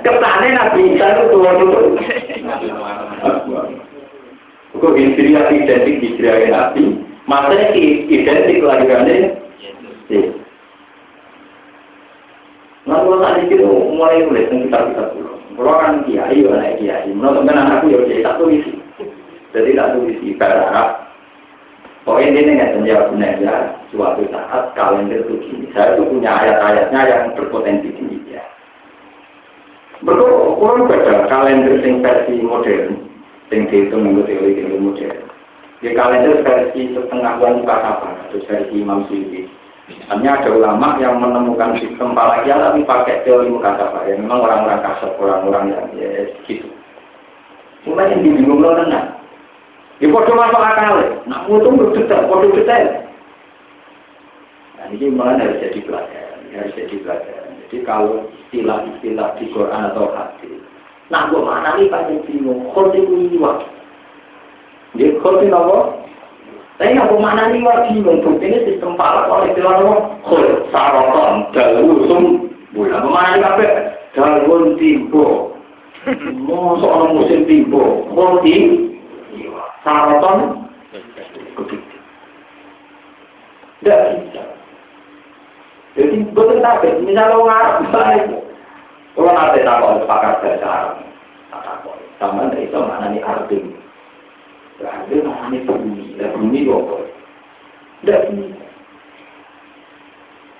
Kesannya 0.06 0.54
Nabi 0.54 0.94
Isa 0.94 1.06
itu 1.18 1.24
tua 1.34 1.52
itu. 1.58 1.80
Kok 4.78 4.94
hijriah 4.94 5.50
identik 5.50 5.98
hijriah 5.98 6.54
Nabi, 6.54 6.84
masanya 7.26 7.74
identik 7.74 8.62
kelahirannya. 8.62 9.34
Nah, 10.14 10.45
kalau 12.86 13.18
tadi 13.18 13.50
itu 13.50 13.66
mulai 13.66 14.22
nulis 14.22 14.46
tentang 14.46 14.94
kitab-kitab 14.94 15.08
dulu. 15.18 15.34
Kalau 15.58 15.74
kan 15.82 15.94
kiai, 16.06 16.38
anak 16.46 16.78
kiai. 16.78 17.10
Menurut 17.10 17.50
anakku 17.50 17.90
ya 17.90 18.00
kiai 18.06 18.22
tak 18.22 18.38
tulis. 18.38 18.66
Jadi 19.58 19.74
tak 19.74 19.90
tulis 19.98 20.18
ibarat 20.22 21.06
Pokoknya 22.06 22.38
ini 22.38 22.52
nggak 22.62 22.78
menjawab 22.78 23.18
ya 23.42 23.56
suatu 23.90 24.22
saat 24.30 24.78
kalender 24.78 25.26
itu 25.26 25.42
gini. 25.42 25.66
Saya 25.74 25.98
itu 25.98 26.06
punya 26.06 26.38
ayat-ayatnya 26.38 27.02
yang 27.10 27.24
berpotensi 27.34 27.90
ya. 28.30 28.46
Betul, 30.06 30.54
kurang 30.62 30.86
beda 30.86 31.26
kalender 31.26 31.82
sing 31.82 32.06
versi 32.06 32.46
modern, 32.46 33.10
sing 33.50 33.66
dihitung 33.74 34.06
minggu 34.06 34.22
teori 34.30 34.54
teori 34.54 34.78
modern. 34.78 35.18
Di 35.82 35.98
kalender 35.98 36.46
versi 36.46 36.94
setengah 36.94 37.42
bulan 37.42 37.66
apa 37.66 38.30
atau 38.30 38.38
versi 38.38 38.76
Imam 38.78 39.10
Syukri. 39.10 39.50
Hanya 39.86 40.42
ada 40.42 40.50
ulama 40.50 40.98
yang 40.98 41.22
menemukan 41.22 41.78
sistem 41.78 42.18
falakia 42.18 42.58
tapi 42.58 42.82
pakai 42.86 43.22
teori 43.22 43.54
mukasabah. 43.54 44.10
Ya 44.10 44.18
memang 44.18 44.42
orang-orang 44.42 44.82
kasar, 44.82 45.14
orang-orang 45.22 45.78
yang 45.78 45.86
ya, 45.94 46.26
gitu. 46.50 46.66
Cuma 47.86 48.10
yang 48.10 48.26
dibingung 48.26 48.66
loh 48.66 48.74
tenang. 48.82 49.14
Ya 50.02 50.10
bodoh 50.10 50.34
masuk 50.34 50.58
akal. 50.58 51.22
Nak 51.30 51.46
mutu 51.46 51.94
detail, 51.94 52.26
bodoh 52.26 52.50
detail. 52.58 53.06
Nah 54.82 54.90
ini 54.90 55.06
malah 55.14 55.38
harus 55.38 55.62
jadi 55.62 55.80
pelajaran, 55.86 56.50
harus 56.50 56.74
jadi 56.74 56.96
pelajaran. 57.06 57.50
Jadi 57.66 57.78
kalau 57.86 58.26
istilah-istilah 58.30 59.38
di 59.38 59.46
Quran 59.54 59.82
atau 59.94 60.14
hadis, 60.14 60.62
nah 61.10 61.30
gue 61.30 61.42
mana 61.42 61.78
nih 61.78 61.90
paling 61.90 62.22
bingung, 62.26 62.70
khoti 62.74 63.02
kuiwa. 63.06 63.66
Dia 64.98 65.14
khoti 65.22 65.50
apa? 65.50 65.78
Tapi 66.76 66.92
mana 67.00 67.56
nih 67.56 67.64
wah 67.64 67.88
bingung, 67.88 68.20
ini 68.44 68.68
sistem 68.68 69.00
palak 69.00 69.32
oleh 69.32 69.56
istilah 69.56 69.80
apa? 69.80 69.96
Khot, 70.28 70.68
saroton, 70.76 71.34
dalusum, 71.56 72.24
bulan 72.76 73.08
mana 73.08 73.32
nih 73.32 73.42
kafe? 73.48 73.68
Dalun 74.12 74.76
timbo. 74.76 75.56
Mau 76.36 76.76
soal 76.84 77.16
musim 77.16 77.48
timbo, 77.48 78.04
khoti 78.12 78.86
Saraton 79.86 80.66
begitu. 81.56 81.96
Tidak 83.80 84.02
bisa. 84.18 84.44
Jadi 85.96 86.16
betul 86.34 86.60
tapi 86.60 86.90
misalnya 87.06 87.38
orang 87.38 87.54
Arab 87.56 87.78
baik. 87.94 88.24
Kalau 89.16 89.32
nanti 89.32 89.64
takut 89.64 90.04
sepakat 90.04 90.44
bahasa 90.44 90.68
Arab, 90.68 90.94
takut. 91.54 91.96
Sama 92.20 92.52
dari 92.52 92.68
itu 92.68 92.80
nih 92.82 93.22
arti? 93.24 93.58
Berarti 94.76 95.16
nih 95.24 95.62
bumi? 95.64 96.20
Dan 96.20 96.36
bumi 96.36 96.60
apa? 96.68 96.96
Tidak 98.04 98.22
bisa. 98.36 98.66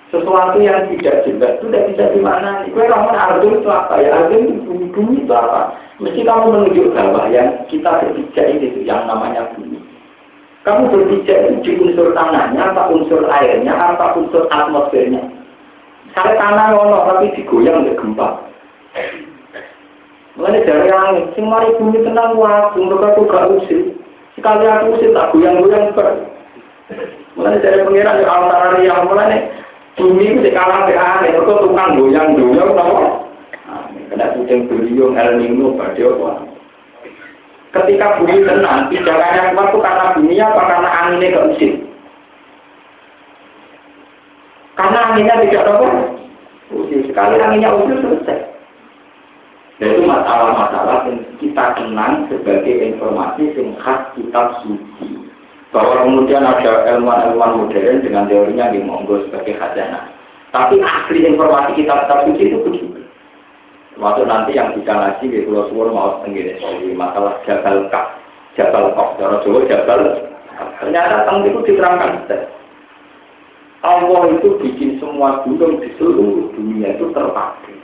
Sesuatu 0.06 0.56
yang 0.62 0.86
tidak 0.94 1.26
jelas 1.26 1.58
itu 1.58 1.66
tidak 1.68 1.84
bisa 1.92 2.04
di 2.14 2.20
mana. 2.22 2.62
Kue 2.70 2.86
kamu 2.86 3.10
arti 3.10 3.46
itu 3.50 3.68
apa 3.68 3.94
ya? 4.00 4.10
Arti 4.14 4.34
itu 4.38 4.54
bumi, 4.64 4.86
bumi 4.94 5.14
itu 5.26 5.32
apa? 5.34 5.76
Mesti 5.98 6.20
kamu 6.22 6.44
menunjuk 6.48 6.94
bahwa 6.94 7.28
yang 7.28 7.50
kita 7.66 7.90
berpijak 8.00 8.46
itu 8.56 8.86
yang 8.86 9.04
namanya 9.04 9.50
bumi. 9.52 9.82
Kamu 10.62 10.88
berpijak 10.94 11.38
itu 11.50 11.56
di 11.60 11.72
unsur 11.82 12.14
tanahnya, 12.14 12.72
apa 12.72 12.88
unsur 12.88 13.26
airnya, 13.28 13.74
apa 13.74 14.14
unsur 14.14 14.46
atmosfernya. 14.48 15.20
Kalau 16.16 16.32
tanah 16.38 16.66
ngono 16.72 16.96
tapi 17.12 17.36
digoyang 17.36 17.84
oleh 17.84 17.92
gempa. 17.98 18.28
Mulai 20.36 20.68
dari 20.68 20.88
langit, 20.92 21.32
sing 21.32 21.48
mari 21.48 21.72
bumi 21.80 21.96
tenang 22.04 22.36
waktu, 22.36 22.76
untuk 22.76 23.00
aku 23.00 23.24
gak 23.24 23.48
usir. 23.56 23.95
Sekali 24.46 24.62
aku 24.70 24.94
usir 24.94 25.10
tak 25.10 25.34
goyang-goyang 25.34 25.90
ber. 25.90 26.22
Mulai 27.34 27.58
dari 27.58 27.82
pengiran 27.82 28.22
yang 28.22 28.30
antara 28.30 28.78
yang 28.78 29.02
mulai 29.10 29.42
bumi 29.98 30.38
itu 30.38 30.46
sekarang 30.46 30.86
aneh, 30.86 31.34
mereka 31.34 31.66
tukang 31.66 31.98
goyang-goyang, 31.98 32.70
kenapa? 32.70 33.26
Kena 34.06 34.26
kucing 34.38 34.70
beliau 34.70 35.10
El 35.18 35.42
Nino 35.42 35.74
pada 35.74 35.98
apa? 35.98 36.30
Ketika 37.74 38.22
bumi 38.22 38.46
tenang, 38.46 38.86
pijakannya 38.86 39.50
kuat 39.50 39.66
itu 39.66 39.78
karena 39.82 40.14
bumi 40.14 40.34
apa? 40.38 40.62
Karena 40.62 40.88
anginnya 40.94 41.34
gak 41.34 41.46
usin. 41.50 41.72
Karena 44.78 44.98
anginnya 45.10 45.42
tidak 45.42 45.74
apa? 45.74 45.88
Usin. 46.70 47.02
Sekali 47.10 47.34
anginnya 47.42 47.74
usin 47.74 47.98
selesai. 47.98 48.38
Itu 49.82 50.06
masalah-masalah 50.06 51.10
yang 51.10 51.25
kita 51.38 51.76
kenang 51.76 52.26
sebagai 52.28 52.94
informasi 52.94 53.52
yang 53.56 53.76
khas 53.80 54.12
kitab 54.16 54.60
suci. 54.62 55.18
Bahwa 55.74 56.06
kemudian 56.06 56.46
ada 56.46 56.88
ilmuwan-ilmuwan 56.94 57.58
modern 57.60 58.00
dengan 58.00 58.30
teorinya 58.30 58.72
di 58.72 58.80
monggo 58.80 59.26
sebagai 59.28 59.58
khazanah. 59.60 60.08
Tapi 60.54 60.80
asli 60.80 61.26
informasi 61.26 61.76
kitab-kitab 61.76 62.32
suci 62.32 62.42
itu 62.48 62.58
begitu. 62.64 63.00
Waktu 63.96 64.28
nanti 64.28 64.52
yang 64.56 64.76
bisa 64.76 64.92
ngaji 64.92 65.24
di 65.24 65.44
Pulau 65.48 65.72
Suwon 65.72 65.96
mau 65.96 66.20
tenggine 66.20 66.60
soal 66.60 66.84
masalah 66.92 67.40
Jabal 67.48 67.88
Kak, 67.88 68.20
Jabal 68.52 68.92
Kok, 68.92 69.16
Jawa 69.16 69.40
Jawa 69.40 69.60
Jabal. 69.64 70.00
Ternyata 70.80 71.24
tentang 71.24 71.44
itu 71.48 71.60
diterangkan. 71.64 72.12
Allah 73.84 74.22
itu 74.36 74.56
bikin 74.60 74.98
semua 75.00 75.44
gunung 75.44 75.80
di 75.80 75.88
seluruh 75.96 76.50
dunia 76.56 76.96
itu 76.96 77.12
terpakai 77.12 77.75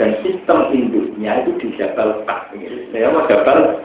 dan 0.00 0.16
sistem 0.24 0.72
induknya 0.72 1.44
itu 1.44 1.60
di 1.60 1.68
Jabal 1.76 2.24
Kak. 2.24 2.56
Ya, 2.56 3.12
Jabal 3.28 3.84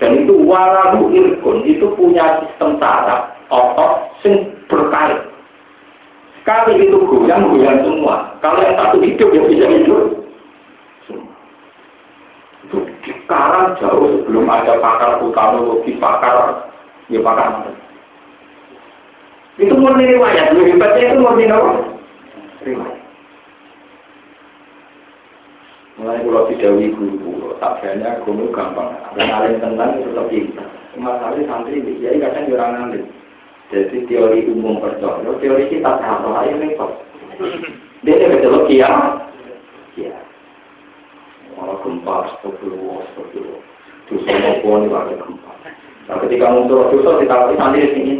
dan 0.00 0.24
itu 0.24 0.32
walau 0.44 1.08
irkun 1.12 1.64
itu 1.68 1.88
punya 1.96 2.40
sistem 2.44 2.80
saraf 2.80 3.36
otot 3.52 4.16
sing 4.24 4.56
berkait. 4.72 5.20
Sekali 6.40 6.88
itu 6.88 6.96
goyang 7.04 7.52
goyang 7.52 7.84
semua. 7.84 8.36
Kalau 8.40 8.60
yang 8.64 8.76
satu 8.80 8.96
hidup 9.04 9.28
ya 9.32 9.42
bisa 9.44 9.66
hidup. 9.68 10.04
Sekarang 13.04 13.74
jauh 13.78 14.22
sebelum 14.22 14.46
ada 14.46 14.78
pakar 14.78 15.18
vulkanologi, 15.20 15.96
pakar 16.00 16.68
ya 17.12 17.20
pakar. 17.20 17.72
Itu 19.56 19.72
murni 19.72 20.04
riwayat, 20.04 20.52
lebih 20.52 20.76
hebatnya 20.76 21.16
itu 21.16 21.20
murni? 21.24 21.44
Riwayat. 22.68 22.95
Mulai 26.06 26.22
kalau 26.22 26.46
tidak 26.54 26.78
guru, 26.94 27.58
tak 27.58 27.82
banyak 27.82 28.22
guru 28.22 28.46
gampang. 28.54 28.94
Kenalin 29.18 29.58
tentang 29.58 29.98
itu 29.98 30.14
tetap 30.14 30.26
kita. 30.30 30.64
Masalah 31.02 31.42
santri, 31.50 31.82
ya 31.98 32.14
kadang 32.22 32.46
orang 32.54 32.94
nanti. 32.94 33.02
Jadi 33.74 34.06
teori 34.06 34.46
umum 34.46 34.78
percaya, 34.78 35.26
teori 35.42 35.66
kita 35.66 35.98
apa 35.98 36.46
ayo 36.46 36.62
repot. 36.62 37.02
Dia 38.06 38.30
betul 38.30 38.70
kia, 38.70 39.18
kia 39.98 40.14
malah 41.58 41.74
gempa, 41.82 42.14
astagfirullah, 42.30 43.02
astagfirullah. 43.02 43.62
Dosa 44.06 44.32
nopo 44.38 44.68
ini 44.78 44.86
ada 44.94 45.14
gempa. 45.18 45.52
Nah 46.06 46.16
ketika 46.22 46.54
muncul 46.54 46.86
dosa, 46.94 47.18
kita 47.18 47.50
nanti 47.58 47.82
di 47.82 47.90
sini. 47.98 48.14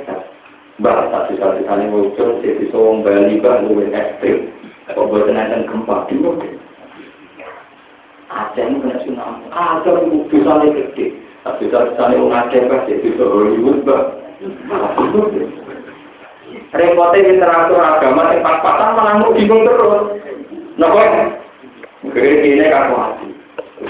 Mbak, 0.83 1.15
tak 1.15 1.31
bisa-bisa 1.31 1.73
ini 1.79 1.87
muncul, 1.87 2.43
saya 2.43 2.59
bisa 2.59 2.75
Bali, 3.07 3.39
lebih 3.39 3.95
ekstrim. 3.95 4.51
Kok 4.91 5.07
buat 5.07 5.31
gempa, 5.71 6.11
di. 6.11 6.66
Aceh 8.37 8.61
ini 8.69 8.85
kena 8.85 9.01
tsunami. 9.01 9.49
Aceh 9.49 9.93
itu 10.05 10.29
dosa 10.29 10.61
ini 10.61 10.77
gede. 10.77 11.07
Tak 11.41 11.57
bisa-bisa 11.57 12.03
ini 12.13 12.21
orang 12.21 12.53
Aceh, 12.53 12.61
saya 12.69 13.01
bisa 13.01 13.25
Hollywood, 13.25 13.81
Mbak. 13.81 14.03
Repotnya 16.77 17.25
literatur 17.25 17.81
agama, 17.81 18.29
yang 18.37 18.45
pas-pasan 18.45 18.93
terus. 19.65 20.21
Nah, 20.77 20.89
kok? 20.93 21.09
Mungkin 22.05 22.45
ini 22.45 22.69
kan 22.69 22.93
hati. 22.93 23.29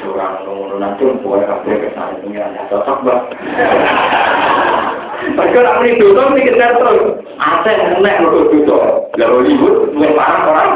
Orang 0.07 0.79
nanti 0.79 1.03
boleh 1.23 1.47
kabeh 1.47 1.79
kesane 1.83 2.23
pengiran 2.23 2.55
ya 2.55 2.63
cocok 2.71 2.99
dosa 5.99 6.31
terus. 6.79 7.19
Untuk 8.31 8.51
dosa. 8.67 9.11
Lalu 9.19 9.39
lebih 9.95 10.15
parah 10.15 10.43
orang. 10.47 10.71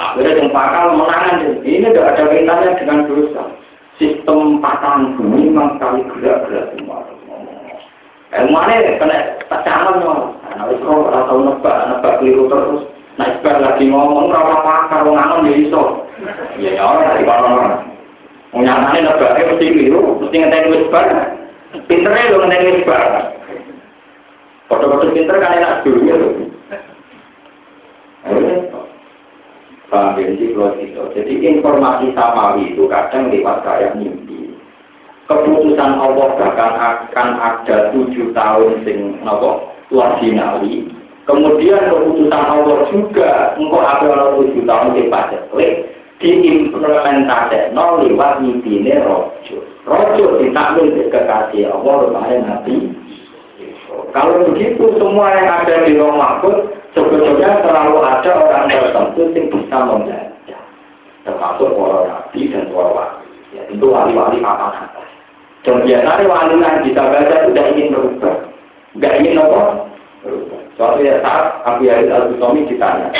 Akhirnya 0.00 0.40
yang 0.40 0.48
pakal 0.48 0.96
menangan 0.96 1.60
ini 1.80 1.96
tidak 1.96 2.12
ada 2.12 2.22
kaitannya 2.28 2.76
dengan 2.76 2.98
dosa. 3.08 3.42
Sistem 3.96 4.60
patahan 4.60 5.16
bumi 5.16 5.48
memang 5.48 5.80
sekali 5.80 6.04
gerak-gerak 6.12 6.76
semua. 6.76 7.08
Ilmuannya 8.30 9.00
kena 9.00 9.16
pacaran 9.48 10.04
loh. 10.04 10.36
Nah, 10.54 10.68
itu 10.70 10.84
tahu 10.86 11.38
nebak, 11.40 11.76
nebak 11.88 12.14
keliru 12.20 12.44
terus. 12.52 12.84
Nah, 13.16 13.26
sebar 13.36 13.58
lagi 13.58 13.90
ngomong, 13.90 14.30
berapa 14.30 14.60
pakar, 14.62 15.02
ngomong 15.02 15.48
ya 15.48 15.52
iso. 15.56 16.06
Ya, 16.60 16.76
ya 16.76 16.82
orang 16.84 17.16
dari 17.16 17.24
orang-orang. 17.24 17.74
Nyatanya 18.54 19.00
nebaknya 19.08 19.48
mesti 19.50 19.66
keliru, 19.72 20.00
mesti 20.20 20.36
ngeteng 20.36 20.70
wisbar. 20.70 21.06
Pinternya 21.88 22.30
lo 22.30 22.44
ngeteng 22.44 22.76
wisbar. 22.76 23.02
Foto-foto 24.70 25.10
pinter 25.10 25.36
kan 25.42 25.58
enak 25.58 25.82
dulu 25.82 26.00
ya. 26.06 26.16
Jadi 29.90 30.54
kalau 30.54 30.78
gitu. 30.78 31.02
Jadi 31.18 31.32
informasi 31.42 32.14
samawi 32.14 32.70
itu 32.70 32.86
kadang 32.86 33.26
lewat 33.34 33.66
kayak 33.66 33.98
mimpi. 33.98 34.54
Keputusan 35.26 35.98
Allah 35.98 36.26
bahkan 36.38 36.72
akan 36.78 37.28
ada 37.38 37.90
tujuh 37.90 38.30
tahun 38.30 38.86
sing 38.86 39.18
nopo 39.26 39.74
wajinawi. 39.90 40.86
Kemudian 41.26 41.90
keputusan 41.90 42.44
Allah 42.50 42.78
juga 42.90 43.54
engkau 43.58 43.82
ada 43.82 44.34
tujuh 44.38 44.62
tahun 44.62 44.94
di 44.94 45.02
paceklik 45.10 45.74
diimplementasi 46.22 47.74
no 47.74 47.98
lewat 47.98 48.46
mimpi 48.46 48.78
ini 48.78 48.94
rojo. 49.02 49.58
Rojo 49.88 50.38
ditakwil 50.38 50.94
kekasih 51.10 51.66
Allah 51.66 51.94
rupanya 52.06 52.36
nanti. 52.46 52.94
Kalau 54.10 54.42
begitu 54.50 54.98
semua 54.98 55.34
yang 55.34 55.62
ada 55.62 55.86
di 55.86 55.94
Roh 55.94 56.14
Mahfud 56.14 56.79
sebetulnya 56.94 57.50
selalu 57.62 57.94
ada 58.02 58.30
orang 58.34 58.66
tertentu 58.70 59.22
yang 59.34 59.46
bisa 59.52 59.76
membaca. 59.86 60.58
Termasuk 61.20 61.68
para 61.76 61.98
nabi 62.08 62.40
dan 62.48 62.64
para 62.72 62.90
wali. 62.90 63.28
Ya, 63.50 63.62
itu 63.68 63.86
wali-wali 63.86 64.38
apa 64.40 64.66
apa. 64.72 65.02
Dan 65.66 65.84
biasanya 65.84 66.24
wali 66.24 66.54
yang 66.56 66.80
bisa 66.86 67.02
baca 67.04 67.36
tidak 67.50 67.66
ingin 67.76 67.92
berubah. 67.92 68.36
Tidak 68.96 69.14
ingin 69.20 69.42
apa? 69.42 69.60
Berubah. 70.24 70.60
Suatu 70.80 70.98
ya 71.04 71.20
saat 71.20 71.60
Abu 71.68 71.84
Yazid 71.84 72.08
Al-Bustami 72.08 72.64
ditanya, 72.64 73.12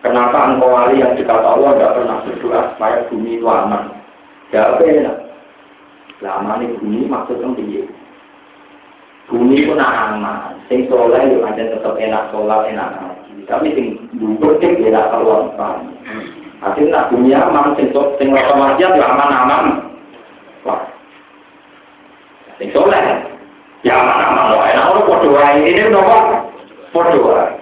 kenapa 0.00 0.56
engkau 0.56 0.72
wali 0.72 1.04
yang 1.04 1.12
dekat 1.12 1.44
Allah 1.44 1.76
tidak 1.76 1.92
pernah 1.92 2.16
berdoa 2.24 2.60
supaya 2.72 2.98
bumi 3.12 3.36
itu 3.36 3.44
aman? 3.44 3.84
Jawabnya. 4.48 5.12
Lama 6.24 6.52
nih 6.60 6.72
bumi 6.80 7.08
maksudnya 7.08 7.52
tinggi. 7.52 7.84
Bumi 9.30 9.62
itu 9.62 9.72
nak 9.78 10.18
aman. 10.18 10.58
Sing 10.66 10.90
soleh 10.90 11.22
itu 11.30 11.38
aja 11.46 11.62
tetap 11.62 11.94
enak 11.94 12.34
sholat, 12.34 12.66
enak 12.66 12.98
ngaji. 12.98 13.46
Tapi 13.46 13.66
sing 13.78 13.86
dulu 14.18 14.58
sing 14.58 14.74
enak 14.82 15.06
keluar 15.14 15.54
Hasil 16.60 16.90
nak 16.90 17.14
bumi 17.14 17.30
aman, 17.30 17.78
sing 17.78 17.94
sing 17.94 18.28
rasa 18.34 18.74
ya 18.74 18.90
aman-aman. 18.90 19.86
Wah. 20.66 20.82
Sing 22.58 22.74
soleh, 22.74 22.98
ya 23.86 23.94
aman-aman. 23.94 24.58
Wah, 24.58 24.66
enak 24.66 24.98
orang 24.98 25.30
wae. 25.30 25.62
Ini 25.62 25.80
kenapa? 25.86 26.16
Podo 26.90 27.18
wae. 27.30 27.54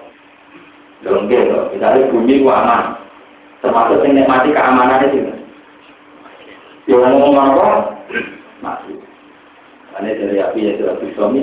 Dalam 1.05 1.29
dia, 1.29 1.69
misalnya 1.69 2.09
bumi 2.09 2.41
itu 2.41 2.49
aman. 2.49 2.97
Termasuk 3.61 4.01
sing 4.01 4.17
nikmati 4.17 4.57
keamanan 4.57 5.05
itu. 5.05 5.21
Ya 6.89 6.97
ngomong 6.97 7.37
apa? 7.37 7.93
Mati. 8.65 8.97
Ini 9.99 10.15
dari 10.15 10.39
api 10.39 10.63
ya 10.63 10.73
sudah 10.79 10.95
suami, 11.19 11.43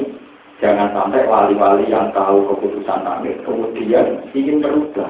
jangan 0.63 0.89
sampai 0.95 1.27
wali-wali 1.27 1.89
yang 1.91 2.11
tahu 2.15 2.47
keputusan 2.55 3.03
kami 3.03 3.35
kemudian 3.43 4.23
ingin 4.31 4.63
berubah. 4.63 5.09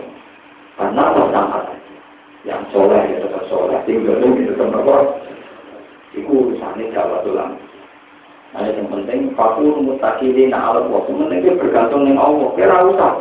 Karena 0.75 1.03
saja. 1.15 1.75
Yang 2.45 2.61
soleh 2.69 3.01
ya 3.09 3.17
tetap 3.25 3.43
soleh, 3.49 3.79
tinggal 3.89 4.21
itu 4.21 4.53
tetap 4.53 4.69
apa? 4.69 4.97
Itu 6.13 6.29
urusannya 6.29 6.93
Jawa 6.93 7.25
tulang. 7.25 7.57
Nah, 8.55 8.71
yang 8.71 8.87
penting, 8.87 9.35
fakul 9.35 9.83
mutakili 9.83 10.47
na 10.47 10.71
alat 10.71 10.87
waktu 10.87 11.11
penting 11.11 11.43
itu 11.43 11.59
bergantung 11.59 12.07
dengan 12.07 12.23
Allah. 12.23 12.49
Kira 12.55 12.77
usah 12.87 13.11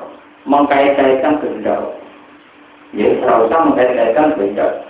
mengkait-kaitkan 0.47 1.43
kehendak. 1.43 1.81
Ya, 2.95 3.11
kira 3.19 3.43
usah 3.43 3.59
mengkait-kaitkan 3.67 4.39
kehendak. 4.39 4.87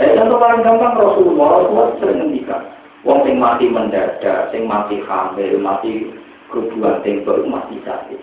Saya 0.00 0.16
contoh 0.18 0.38
paling 0.40 0.64
gampang 0.64 0.94
Rasulullah, 0.96 1.48
Rasulullah 1.60 1.86
sering 2.00 2.18
ngendikan. 2.18 2.62
Wong 3.04 3.20
sing 3.28 3.36
mati 3.36 3.68
mendadak, 3.68 4.48
sing 4.48 4.64
mati 4.64 4.96
hamil, 5.04 5.60
mati 5.60 6.08
kerubuhan 6.48 7.04
tembok, 7.04 7.44
mati 7.44 7.76
sakit. 7.84 8.20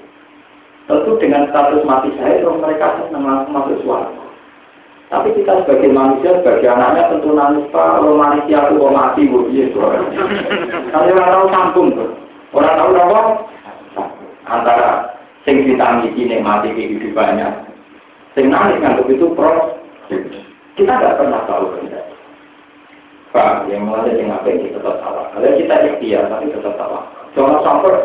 Tentu 0.89 1.21
dengan 1.21 1.45
status 1.53 1.85
mati 1.85 2.09
saya, 2.17 2.41
mereka 2.41 2.97
senang 3.05 3.21
langsung 3.21 3.53
masuk 3.53 3.77
suara. 3.85 4.09
Tapi 5.13 5.37
kita 5.37 5.63
sebagai 5.63 5.91
manusia, 5.93 6.39
sebagai 6.41 6.65
anaknya 6.71 7.13
tentu 7.13 7.29
nangis 7.35 7.67
pak, 7.69 7.99
kalau 7.99 8.17
manusia 8.17 8.57
aku 8.63 8.79
mau 8.79 8.95
mati, 8.95 9.27
bu, 9.29 9.45
iya 9.53 9.69
Kalau 9.71 11.07
orang 11.13 11.29
tahu 11.29 11.45
sambung 11.53 11.87
tuh, 11.93 12.09
orang 12.55 12.75
tahu 12.79 12.89
apa? 12.97 13.21
Antara 14.49 14.89
sing 15.45 15.67
ditangisi 15.67 16.25
ini 16.25 16.41
mati 16.41 16.73
kehidupannya, 16.73 17.47
sing 18.33 18.49
nangis 18.49 18.81
ngantuk 18.81 19.13
itu 19.13 19.29
pro, 19.37 19.77
kita 20.73 20.91
tidak 20.97 21.15
pernah 21.21 21.43
tahu 21.45 21.69
benar. 21.77 22.10
Pak, 23.31 23.71
yang 23.71 23.87
mulai 23.87 24.11
yang 24.19 24.35
apa 24.35 24.51
ini 24.51 24.75
tetap 24.75 24.99
salah. 24.99 25.31
Kalau 25.31 25.55
kita 25.55 25.75
ikhtiar, 25.87 26.27
tapi 26.27 26.51
tetap 26.51 26.75
salah. 26.75 27.07
Jangan 27.31 27.63
sampai 27.63 27.95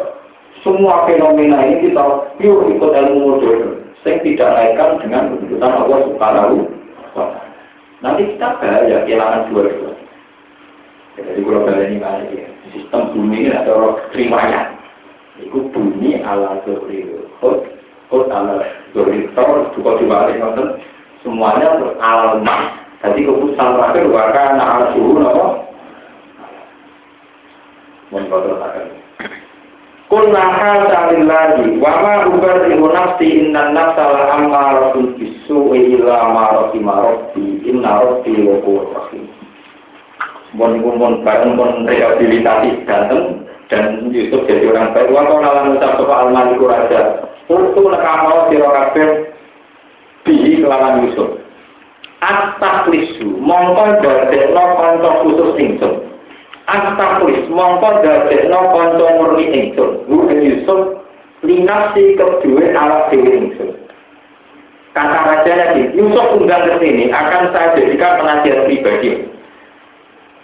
semua 0.63 1.03
fenomena 1.03 1.67
ini 1.67 1.91
kita 1.91 2.31
pure 2.39 2.71
ikut 2.71 2.91
ilmu 2.95 3.19
modern. 3.35 3.83
Saya 4.07 4.23
tidak 4.23 4.55
naikkan 4.55 5.03
dengan 5.03 5.35
keputusan 5.35 5.73
Allah 5.83 5.99
Subhanahu 6.07 6.57
Nanti 8.05 8.23
kita 8.37 8.61
bahaya 8.61 9.03
kehilangan 9.03 9.51
dua-dua. 9.51 9.93
Jadi 11.17 11.41
kalau 11.43 11.65
kalian 11.65 11.97
ini 11.97 11.99
kali 11.99 12.45
ya, 12.45 12.49
sistem 12.77 13.03
bumi 13.17 13.37
ini 13.41 13.51
ada 13.57 13.73
terimanya. 14.13 14.77
Itu 15.41 15.73
bumi 15.73 16.21
ala 16.21 16.61
zuri 16.69 17.09
hot, 17.41 17.65
hot 18.13 18.29
ala 18.29 18.61
zuri 18.93 19.27
tor, 19.33 19.73
juga 19.73 19.97
dibalik 19.97 20.37
nonton. 20.39 20.77
Semuanya 21.25 21.81
untuk 21.81 21.97
jadi 23.05 23.21
keputusan 23.29 23.69
terakhir 23.77 24.05
bahkan 24.09 24.57
anak 24.57 24.97
suhu 24.97 25.21
apa? 25.21 25.47
Mengkotorkan. 28.09 28.89
Kul 30.07 30.31
nahal 30.31 30.87
ta'lillahi 30.87 31.83
wa 31.83 31.93
ma 31.99 32.15
ubarri'u 32.31 32.87
nafsi 32.95 33.27
inna 33.43 33.75
nafsa 33.75 34.07
la 34.07 34.23
ammaratun 34.39 35.19
bisu'i 35.19 35.99
illa 35.99 36.31
ma 36.31 36.45
rahima 36.63 36.95
rabbi 37.11 37.67
inna 37.67 38.07
rabbi 38.07 38.47
wa 38.47 38.63
rahim. 38.95 39.27
Mon 40.55 40.79
mon 40.79 41.27
bareng 41.27 41.59
mon 41.59 41.85
rehabilitasi 41.91 42.87
ganteng 42.87 43.45
dan 43.67 44.09
Yusuf 44.15 44.47
jadi 44.47 44.71
orang 44.71 44.95
baik. 44.95 45.11
Wa 45.11 45.27
kau 45.27 45.43
nalan 45.43 45.75
ucap 45.75 45.99
sopa 45.99 46.15
al-maliku 46.23 46.71
raja. 46.71 47.27
Urtu 47.51 47.83
nekamo 47.91 48.47
siro 48.49 48.71
kabeh 48.71 49.09
bihi 50.23 50.63
kelawan 50.63 51.03
Yusuf. 51.03 51.46
Astaklisu 52.27 53.39
mongko 53.39 54.03
dadekno 54.03 54.65
kanca 54.75 55.11
khusus 55.23 55.55
ingsun. 55.63 55.95
Astaklis 56.67 57.47
mongko 57.47 58.03
dadekno 58.03 58.61
kanca 58.75 59.07
murni 59.23 59.47
ingsun. 59.55 60.03
Bu 60.11 60.27
Yusuf 60.35 61.07
linasi 61.47 62.19
kedua 62.19 62.67
ala 62.75 63.07
dewi 63.15 63.31
ingsun. 63.47 63.71
Kata 64.91 65.19
raja 65.23 65.53
lagi, 65.55 65.93
Yusuf 65.95 66.41
undang 66.41 66.67
ke 66.67 66.83
sini 66.83 67.15
akan 67.15 67.53
saya 67.55 67.79
jadikan 67.79 68.19
penasihat 68.19 68.65
pribadi. 68.67 69.11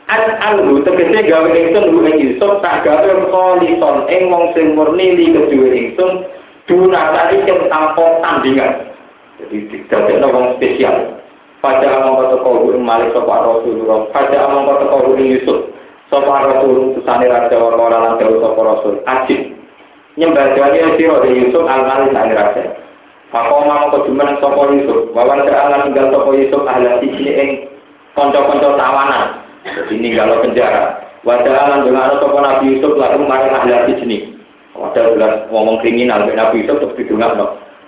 An 0.06 0.22
alhu 0.38 0.86
tegese 0.86 1.18
gawe 1.26 1.50
ingsun 1.50 1.98
bu 1.98 2.06
Yusuf 2.14 2.62
tak 2.62 2.86
gawe 2.86 3.10
kolison 3.26 4.06
ing 4.06 4.30
wong 4.30 4.54
sing 4.54 4.78
murni 4.78 5.18
li 5.18 5.34
kedua 5.34 5.66
ingsun 5.66 6.30
dunasari 6.70 7.42
tanpa 7.66 8.06
tandingan. 8.22 8.94
Jadi 9.42 9.82
dadekno 9.90 10.30
wong 10.30 10.46
spesial. 10.62 11.22
Pada 11.62 12.02
amang 12.02 12.18
kata 12.18 12.43
kau 12.43 12.74
malik 12.74 13.14
sopa 13.14 13.39
Rasulullah. 13.39 14.10
Pada 14.10 14.51
amang 14.51 14.66
kata 14.66 14.84
kau 14.90 15.14
Yusuf. 15.14 15.70
Sopa 16.10 16.51
Rasul 16.51 16.98
tusani 16.98 17.30
raja 17.30 17.55
orang 17.55 18.02
lan 18.02 18.18
jauh 18.18 18.43
sopa 18.43 18.60
Rasul. 18.66 18.98
Ajib. 19.06 19.55
Nyembah 20.18 20.59
jani 20.59 20.98
siro 20.98 21.22
di 21.22 21.39
Yusuf 21.39 21.62
al-Mali 21.62 22.10
sani 22.10 22.34
raja. 22.34 22.66
Maka 23.30 23.94
kau 23.94 24.02
cuma 24.10 24.34
sopa 24.43 24.74
Yusuf. 24.74 25.14
Wawan 25.14 25.47
serangan 25.47 25.86
tinggal 25.86 26.10
sopa 26.10 26.30
Yusuf 26.34 26.66
ahli 26.66 27.06
sini 27.14 27.30
ing 27.30 27.51
konco-konco 28.18 28.74
tawanan. 28.74 29.47
Jadi 29.62 29.94
ninggal 30.02 30.43
penjara. 30.43 30.98
Wajah 31.22 31.55
alam 31.55 31.86
dengan 31.86 32.18
sopa 32.18 32.43
Nabi 32.43 32.74
Yusuf 32.74 32.98
lalu 32.98 33.22
maring 33.22 33.55
ahli 33.55 33.94
sini. 34.02 34.18
Wadah 34.74 35.14
bulan 35.14 35.32
ngomong 35.47 35.78
kriminal 35.78 36.26
Nabi 36.26 36.66
Yusuf 36.66 36.82
terus 36.82 36.97
didungan 36.98 37.39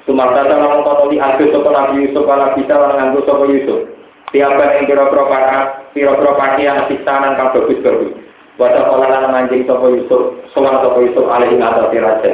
sama 0.05 0.85
ngomong 0.85 1.09
di 1.09 1.17
akhir 1.17 1.49
sopo 1.49 1.73
Nabi 1.73 2.05
Yusuf 2.05 2.29
ala 2.29 2.53
bisa 2.53 2.77
lan 2.77 2.93
nganggo 3.01 3.25
sopo 3.25 3.49
Yusuf. 3.49 3.89
Tiap 4.37 4.59
yang 4.61 4.85
kira-kira 4.85 5.25
para 5.31 5.61
kira-kira 5.97 6.33
pakaian 6.37 6.85
sisanan 6.93 7.39
kang 7.41 7.57
bagus 7.57 7.81
bagus. 7.81 8.13
Wata 8.61 8.85
kolanan 8.85 9.33
manjing 9.33 9.65
sopo 9.65 9.89
Yusuf, 9.89 10.45
sowan 10.53 10.85
sopo 10.85 11.01
Yusuf 11.01 11.25
alih 11.25 11.57
ngatasi 11.57 11.99
raja. 12.05 12.33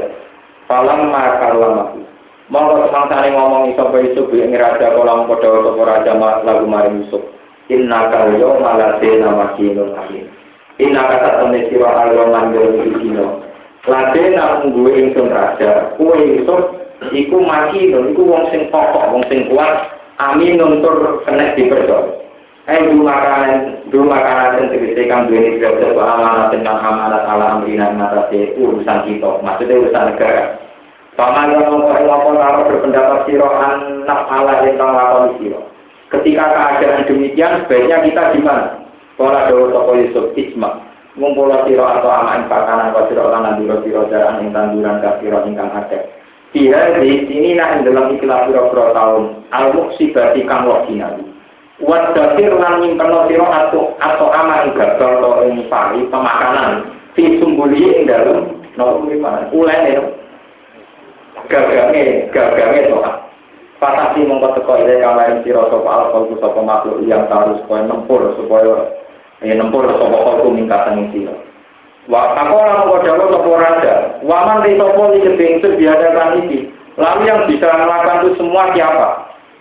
Falam 0.67 1.15
makar 1.15 1.55
lamaku. 1.55 2.03
Monggo 2.51 2.91
semangsane 2.91 3.31
ngomong 3.31 3.71
sapa 3.79 4.03
Yusuf 4.03 4.27
ing 4.35 4.51
raja 4.51 4.91
kala 4.91 5.23
padha 5.31 5.49
sapa 5.63 5.83
raja 5.87 6.13
lagu 6.43 6.67
maring 6.67 7.07
Yusuf. 7.07 7.23
Inna 7.71 8.11
kal 8.11 8.35
yo 8.35 8.59
malate 8.59 9.07
namakinun 9.23 9.95
amin. 9.95 10.27
Inna 10.83 11.07
kata 11.07 11.39
temne 11.39 11.71
sira 11.71 11.87
alyo 11.95 12.27
dino. 12.99 13.47
Lade 13.87 14.23
nang 14.35 14.75
duwe 14.75 14.93
ingsun 14.93 15.31
raja, 15.31 15.95
kuwe 15.95 16.19
Yusuf 16.19 16.80
iku 17.09 17.41
makinun 17.41 18.13
iku 18.13 18.23
wong 18.29 18.45
sing 18.53 18.69
pokok, 18.69 19.09
wong 19.17 19.25
sing 19.33 19.49
kuat, 19.49 19.89
amin 20.21 20.61
nuntur 20.61 21.25
kena 21.25 21.57
dipercaya. 21.57 22.21
Eh 22.69 22.87
dulu 22.87 23.09
makanan, 23.09 23.89
dulu 23.89 24.13
makanan 24.13 24.61
yang 24.61 24.67
tegese 24.71 25.09
kang 25.09 25.27
duwe 25.27 25.59
ini 25.59 25.65
amanat 25.97 26.53
tentang 26.53 26.79
amanat 26.79 27.25
ala 27.25 27.59
amrina 27.59 27.89
ngatasi 27.97 28.55
urusan 28.61 29.09
kita, 29.09 29.41
maksudnya 29.41 29.81
urusan 29.81 30.07
negara. 30.13 30.61
Paman 31.19 31.57
yang 31.57 31.67
mengkori 31.73 32.07
ngomong 32.07 32.37
kalau 32.39 32.69
berpendapat 32.69 33.19
siro 33.27 33.49
anak 33.49 34.21
Allah 34.31 34.63
yang 34.63 34.79
kang 34.79 34.93
lakoni 34.95 35.31
siro. 35.41 35.61
Ketika 36.13 36.45
keadaan 36.53 37.07
demikian, 37.11 37.65
sebaiknya 37.65 37.97
kita 38.07 38.23
gimana? 38.39 38.79
Pola 39.19 39.51
dawa 39.51 39.73
toko 39.73 39.93
Yusuf 39.99 40.27
Isma. 40.39 40.85
Ngumpul 41.19 41.51
siro 41.67 41.85
atau 41.85 42.13
aman 42.13 42.47
pakanan 42.47 42.95
kau 42.95 43.09
siro 43.11 43.35
kanan 43.35 43.59
duro 43.59 43.83
siro 43.83 44.07
jalan 44.07 44.47
yang 44.47 44.55
tanduran 44.55 45.03
ke 45.03 45.11
siro 45.19 45.39
ingkang 45.43 45.75
ada. 45.75 45.99
Dia 46.51 46.99
di 46.99 47.31
sini 47.31 47.55
nah 47.55 47.79
dalam 47.81 48.15
ikhlas 48.19 48.51
siro 48.51 48.71
tahun. 48.75 49.23
Al 49.55 49.71
muksibati 49.75 50.43
kang 50.47 50.67
wakinabi. 50.67 51.23
Wat 51.81 52.13
dasir 52.13 52.53
lan 52.55 52.83
nyimpen 52.83 53.15
siro 53.31 53.47
atau 53.47 53.95
atau 54.03 54.29
aman 54.35 54.75
gagal 54.75 55.23
atau 55.23 55.47
ini 55.47 55.65
pari 55.71 56.03
pemakanan. 56.11 56.91
Fi 57.15 57.39
sumbuli 57.39 57.87
ing 57.87 58.11
dalam. 58.11 58.59
No, 58.79 59.03
ulen 59.51 59.83
itu 59.91 60.05
gagange 61.51 62.31
gagange 62.31 62.81
doa 62.87 63.27
Fatasi 63.81 64.29
mongko 64.29 64.61
teko 64.61 64.77
ile 64.77 65.01
kamarin 65.01 65.41
sira 65.41 65.65
sapa 65.73 65.89
alqal 65.89 66.29
sapa 66.37 66.61
makhluk 66.61 67.01
yang 67.09 67.25
harus 67.33 67.65
kowe 67.65 67.81
nempur 67.81 68.37
supaya 68.37 68.93
ya 69.41 69.57
nempur 69.57 69.89
sapa 69.89 70.17
kalku 70.21 70.53
mingkatan 70.53 71.09
sira. 71.09 71.33
Wa 72.09 72.33
takola 72.33 72.87
mongko 72.87 72.97
dawa 73.05 73.25
sapa 73.29 73.51
raja, 73.61 73.95
waman 74.25 74.65
di 74.65 74.81
sapa 74.81 75.03
iki 75.13 75.21
kedeng 75.37 75.77
biadakan 75.77 76.37
iki. 76.47 76.59
Lalu 76.97 77.23
yang 77.29 77.45
bisa 77.45 77.69
melakukan 77.69 78.21
itu 78.25 78.31
semua 78.41 78.73
siapa? 78.73 79.09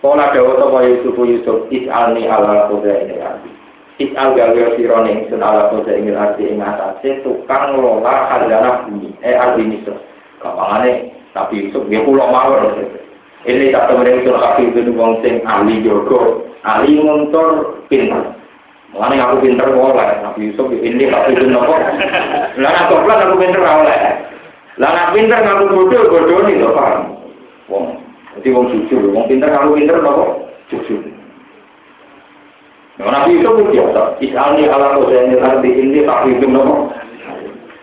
Pola 0.00 0.32
dawa 0.32 0.56
sapa 0.56 0.78
Yusuf 0.88 1.16
Yusuf 1.20 1.58
is'alni 1.68 2.24
ala 2.24 2.72
koda 2.72 3.04
ini 3.04 3.20
arti. 3.20 3.50
Is'al 4.00 4.32
gawe 4.32 4.80
sira 4.80 5.04
ning 5.04 5.28
sun 5.28 5.44
ala 5.44 5.68
koda 5.68 5.92
ini 5.92 6.16
arti 6.16 6.48
ing 6.48 6.64
atase 6.64 7.20
tukang 7.20 7.76
ngelola 7.76 8.32
khazanah 8.32 8.88
bumi, 8.88 9.12
eh 9.20 9.36
arti 9.36 9.60
misro. 9.60 10.00
Gampangane 10.40 11.12
tapi 11.36 11.68
Yusuf 11.68 11.84
dia 11.92 12.00
pulau 12.00 12.32
mawar. 12.32 12.72
Ini 13.40 13.72
tak 13.72 13.88
temen 13.88 14.20
itu 14.20 14.32
kaki 14.36 14.68
itu 14.68 14.92
wong 14.96 15.24
sing 15.24 15.40
ahli 15.48 15.80
jogo, 15.80 16.44
ahli 16.60 17.00
ngontor 17.00 17.80
pinter. 17.88 18.36
Mulane 18.90 19.22
aku 19.22 19.46
pinter 19.46 19.70
oleh, 19.70 20.18
Nabi 20.18 20.50
Yusuf 20.50 20.66
ini 20.74 21.06
kaki 21.06 21.38
itu 21.38 21.46
nopo. 21.46 21.78
Lah 22.58 22.72
aku 22.86 23.06
pelan 23.06 23.22
aku 23.22 23.34
pinter 23.38 23.62
oleh. 23.62 24.00
Lah 24.82 24.90
nak 24.90 25.10
pinter 25.14 25.38
ngaku 25.38 25.64
bodoh 25.70 26.02
bodoh 26.10 26.40
nih 26.42 26.58
loh 26.58 26.74
paham. 26.74 27.02
Wong, 27.70 27.84
jadi 28.34 28.50
wong 28.50 28.66
jujur, 28.74 29.14
wong 29.14 29.30
pinter 29.30 29.46
ngaku 29.46 29.78
pinter 29.78 29.96
nopo 30.02 30.50
jujur. 30.74 31.06
Nah, 32.98 33.14
Nabi 33.14 33.38
Yusuf 33.38 33.62
itu 33.62 33.78
biasa. 33.78 34.02
Isalni 34.18 34.66
ala 34.66 34.98
kosaini 34.98 35.38
arti 35.38 35.70
ini 35.70 36.02
kaki 36.02 36.42
itu 36.42 36.46
nopo. 36.50 36.90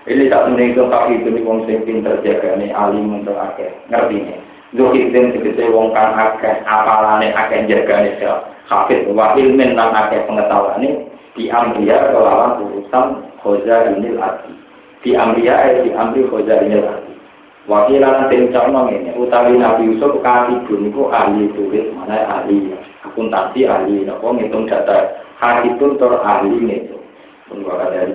Ini 0.07 0.31
tak 0.31 0.55
itu 0.55 0.87
tapi 0.87 1.19
itu 1.19 1.35
nih 1.35 1.43
wong 1.43 1.67
sing 1.67 1.83
pinter 1.83 2.15
jaga 2.23 2.55
nih 2.55 2.71
alim 2.71 3.19
untuk 3.23 3.35
akeh 3.35 3.67
ngerti 3.91 4.23
nih. 4.23 4.39
Zuhid 4.75 5.11
dan 5.11 5.35
segede 5.35 5.67
wong 5.67 5.91
kang 5.91 6.15
akeh 6.15 6.63
apalane 6.63 7.27
akeh 7.35 7.67
jaga 7.67 8.07
nih. 8.07 8.15
Hafid 8.67 9.07
wa 9.15 9.31
ilmin 9.39 9.79
lan 9.79 9.95
akeh 9.95 10.27
nih 10.27 10.93
di 11.39 11.47
amriya 11.47 12.11
kelawan 12.11 12.67
urusan 12.67 13.23
khoza 13.39 13.95
ini 13.95 14.11
lagi. 14.19 14.51
Di 15.05 15.15
amriya 15.15 15.55
eh 15.71 15.73
di 15.87 15.89
amri 15.95 16.27
khoza 16.27 16.59
ini 16.67 16.83
lagi. 16.83 17.13
Wakilan 17.67 18.31
tim 18.31 18.51
contoh 18.51 18.87
ini 18.91 19.11
utawi 19.15 19.59
Nabi 19.59 19.91
Yusuf 19.91 20.19
katibun 20.23 20.87
itu 20.87 21.03
ahli 21.11 21.51
tulis 21.51 21.87
mana 21.95 22.39
ahli 22.39 22.71
akuntansi 23.03 23.67
ahli 23.67 24.07
nopo 24.07 24.35
ngitung 24.35 24.67
data 24.71 25.19
hakitun 25.39 25.99
tor 25.99 26.23
ahli 26.23 26.63
itu. 26.63 26.95
Ada 27.47 27.87
dari 27.91 28.11